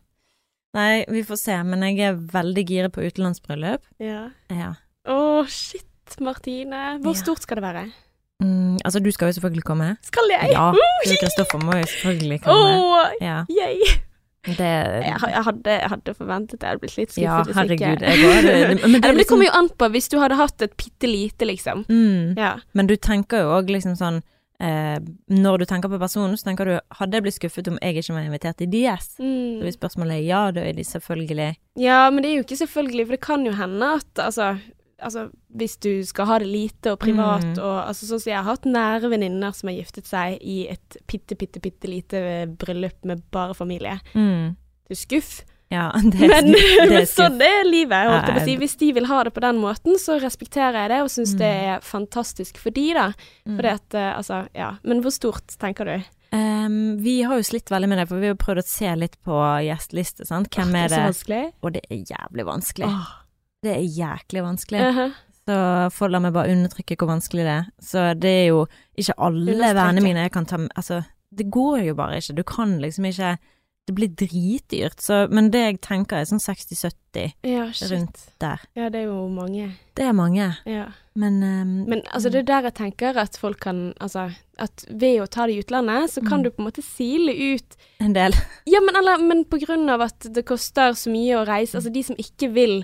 Nei, 0.75 1.05
vi 1.08 1.21
får 1.23 1.38
se, 1.39 1.60
men 1.63 1.84
jeg 1.88 1.99
er 2.03 2.17
veldig 2.31 2.65
giret 2.67 2.91
på 2.95 3.03
utenlandsbryllup. 3.05 3.84
Ja. 4.03 4.29
Ja. 4.51 4.73
Å, 5.08 5.45
shit, 5.47 6.17
Martine. 6.19 6.97
Hvor 7.03 7.15
Ja. 7.15 7.21
stort 7.23 7.41
skal 7.45 7.62
det 7.62 7.63
være? 7.63 7.86
Mm, 8.43 8.78
altså, 8.86 9.00
du 9.00 9.12
skal 9.15 9.30
jo 9.32 9.38
selvfølgelig 9.38 9.63
komme. 9.63 9.98
Skal 10.04 10.28
jeg? 10.32 10.50
Ja, 10.52 10.69
Uh, 10.71 10.76
du. 11.06 11.15
Kristoffer 11.21 11.62
må 11.63 11.78
jo 11.80 11.86
selvfølgelig 11.88 12.41
komme. 12.43 12.74
komme. 12.82 13.06
Ja. 13.21 13.43
yay. 13.50 13.80
Det 14.45 14.60
Jeg, 14.60 15.17
jeg, 15.26 15.41
hadde, 15.48 15.71
jeg 15.82 15.89
hadde 15.89 16.13
forventet 16.13 16.60
det. 16.60 16.63
Jeg 16.67 16.69
hadde 16.69 16.80
blitt 16.84 16.98
litt 17.00 17.12
skuffet 17.15 17.24
Ja, 17.24 17.56
herregud. 17.58 18.04
Jeg 18.06 18.19
går, 18.21 18.41
det, 18.45 18.54
men, 18.67 18.78
det 18.78 18.84
Eller 18.86 18.98
er 18.98 19.02
det 19.02 19.02
kommer 19.02 19.17
liksom, 19.17 19.41
jo 19.48 19.54
an 19.58 19.69
på 19.80 19.88
hvis 19.95 20.10
du 20.12 20.19
hadde 20.21 20.38
hatt 20.38 20.62
et 20.62 20.76
bitte 20.78 21.10
lite, 21.10 21.48
liksom. 21.50 21.82
mm, 21.89 22.36
Ja. 22.38 22.52
Men 22.78 22.88
du 22.91 22.93
tenker 22.95 23.41
jo 23.41 23.56
òg 23.58 23.71
liksom 23.74 23.95
sånn 23.98 24.19
eh, 24.62 25.00
Når 25.34 25.58
du 25.63 25.65
tenker 25.65 25.89
på 25.89 25.98
personen, 25.98 26.38
så 26.38 26.45
tenker 26.52 26.69
du 26.69 26.76
Hadde 27.00 27.17
jeg 27.17 27.26
blitt 27.26 27.39
skuffet 27.39 27.67
om 27.74 27.80
jeg 27.82 27.98
ikke 28.04 28.13
var 28.19 28.28
invitert 28.30 28.62
i 28.62 28.69
DS? 28.69 29.10
Så 29.17 29.24
Mm. 29.26 29.63
hvis 29.65 29.80
spørsmålet 29.80 30.19
er 30.19 30.24
ja, 30.30 30.43
da 30.52 30.62
er 30.62 30.74
de 30.78 30.84
selvfølgelig 30.86 31.56
ja, 31.82 32.10
men 32.12 32.21
det 32.24 32.30
er 32.30 32.36
jo 32.38 32.43
ikke 32.45 32.56
selvfølgelig, 32.62 33.06
for 33.08 33.12
det 33.17 33.21
kan 33.26 33.45
jo 33.50 33.52
hende 33.58 33.88
at 33.98 34.21
altså 34.28 34.58
Altså, 35.03 35.25
hvis 35.51 35.75
du 35.84 35.89
skal 36.08 36.25
ha 36.29 36.38
det 36.39 36.47
lite 36.47 36.93
og 36.93 36.99
privat 36.99 37.43
Mm. 37.43 37.58
og 37.60 37.88
altså 37.89 38.05
Sånn 38.08 38.19
som 38.23 38.31
jeg 38.31 38.38
har 38.39 38.47
hatt 38.47 38.63
nære 38.63 39.10
venninner 39.12 39.51
som 39.53 39.67
har 39.67 39.75
giftet 39.75 40.05
seg 40.08 40.38
i 40.41 40.69
et 40.71 40.97
bitte, 41.05 41.36
bitte, 41.36 41.60
bitte 41.60 41.89
lite 41.91 42.21
bryllup 42.58 43.03
med 43.03 43.21
bare 43.31 43.53
familie. 43.53 43.99
mm, 44.13 44.55
Det 44.88 44.91
er 44.97 45.01
skuff, 45.01 45.41
Ja, 45.71 45.91
det 46.12 46.21
er, 46.21 46.27
men, 46.29 46.53
skuff- 46.53 46.79
det 46.79 46.89
men 46.89 47.01
er 47.01 47.05
sånn 47.10 47.41
er 47.41 47.63
livet. 47.65 48.08
Holdt 48.08 48.27
jeg 48.29 48.36
på 48.38 48.41
å 48.41 48.45
si. 48.45 48.55
Hvis 48.58 48.77
de 48.77 48.91
vil 48.93 49.05
ha 49.10 49.23
det 49.23 49.34
på 49.34 49.41
den 49.41 49.58
måten, 49.60 49.97
så 49.99 50.15
respekterer 50.21 50.77
jeg 50.86 50.89
det 50.93 51.01
og 51.01 51.10
syns 51.10 51.34
Mm. 51.34 51.39
det 51.39 51.53
er 51.73 51.79
fantastisk 51.81 52.58
for 52.58 52.69
de, 52.69 52.93
da. 52.93 53.08
Mm. 53.47 53.55
Fordi 53.58 53.67
at, 53.73 53.93
eh, 53.95 54.13
altså, 54.15 54.47
ja. 54.55 54.77
Men 54.84 55.01
hvor 55.01 55.12
stort, 55.12 55.47
tenker 55.60 55.86
du? 55.86 56.03
Um, 56.31 56.97
vi 57.01 57.21
har 57.23 57.36
jo 57.36 57.43
slitt 57.43 57.65
veldig 57.69 57.89
med 57.89 57.97
det, 57.97 58.08
for 58.08 58.19
vi 58.19 58.27
har 58.27 58.36
prøvd 58.36 58.62
å 58.62 58.65
se 58.67 58.95
litt 58.95 59.17
på 59.25 59.34
gjesteliste, 59.65 60.25
sant. 60.25 60.49
Hvem 60.53 60.75
er 60.75 60.88
det 60.88 60.89
det? 60.89 60.99
er 60.99 61.01
så 61.01 61.12
vanskelig. 61.12 61.43
Og 61.63 61.73
det 61.73 61.81
er 61.89 61.97
jævlig 62.13 62.45
vanskelig. 62.45 62.88
Åh. 62.88 63.25
Det 63.63 63.72
er 63.76 63.86
jæklig 63.86 64.44
vanskelig. 64.44 64.80
Uh-huh. 64.82 65.12
Så 65.46 65.56
folk 65.94 66.12
la 66.12 66.20
meg 66.20 66.34
bare 66.34 66.50
undertrykke 66.54 66.98
hvor 66.98 67.12
vanskelig 67.13 67.44
det 67.46 67.54
er. 67.54 67.65
Så 67.82 68.06
det 68.18 68.30
er 68.30 68.48
jo 68.50 68.63
ikke 68.98 69.13
alle 69.22 69.60
vennene 69.78 70.02
mine 70.02 70.24
jeg 70.26 70.32
kan 70.34 70.46
ta 70.50 70.58
med 70.58 70.72
Altså, 70.76 71.04
det 71.36 71.50
går 71.54 71.84
jo 71.86 71.94
bare 71.96 72.18
ikke. 72.18 72.36
Du 72.38 72.44
kan 72.44 72.80
liksom 72.82 73.06
ikke 73.06 73.38
Det 73.86 73.94
blir 73.94 74.10
dritdyrt. 74.18 74.98
Så, 75.02 75.28
men 75.30 75.52
det 75.54 75.60
jeg 75.62 75.76
tenker 75.86 76.18
er 76.18 76.26
sånn 76.26 76.41
60-70 76.41 77.36
Ja, 77.46 77.68
rundt 77.91 78.24
der. 78.41 78.63
Ja, 78.74 78.88
det 78.89 79.04
er 79.04 79.12
jo 79.12 79.28
mange. 79.30 79.68
Det 79.94 80.08
er 80.08 80.12
mange. 80.18 80.48
Ja. 80.65 80.88
Men, 81.13 81.38
um, 81.44 81.86
Men 81.91 82.02
altså, 82.10 82.32
det 82.34 82.39
er 82.41 82.48
der 82.50 82.63
jeg 82.72 82.74
tenker 82.80 83.15
at 83.22 83.38
folk 83.38 83.60
kan 83.62 83.94
Altså, 84.02 84.32
at 84.58 84.86
ved 84.89 85.22
å 85.22 85.28
ta 85.30 85.46
det 85.46 85.54
i 85.54 85.62
utlandet, 85.62 86.10
så 86.10 86.22
kan 86.26 86.39
Mm. 86.39 86.44
du 86.44 86.50
på 86.50 86.63
en 86.63 86.70
måte 86.72 86.82
sile 86.82 87.32
ut 87.54 87.78
en 88.02 88.13
del 88.18 88.34
Ja, 88.65 88.82
men, 88.82 88.96
eller, 88.96 89.22
men 89.22 89.46
på 89.46 89.62
grunn 89.62 89.88
av 89.89 90.02
at 90.02 90.34
det 90.34 90.46
koster 90.50 90.98
så 90.98 91.12
mye 91.13 91.38
å 91.38 91.46
reise, 91.46 91.78
altså 91.78 91.94
de 91.94 92.04
som 92.04 92.15
ikke 92.18 92.50
vil 92.58 92.84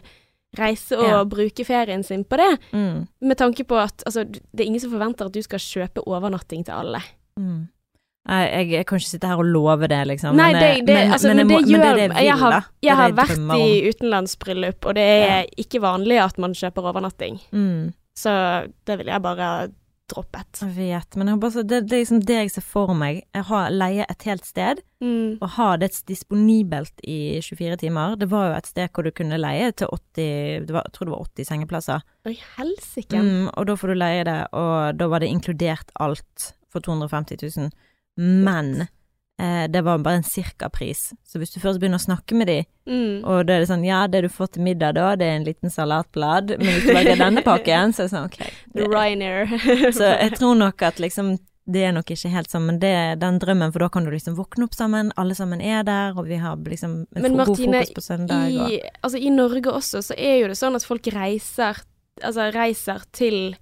reise 0.57 0.97
og 0.97 1.05
Ja. 1.07 1.23
bruke 1.23 1.63
ferien 1.65 2.03
sin 2.03 2.23
på 2.25 2.37
det, 2.37 2.59
mm, 2.73 3.07
med 3.21 3.37
tanke 3.37 3.63
på 3.63 3.77
at 3.79 4.03
altså, 4.05 4.25
det 4.25 4.59
er 4.59 4.65
ingen 4.67 4.79
som 4.83 4.91
forventer 4.91 5.25
at 5.25 5.31
du 5.33 5.41
skal 5.41 5.59
kjøpe 5.59 6.03
overnatting 6.07 6.65
til 6.65 6.71
alle. 6.73 6.99
mm. 7.39 7.67
Nei, 8.29 8.41
jeg, 8.51 8.69
jeg 8.69 8.85
kan 8.85 8.99
ikke 8.99 9.09
sitte 9.09 9.27
her 9.27 9.39
og 9.41 9.45
love 9.49 9.87
det, 9.89 9.97
liksom. 10.07 10.35
Nei, 10.37 10.51
det, 10.53 10.85
det, 10.85 10.93
men, 10.93 11.11
altså, 11.11 11.27
men, 11.31 11.37
men 11.37 11.47
det 11.47 11.55
må- 11.55 11.71
men 11.71 11.79
det 11.81 11.87
er 11.87 11.95
det 11.95 12.01
jeg 12.01 12.25
Jeg 12.27 12.33
vil, 12.35 12.41
da. 12.43 12.49
har, 12.51 12.59
Det 12.61 12.85
jeg 12.85 12.95
har 12.95 13.07
jeg 13.07 13.15
vært 13.17 13.57
i 13.57 13.89
utenlandsbryllup, 13.89 14.85
og 14.85 14.93
det 14.95 15.07
er 15.31 15.45
ikke 15.57 15.81
vanlig 15.81 16.19
at 16.21 16.37
man 16.37 16.53
kjøper 16.53 16.81
overnatting. 16.91 17.39
Mm. 17.51 17.93
Så 18.15 18.67
det 18.85 18.97
vil 18.99 19.07
jeg 19.07 19.21
bare 19.23 19.71
droppet. 20.11 20.61
Jeg 20.61 20.75
vet, 20.75 21.17
men 21.17 21.31
jeg 21.31 21.39
bare 21.41 21.63
det, 21.63 21.79
det 21.89 21.95
er 21.97 22.03
liksom 22.03 22.21
det 22.27 22.37
jeg 22.41 22.51
ser 22.53 22.65
for 22.67 22.93
meg. 22.97 23.23
Jeg 23.35 23.47
har 23.49 23.71
leie 23.73 24.05
et 24.09 24.27
helt 24.29 24.45
sted, 24.47 24.83
Mm. 25.01 25.39
og 25.41 25.49
ha 25.55 25.67
det 25.81 25.87
disponibelt 26.05 26.99
i 27.09 27.39
24 27.41 27.77
timer. 27.81 28.15
Det 28.21 28.27
var 28.29 28.51
jo 28.51 28.57
et 28.59 28.67
sted 28.69 28.91
hvor 28.93 29.07
du 29.07 29.09
kunne 29.17 29.39
leie 29.41 29.71
til 29.73 29.87
80 29.89 30.67
det 30.67 30.75
var, 30.75 30.83
Jeg 30.85 30.93
tror 30.93 31.07
det 31.09 31.15
var 31.15 31.25
80 31.25 31.47
sengeplasser. 31.49 32.03
Oi, 32.29 32.35
helsike. 32.59 33.17
Mm, 33.17 33.47
og 33.57 33.65
da 33.65 33.73
får 33.81 33.87
du 33.87 33.97
leie 33.97 34.23
det, 34.29 34.39
og 34.53 34.97
da 34.99 35.07
var 35.09 35.19
det 35.23 35.31
inkludert 35.33 35.89
alt 35.99 36.51
for 36.69 36.81
250 36.85 37.41
000. 37.57 37.71
Men 38.45 38.81
eh, 38.85 38.87
det 39.71 39.81
var 39.83 40.01
bare 40.05 40.19
en 40.21 40.27
cirkapris. 40.27 41.11
Så 41.25 41.39
hvis 41.41 41.53
du 41.53 41.59
først 41.63 41.79
begynner 41.81 41.99
å 42.01 42.05
snakke 42.07 42.37
med 42.37 42.47
de, 42.51 42.59
Mm. 42.87 43.21
og 43.23 43.45
da 43.45 43.53
er 43.53 43.59
det 43.61 43.67
sånn 43.69 43.83
Ja, 43.85 44.07
det 44.09 44.23
du 44.25 44.29
får 44.33 44.53
til 44.55 44.63
middag 44.65 44.95
da, 44.97 45.11
det 45.15 45.27
er 45.27 45.35
en 45.37 45.45
liten 45.45 45.69
salatblad, 45.69 46.55
men 46.57 46.65
hvis 46.67 46.87
du 46.87 46.93
velger 46.95 47.19
denne 47.21 47.43
pakken, 47.45 47.93
så 47.93 48.01
er 48.03 48.07
det 48.09 48.13
sånn 48.15 48.25
ok. 48.25 48.39
Det, 48.73 48.87
Ryanair. 48.89 49.47
så 49.99 50.09
jeg 50.17 50.33
tror 50.39 50.57
nok 50.57 50.81
at 50.81 50.97
liksom 50.99 51.37
det 51.71 51.83
er 51.85 51.93
nok 51.93 52.09
ikke 52.09 52.31
helt 52.33 52.49
sånn, 52.51 52.65
men 52.65 52.79
det 52.81 52.89
er 52.89 53.15
den 53.21 53.37
drømmen, 53.39 53.71
for 53.71 53.85
da 53.85 53.87
kan 53.93 54.03
du 54.03 54.09
liksom 54.11 54.33
våkne 54.35 54.65
opp 54.65 54.73
sammen, 54.75 55.11
alle 55.21 55.35
sammen 55.37 55.61
er 55.61 55.83
der, 55.87 56.17
og 56.17 56.25
vi 56.27 56.39
har 56.41 56.57
liksom 56.57 57.05
en 57.15 57.21
Men 57.21 57.37
Martine, 57.37 57.77
god 57.77 57.85
fokus 57.85 57.93
på 57.95 58.01
søndag. 58.01 58.47
Men 58.49 58.71
I, 58.73 58.79
altså, 59.05 59.21
I 59.21 59.29
Norge 59.29 59.71
også 59.71 60.01
så 60.09 60.17
er 60.17 60.39
jo 60.41 60.47
det 60.51 60.57
sånn 60.57 60.75
at 60.75 60.83
folk 60.89 61.05
reiser, 61.13 61.77
altså, 62.25 62.49
reiser 62.55 63.05
til 63.13 63.37
eh, 63.53 63.59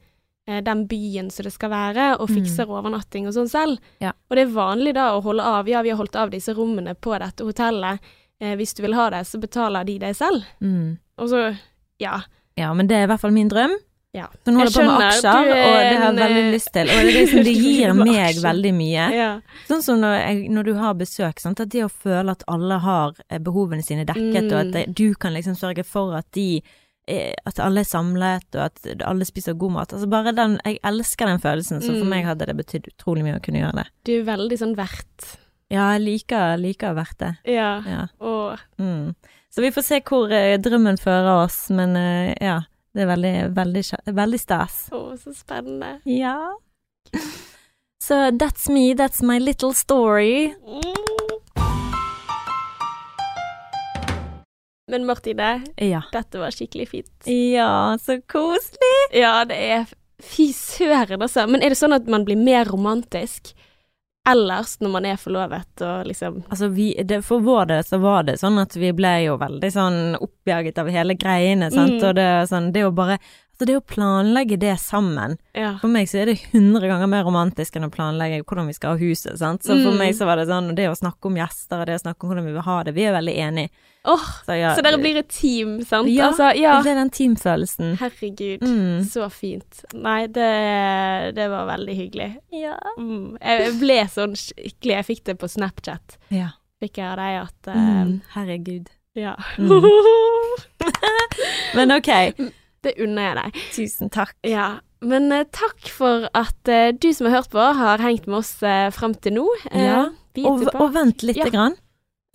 den 0.65 0.85
byen 0.89 1.29
som 1.31 1.43
det 1.47 1.53
skal 1.53 1.69
være, 1.73 2.07
og 2.19 2.29
Mm. 2.29 2.35
fikser 2.39 2.69
overnatting 2.69 3.27
og 3.29 3.33
sånn 3.38 3.49
selv. 3.49 3.79
Ja. 4.01 4.12
Og 4.29 4.35
det 4.38 4.47
er 4.47 4.53
vanlig 4.55 4.93
da 4.97 5.12
å 5.17 5.21
holde 5.23 5.43
av. 5.45 5.67
Ja, 5.69 5.81
vi 5.85 5.89
har 5.93 5.97
holdt 6.01 6.15
av 6.15 6.29
disse 6.33 6.53
rommene 6.57 6.95
på 6.95 7.13
dette 7.19 7.43
hotellet. 7.45 7.99
Eh, 8.41 8.55
hvis 8.55 8.73
du 8.75 8.81
vil 8.83 8.93
ha 8.95 9.09
det, 9.09 9.25
så 9.27 9.39
betaler 9.39 9.85
de 9.85 9.97
det 9.99 10.15
selv. 10.15 10.43
mm. 10.62 10.97
Og 11.19 11.29
så, 11.29 11.57
ja. 11.99 12.21
Ja, 12.57 12.73
men 12.73 12.88
det 12.88 12.95
er 12.95 13.03
i 13.03 13.07
hvert 13.12 13.19
fall 13.21 13.31
min 13.35 13.49
drøm. 13.51 13.73
Ja. 14.15 14.25
Så 14.43 14.49
nå 14.51 14.57
holder 14.63 14.71
jeg 14.73 14.88
på 14.89 14.97
med 14.97 15.05
aksjer, 15.05 15.29
er 15.29 15.49
og 15.49 15.79
det 15.85 15.97
har 15.99 16.13
jeg 16.13 16.15
veldig 16.17 16.43
eh, 16.47 16.51
lyst 16.53 16.69
til. 16.73 16.88
Og 16.89 17.03
det, 17.05 17.13
liksom, 17.13 17.43
det 17.45 17.53
gir 17.65 17.93
meg 17.93 18.35
veldig 18.41 18.71
mye. 18.73 19.03
ja. 19.13 19.27
Sånn 19.67 19.83
som 19.85 19.99
når, 20.01 20.15
jeg, 20.17 20.49
når 20.49 20.63
du 20.65 20.73
har 20.79 20.93
besøk, 20.95 21.39
sant? 21.39 21.59
at 21.59 21.69
det 21.69 21.83
å 21.85 21.91
føle 21.91 22.31
at 22.31 22.43
alle 22.47 22.79
har 22.79 23.13
eh, 23.29 23.38
behovene 23.38 23.83
sine 23.85 24.05
dekket, 24.09 24.49
Mm. 24.49 24.53
og 24.55 24.75
at 24.79 24.95
du 24.95 25.13
kan 25.15 25.33
liksom 25.33 25.53
sørge 25.55 25.85
for 25.85 26.15
at 26.17 26.25
de 26.33 26.57
eh, 26.57 26.63
at 27.50 27.60
alle 27.60 27.82
er 27.82 27.88
samlet, 27.89 28.45
og 28.56 28.62
at 28.69 29.04
alle 29.08 29.26
spiser 29.26 29.54
god 29.58 29.72
mat. 29.72 29.93
Altså 29.93 30.10
bare 30.10 30.32
den 30.38 30.60
Jeg 30.65 30.80
elsker 30.84 31.26
den 31.32 31.39
følelsen, 31.43 31.82
så 31.82 31.93
for 31.98 32.06
Mm. 32.06 32.10
meg 32.10 32.26
hadde 32.26 32.45
det 32.45 32.56
betydd 32.58 32.88
utrolig 32.93 33.24
mye 33.26 33.39
å 33.39 33.43
kunne 33.43 33.60
gjøre 33.63 33.76
det. 33.82 33.88
Du 34.06 34.12
er 34.19 34.26
veldig 34.38 34.58
sånn 34.60 34.76
vert. 34.78 35.30
Ja, 35.69 35.91
jeg 35.98 36.02
liker, 36.02 36.58
liker 36.58 36.93
vert 36.98 37.17
det. 37.17 37.36
Ja. 37.45 37.82
Ja. 37.86 38.08
Og 38.22 38.60
Mm. 38.80 39.15
Så 39.52 39.62
vi 39.62 39.72
får 39.72 39.84
se 39.84 40.00
hvor 40.02 40.32
eh, 40.32 40.58
drømmen 40.62 40.98
fører 41.02 41.43
oss, 41.45 41.69
men 41.69 41.95
eh, 41.98 42.36
ja. 42.41 42.60
Det 42.93 43.04
er 43.04 43.08
veldig, 43.15 43.54
veldig, 43.54 43.84
veldig 44.17 44.39
stas. 44.39 44.89
å, 44.91 45.13
så 45.17 45.30
spennende. 45.36 46.00
Ja. 46.06 46.54
Så 48.02 48.32
that's 48.32 48.67
me, 48.69 48.93
that's 48.95 49.22
my 49.22 49.38
little 49.39 49.74
story. 49.74 50.56
Men 54.89 55.06
Martine, 55.06 55.63
Ja. 55.78 56.02
dette 56.12 56.39
var 56.41 56.52
skikkelig 56.56 56.88
fint. 56.89 57.28
Ja, 57.30 57.95
så 58.02 58.19
koselig. 58.28 58.95
Ja, 59.13 59.43
det 59.45 59.58
er 59.71 59.86
Fy 60.19 60.49
søren, 60.52 61.21
altså. 61.23 61.45
Men 61.47 61.62
er 61.63 61.69
det 61.71 61.78
sånn 61.80 61.93
at 61.95 62.06
man 62.12 62.25
blir 62.28 62.36
mer 62.36 62.65
romantisk 62.67 63.54
ellers 64.28 64.73
når 64.84 64.91
man 64.91 65.06
er 65.08 65.15
forlovet 65.17 65.82
og 65.86 66.06
liksom 66.10 66.41
Altså, 66.52 66.67
vi, 66.75 66.89
det, 67.08 67.21
for 67.25 67.39
vår 67.41 67.69
del 67.71 67.84
så 67.88 67.99
var 68.04 68.23
det 68.28 68.36
sånn 68.41 68.60
at 68.62 68.75
vi 68.78 68.91
ble 68.93 69.13
jo 69.23 69.38
veldig 69.39 69.69
sånn 69.73 70.17
oppjaget 70.19 70.78
av 70.84 70.89
hele 70.91 71.15
greiene, 71.15 71.71
sant, 71.71 71.95
Mm. 72.02 72.10
og 72.10 72.15
det 72.19 72.28
sånn, 72.52 72.71
det 72.75 72.84
å 72.84 72.91
bare 72.93 73.17
Altså, 73.60 73.67
det 73.67 73.76
å 73.76 73.82
planlegge 73.84 74.56
det 74.58 74.78
sammen 74.80 75.34
Ja. 75.54 75.74
For 75.82 75.89
meg 75.91 76.08
så 76.08 76.22
er 76.22 76.26
det 76.32 76.38
hundre 76.54 76.88
ganger 76.88 77.10
mer 77.12 77.26
romantisk 77.28 77.76
enn 77.76 77.84
å 77.84 77.91
planlegge 77.91 78.45
hvordan 78.45 78.67
vi 78.67 78.74
skal 78.78 78.93
ha 78.95 78.98
huset, 79.02 79.38
sant. 79.38 79.62
Så 79.63 79.76
for 79.84 79.91
Mm. 79.91 79.98
meg 80.00 80.13
så 80.15 80.26
var 80.26 80.38
det 80.38 80.48
sånn, 80.48 80.74
det 80.76 80.88
å 80.88 80.95
snakke 80.95 81.26
om 81.28 81.36
gjester 81.36 81.82
og 81.82 81.86
det 81.88 81.95
å 82.00 82.04
snakke 82.06 82.24
om 82.24 82.30
hvordan 82.32 82.45
vi 82.45 82.54
vil 82.54 82.62
ha 82.62 82.84
det, 82.84 82.93
vi 82.95 83.04
er 83.04 83.12
veldig 83.13 83.36
enige. 83.36 83.69
Åh, 84.06 84.24
Så, 84.48 84.56
ja, 84.58 84.76
så 84.76 84.82
dere 84.82 84.98
blir 84.98 85.17
et 85.17 85.28
team, 85.28 85.84
sant? 85.84 86.08
Ja, 86.08 86.29
altså, 86.31 86.56
ja. 86.56 86.81
Det 86.81 86.92
er 86.92 86.96
den 87.04 87.10
teamfølelsen. 87.10 87.98
Herregud, 88.00 88.62
Mm. 88.62 89.04
så 89.04 89.29
fint. 89.29 89.83
Nei, 89.94 90.27
det, 90.27 91.36
det 91.36 91.50
var 91.50 91.67
veldig 91.67 91.96
hyggelig. 91.98 92.38
Ja. 92.54 92.77
Mm. 92.98 93.38
Jeg 93.42 93.73
ble 93.81 94.00
sånn 94.08 94.36
skikkelig 94.40 94.96
Jeg 94.96 95.06
fikk 95.06 95.23
det 95.25 95.38
på 95.38 95.50
Snapchat. 95.50 96.17
ja. 96.31 96.52
Fikk 96.81 96.94
jeg 96.96 97.06
av 97.12 97.17
deg 97.17 97.42
at 97.44 97.75
Mm. 97.75 98.21
Herregud. 98.36 98.88
Ja. 99.15 99.36
Mm. 99.58 99.83
Men 101.75 101.92
ok, 101.92 102.08
Det 102.86 102.94
unner 103.04 103.21
jeg 103.30 103.36
deg. 103.42 103.60
Tusen 103.75 104.10
takk. 104.13 104.36
Ja. 104.48 104.80
Men 105.02 105.32
eh, 105.32 105.46
takk 105.56 105.90
for 105.96 106.27
at 106.36 106.67
eh, 106.71 106.92
du 106.92 107.10
som 107.15 107.27
har 107.30 107.40
hørt 107.42 107.52
på, 107.54 107.60
har 107.75 107.98
hengt 108.04 108.25
med 108.27 108.40
oss 108.42 108.54
eh, 108.63 108.90
frem 108.96 109.13
til 109.15 109.34
nå. 109.40 109.46
Eh, 109.71 109.86
Ja, 109.86 110.02
Og, 110.48 110.63
og 110.75 110.94
vent 110.96 111.23
lite 111.23 111.46
Ja. 111.48 111.50
grann. 111.52 111.75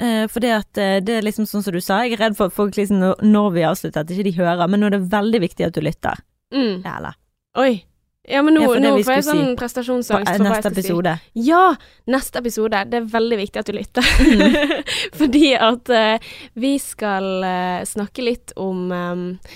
Eh, 0.03 0.27
for 0.27 0.41
det 0.43 0.51
at 0.51 0.79
eh, 0.83 0.99
det 1.01 1.19
er 1.21 1.23
liksom 1.23 1.47
sånn 1.47 1.63
som 1.63 1.73
du 1.73 1.81
sa, 1.81 2.01
jeg 2.03 2.17
er 2.17 2.25
redd 2.27 2.37
for 2.37 2.47
at 2.51 2.57
folk 2.57 2.75
liksom 2.77 2.99
når- 3.23 3.53
vi 3.55 3.63
avslutter 3.63 4.01
at 4.03 4.11
ikke 4.11 4.25
de 4.27 4.33
hører, 4.41 4.67
men 4.69 4.81
nå 4.81 4.87
er 4.91 4.97
det 4.99 5.05
veldig 5.13 5.41
viktig 5.45 5.67
at 5.69 5.75
du 5.77 5.81
lytter. 5.81 6.19
Mm. 6.53 6.83
Ja, 6.85 6.97
eller? 6.99 7.15
Oi. 7.57 7.85
Ja, 8.27 8.41
men 8.43 8.55
nå, 8.57 8.63
Ja, 8.65 8.81
nå 8.81 8.91
får 9.05 9.15
jeg 9.19 9.25
sånn 9.27 9.41
si. 9.53 9.57
prestasjonsangst. 9.61 10.27
På, 10.33 10.37
for 10.39 10.45
neste 10.49 10.71
episode. 10.73 11.13
si. 11.21 11.43
Ja, 11.51 11.77
neste 12.09 12.41
episode. 12.41 12.81
Det 12.91 12.97
er 13.03 13.09
veldig 13.13 13.37
viktig 13.39 13.61
at 13.61 13.67
du 13.69 13.73
lytter. 13.77 14.03
Fordi 15.21 15.51
at 15.61 15.91
eh, 15.93 16.19
vi 16.57 16.79
skal 16.81 17.29
eh, 17.45 17.85
snakke 17.89 18.25
litt 18.25 18.55
om 18.57 18.91
eh, 18.93 19.55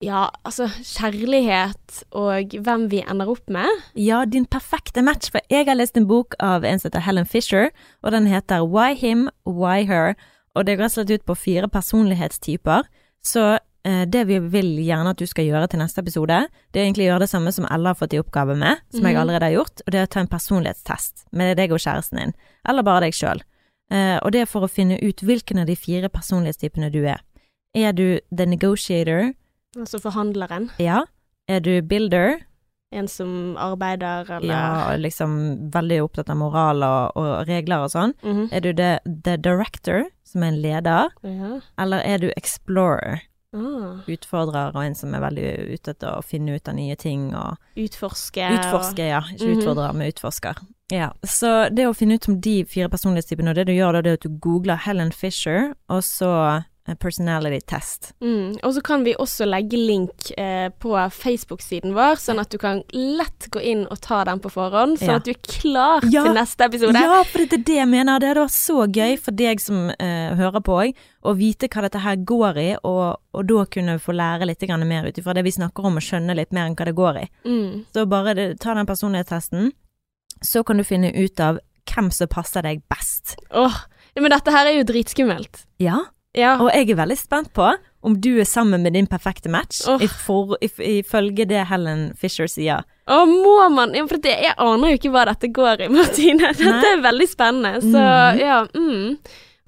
ja, 0.00 0.28
altså 0.44 0.66
kjærlighet 0.86 2.02
og 2.16 2.54
hvem 2.64 2.86
vi 2.90 3.02
ender 3.04 3.28
opp 3.28 3.48
med. 3.52 3.68
Ja, 3.94 4.24
din 4.24 4.46
perfekte 4.46 5.02
match, 5.04 5.30
for 5.30 5.40
jeg 5.50 5.66
har 5.68 5.76
lest 5.76 5.96
en 5.96 6.06
bok 6.08 6.34
av 6.40 6.64
en 6.64 6.78
som 6.80 6.88
heter 6.90 7.04
Helen 7.04 7.26
Fisher, 7.28 7.70
og 8.02 8.12
den 8.12 8.26
heter 8.30 8.64
Why 8.66 8.94
Him, 8.96 9.28
Why 9.46 9.84
Her, 9.88 10.14
og 10.56 10.64
det 10.66 10.78
går 10.80 10.88
slett 10.88 11.10
ut 11.10 11.24
på 11.28 11.36
fire 11.36 11.68
personlighetstyper. 11.68 12.88
Så 13.22 13.58
eh, 13.84 14.04
det 14.08 14.24
vi 14.26 14.38
vil 14.40 14.72
gjerne 14.82 15.12
at 15.12 15.20
du 15.20 15.26
skal 15.28 15.44
gjøre 15.46 15.68
til 15.70 15.78
neste 15.82 16.00
episode, 16.02 16.40
det 16.72 16.80
er 16.80 16.86
egentlig 16.88 17.06
å 17.06 17.10
gjøre 17.12 17.26
det 17.26 17.30
samme 17.34 17.52
som 17.52 17.68
Ella 17.70 17.92
har 17.92 18.00
fått 18.00 18.16
i 18.16 18.20
oppgave 18.22 18.56
med, 18.56 18.80
som 18.90 19.04
jeg 19.04 19.14
Mhm. 19.14 19.20
allerede 19.20 19.44
har 19.44 19.52
gjort, 19.58 19.80
og 19.86 19.92
det 19.92 20.00
er 20.00 20.06
å 20.06 20.10
ta 20.10 20.20
en 20.20 20.26
personlighetstest 20.32 21.26
med 21.32 21.56
deg 21.56 21.72
og 21.72 21.78
kjæresten 21.78 22.18
din, 22.18 22.34
eller 22.66 22.82
bare 22.82 23.00
deg 23.06 23.12
sjøl. 23.12 23.42
Eh, 23.92 24.18
og 24.22 24.32
det 24.32 24.40
er 24.42 24.46
for 24.46 24.62
å 24.64 24.70
finne 24.70 24.98
ut 25.02 25.20
hvilken 25.20 25.58
av 25.60 25.66
de 25.66 25.76
fire 25.76 26.08
personlighetstypene 26.08 26.90
du 26.92 27.04
er. 27.04 27.20
Er 27.74 27.92
du 27.92 28.18
the 28.34 28.46
negotiator? 28.46 29.34
Altså 29.78 30.00
forhandleren. 30.02 30.70
Ja. 30.82 31.04
Er 31.48 31.60
du 31.60 31.80
builder? 31.82 32.40
En 32.92 33.06
som 33.08 33.56
arbeider, 33.56 34.26
eller 34.40 34.50
Ja, 34.50 34.96
liksom 34.98 35.70
veldig 35.70 36.00
opptatt 36.02 36.30
av 36.32 36.36
moral 36.40 36.82
og, 36.82 37.12
og 37.16 37.46
regler 37.46 37.84
og 37.84 37.90
sånn. 37.92 38.14
Mhm. 38.24 38.48
Er 38.52 38.60
du 38.64 38.72
the, 38.74 38.98
the 39.06 39.36
director, 39.38 40.08
som 40.26 40.42
er 40.42 40.48
en 40.48 40.58
leder, 40.62 41.10
ja. 41.22 41.60
eller 41.78 42.02
er 42.02 42.18
du 42.18 42.30
explorer, 42.36 43.20
Ah. 43.52 43.98
utfordrer 44.06 44.76
og 44.76 44.84
en 44.84 44.94
som 44.94 45.12
er 45.14 45.20
veldig 45.20 45.72
ute 45.74 45.90
etter 45.90 46.12
å 46.18 46.22
finne 46.22 46.54
ut 46.54 46.68
av 46.68 46.74
nye 46.76 46.94
ting 46.96 47.32
og 47.34 47.56
Utforske. 47.76 48.46
utforske, 48.58 49.06
ja. 49.08 49.20
Ikke 49.22 49.48
Mhm. 49.48 49.58
utfordrer, 49.58 49.92
men 49.94 50.06
utforsker. 50.12 50.54
Ja, 50.92 51.10
så 51.24 51.68
det 51.74 51.86
å 51.86 51.94
finne 51.94 52.14
ut 52.14 52.28
om 52.28 52.40
de 52.40 52.64
fire 52.64 52.88
personlighetstypene, 52.88 53.48
og 53.50 53.54
det 53.56 53.66
du 53.66 53.72
gjør 53.72 53.92
da, 53.94 54.02
det 54.02 54.10
er 54.10 54.14
at 54.14 54.20
du 54.20 54.28
googler 54.38 54.76
Helen 54.78 55.10
Fisher, 55.12 55.74
og 55.88 56.02
så 56.02 56.64
personality 56.96 57.60
test. 57.66 58.12
Mm. 58.20 58.56
og 58.62 58.74
så 58.74 58.82
kan 58.82 59.04
vi 59.04 59.14
også 59.14 59.46
legge 59.46 59.76
link 59.78 60.30
eh, 60.38 60.68
på 60.80 60.92
Facebook-siden 61.10 61.94
vår, 61.94 62.16
sånn 62.20 62.40
at 62.40 62.50
du 62.50 62.58
kan 62.58 62.82
lett 62.92 63.48
gå 63.50 63.60
inn 63.62 63.86
og 63.90 64.00
ta 64.00 64.24
den 64.24 64.40
på 64.40 64.50
forhånd, 64.50 64.98
sånn 64.98 65.08
Ja. 65.08 65.16
at 65.16 65.24
du 65.24 65.30
er 65.30 65.40
klar 65.42 66.00
Ja. 66.10 66.24
til 66.24 66.34
neste 66.34 66.64
episode. 66.64 66.94
Ja, 67.00 67.22
for 67.24 67.38
det 67.38 67.52
er 67.52 67.64
det 67.64 67.76
jeg 67.76 67.88
mener. 67.88 68.18
Det 68.18 68.28
hadde 68.28 68.44
vært 68.46 68.56
så 68.56 68.86
gøy 68.90 69.18
for 69.18 69.32
deg 69.32 69.60
som 69.60 69.90
eh, 69.90 70.34
hører 70.34 70.60
på 70.60 70.72
òg, 70.80 70.94
å 71.24 71.36
vite 71.36 71.68
hva 71.68 71.82
dette 71.82 72.00
her 72.00 72.16
går 72.16 72.56
i, 72.58 72.76
og, 72.84 73.16
og 73.34 73.46
da 73.46 73.64
kunne 73.66 73.98
få 74.00 74.12
lære 74.16 74.46
litt 74.46 74.62
mer 74.86 75.06
ut 75.06 75.18
ifra 75.18 75.34
det 75.34 75.44
vi 75.44 75.50
snakker 75.50 75.84
om, 75.84 75.96
og 75.96 76.02
skjønne 76.02 76.34
litt 76.36 76.52
mer 76.52 76.66
enn 76.66 76.74
hva 76.76 76.84
det 76.84 76.94
går 76.96 77.16
i. 77.20 77.26
Mm. 77.44 77.84
Så 77.92 78.06
bare 78.08 78.34
det, 78.34 78.60
ta 78.60 78.74
den 78.74 78.86
personlighetstesten, 78.86 79.72
så 80.42 80.64
kan 80.64 80.76
du 80.78 80.84
finne 80.84 81.12
ut 81.12 81.40
av 81.40 81.58
hvem 81.90 82.10
som 82.12 82.28
passer 82.28 82.62
deg 82.62 82.82
best. 82.88 83.36
Åh, 83.52 83.74
men 84.16 84.30
dette 84.30 84.52
her 84.52 84.66
er 84.66 84.78
jo 84.78 84.84
dritskummelt. 84.84 85.64
Ja, 85.82 86.06
Ja. 86.36 86.52
og 86.62 86.68
jeg 86.70 86.92
er 86.92 86.98
veldig 87.00 87.16
spent 87.18 87.48
på 87.56 87.72
om 88.06 88.14
du 88.22 88.36
er 88.38 88.46
sammen 88.46 88.84
med 88.84 88.94
din 88.94 89.08
perfekte 89.10 89.50
match, 89.50 89.82
oh. 89.90 90.00
for, 90.22 90.54
if, 90.64 90.78
ifølge 90.78 91.44
det 91.50 91.64
Helen 91.68 92.12
Fisher 92.16 92.46
sier. 92.48 92.86
Å, 93.10 93.18
må 93.26 93.56
man 93.74 93.92
ja, 93.96 94.06
For 94.08 94.22
det, 94.22 94.36
jeg 94.44 94.54
aner 94.56 94.92
jo 94.92 95.00
ikke 95.00 95.12
hva 95.12 95.26
dette 95.28 95.50
går 95.52 95.84
i, 95.84 95.88
Martine. 95.98 96.52
Dette 96.54 96.70
Nei. 96.70 96.92
er 96.94 97.02
veldig 97.04 97.26
spennende. 97.28 97.82
Så 97.84 98.04
mm. 98.04 98.40
ja, 98.40 98.60
mm. 98.72 99.18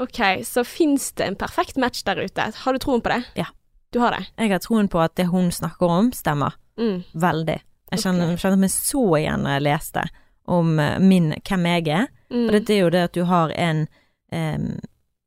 Ok, 0.02 0.22
så 0.48 0.64
fins 0.64 1.10
det 1.18 1.26
en 1.28 1.36
perfekt 1.38 1.76
match 1.82 2.06
der 2.06 2.22
ute. 2.22 2.48
Har 2.62 2.72
du 2.72 2.80
troen 2.82 3.02
på 3.04 3.12
det? 3.12 3.20
Ja. 3.42 3.50
Du 3.92 4.00
har 4.00 4.16
det? 4.16 4.24
Jeg 4.40 4.54
har 4.54 4.62
troen 4.64 4.88
på 4.88 5.02
at 5.04 5.12
det 5.20 5.28
hun 5.28 5.50
snakker 5.52 5.90
om, 5.92 6.08
stemmer. 6.16 6.56
Mm. 6.80 7.02
Veldig. 7.12 7.58
Jeg 7.92 8.00
kjenner, 8.00 8.30
okay. 8.32 8.40
kjenner 8.40 8.62
meg 8.62 8.72
så 8.72 9.02
igjen 9.18 9.44
når 9.44 9.58
jeg 9.58 9.64
leste 9.66 10.06
om 10.48 10.78
eh, 10.80 10.96
min, 11.02 11.34
hvem 11.44 11.68
jeg 11.68 11.90
er. 11.92 12.08
Mm. 12.32 12.46
Og 12.46 12.54
dette 12.56 12.72
er 12.72 12.80
jo 12.80 12.92
det 12.94 13.02
at 13.10 13.18
du 13.18 13.26
har 13.28 13.52
en 13.52 13.84
em, 14.32 14.70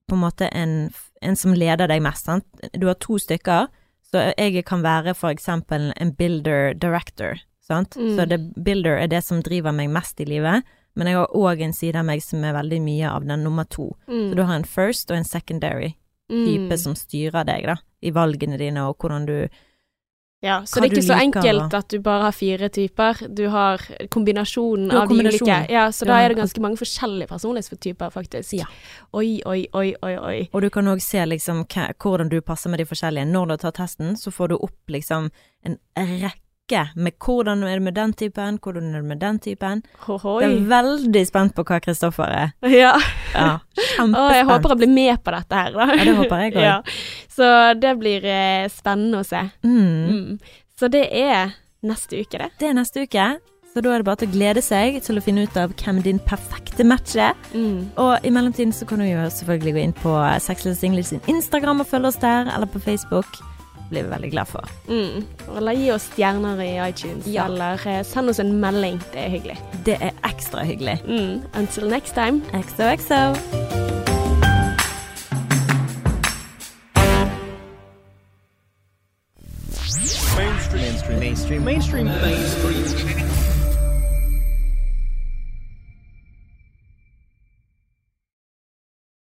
På 0.07 0.15
en 0.15 0.21
måte 0.21 0.47
en, 0.53 0.91
en 1.21 1.35
som 1.35 1.53
leder 1.57 1.89
deg 1.89 2.03
mest, 2.05 2.27
sant. 2.27 2.45
Du 2.73 2.87
har 2.87 2.97
to 3.01 3.17
stykker, 3.17 3.67
så 4.05 4.21
jeg 4.37 4.63
kan 4.67 4.83
være 4.85 5.15
for 5.17 5.33
eksempel 5.33 5.91
en 5.97 6.13
builder 6.13 6.73
director, 6.77 7.39
sant. 7.65 7.97
Mm. 7.97 8.11
Så 8.15 8.25
det, 8.29 8.39
builder 8.55 8.99
er 9.01 9.07
det 9.09 9.23
som 9.25 9.41
driver 9.41 9.73
meg 9.73 9.89
mest 9.89 10.21
i 10.21 10.27
livet, 10.29 10.63
men 10.95 11.07
jeg 11.09 11.17
har 11.17 11.33
òg 11.35 11.61
en 11.65 11.73
side 11.75 11.99
av 11.99 12.05
meg 12.07 12.21
som 12.23 12.43
er 12.45 12.53
veldig 12.55 12.81
mye 12.85 13.09
av 13.09 13.25
den 13.27 13.43
nummer 13.43 13.65
to. 13.65 13.89
Mm. 14.07 14.29
Så 14.29 14.35
du 14.37 14.43
har 14.43 14.55
en 14.55 14.67
first 14.69 15.11
og 15.11 15.17
en 15.17 15.27
secondary 15.27 15.95
type 16.29 16.73
Mm. 16.73 16.77
som 16.77 16.95
styrer 16.95 17.45
deg, 17.45 17.65
da, 17.65 17.75
i 18.01 18.09
valgene 18.09 18.57
dine 18.57 18.81
og 18.87 18.97
hvordan 18.97 19.25
du 19.27 19.47
Ja, 20.45 20.59
så 20.69 20.77
hva 20.77 20.85
det 20.85 20.91
er 20.91 20.93
ikke 20.93 21.05
så 21.07 21.17
liker, 21.17 21.41
enkelt 21.41 21.73
da. 21.73 21.81
at 21.81 21.89
du 21.89 21.97
bare 22.05 22.27
har 22.27 22.35
fire 22.35 22.69
typer. 22.69 23.23
Du 23.33 23.43
har 23.49 23.81
kombinasjonen 24.13 24.91
Du 24.91 24.95
har 24.95 25.07
av 25.07 25.13
de 25.13 25.25
ulike. 25.25 25.57
Ja, 25.73 25.87
så 25.95 26.05
da 26.05 26.19
er 26.21 26.31
det 26.31 26.39
ganske 26.39 26.61
mange 26.61 26.77
forskjellige 26.77 27.31
personlighetstyper, 27.31 28.13
faktisk. 28.13 28.53
Ja. 28.59 28.69
Oi, 29.17 29.41
oi, 29.45 29.65
oi, 29.73 29.89
oi, 30.05 30.13
oi. 30.21 30.37
Og 30.53 30.61
du 30.61 30.69
kan 30.73 30.87
òg 30.91 31.01
se 31.03 31.25
liksom 31.25 31.65
hvordan 31.65 32.29
du 32.29 32.39
passer 32.45 32.69
med 32.69 32.83
de 32.83 32.87
forskjellige. 32.89 33.25
Når 33.33 33.51
du 33.51 33.57
tatt 33.65 33.79
testen, 33.81 34.15
så 34.21 34.31
får 34.31 34.53
du 34.53 34.57
opp 34.61 34.93
liksom 34.93 35.31
en 35.65 35.79
rekke 35.97 36.44
med 36.95 37.13
hvordan 37.21 37.63
er 37.63 37.75
det 37.77 37.81
med 37.85 37.93
den 37.93 38.13
typen, 38.13 38.57
hvordan 38.57 38.87
er 38.89 39.01
det 39.01 39.05
med 39.05 39.19
den 39.21 39.39
typen. 39.39 39.83
Hohoi. 40.07 40.41
Jeg 40.41 40.51
er 40.55 40.67
veldig 40.71 41.21
spent 41.27 41.53
på 41.55 41.63
hva 41.63 41.79
Kristoffer 41.79 42.25
er. 42.33 42.53
Ja. 42.65 42.95
Ja, 43.35 43.59
Kjempespent. 43.95 44.17
Og 44.17 44.33
jeg 44.33 44.45
håper 44.49 44.73
jeg 44.73 44.81
blir 44.81 44.93
med 44.95 45.23
på 45.23 45.31
dette 45.35 45.55
her, 45.55 45.71
da. 45.75 45.87
Ja, 45.93 46.03
det 46.09 46.15
håper 46.17 46.41
jeg 46.41 46.53
òg. 46.57 46.61
Ja. 46.63 46.77
Så 47.35 47.49
det 47.77 47.95
blir 48.01 48.25
eh, 48.25 48.65
spennende 48.73 49.21
å 49.21 49.27
se. 49.27 49.43
Mm. 49.61 50.09
Mm. 50.09 50.37
Så 50.79 50.89
det 50.91 51.05
er 51.13 51.53
neste 51.85 52.23
uke, 52.23 52.39
det. 52.41 52.49
Det 52.59 52.71
er 52.71 52.77
neste 52.79 53.05
uke, 53.05 53.29
så 53.75 53.81
da 53.83 53.91
er 53.91 54.01
det 54.01 54.07
bare 54.07 54.23
til 54.23 54.31
å 54.31 54.35
glede 54.37 54.61
seg 54.65 55.01
til 55.05 55.19
å 55.19 55.23
finne 55.23 55.45
ut 55.45 55.57
av 55.59 55.73
hvem 55.77 56.01
din 56.01 56.17
perfekte 56.23 56.85
match 56.87 57.13
er. 57.19 57.35
Mm. 57.53 57.91
Og 58.01 58.25
i 58.25 58.31
mellomtiden 58.33 58.73
så 58.73 58.87
kan 58.89 59.03
du 59.03 59.05
jo 59.05 59.21
selvfølgelig 59.29 59.75
gå 59.75 59.83
inn 59.85 59.97
på 60.01 60.15
Sexless 60.41 60.81
English 60.87 61.11
sin 61.13 61.21
Instagram 61.29 61.83
og 61.83 61.91
følge 61.91 62.09
oss 62.09 62.23
der, 62.23 62.49
eller 62.55 62.71
på 62.71 62.81
Facebook. 62.81 63.37
Blir 63.89 64.03
vi 64.03 64.09
veldig 64.09 64.31
glad 64.31 64.47
for. 64.49 64.69
Mm. 64.89 65.25
Eller 65.57 65.71
gi 65.77 65.91
oss 65.93 66.07
stjerner 66.15 66.61
i 66.65 66.71
iTunes, 66.89 67.27
Ja. 67.27 67.45
eller 67.45 67.79
eh, 67.87 68.03
send 68.03 68.29
oss 68.29 68.39
en 68.39 68.55
melding. 68.59 68.99
Det 69.13 69.25
er 69.25 69.29
hyggelig. 69.29 69.57
Det 69.85 69.97
er 70.01 70.11
ekstra 70.25 70.63
hyggelig. 70.65 70.99
Mm. 71.05 71.41
Until 71.53 71.87
next 71.89 72.13
time. 72.17 72.41
XOXO. 72.53 73.35
Mainstream. 80.37 81.19
Mainstream. 81.19 81.19
Mainstream. 81.19 81.63
Mainstream. 81.65 82.05
Mainstream. 82.07 83.24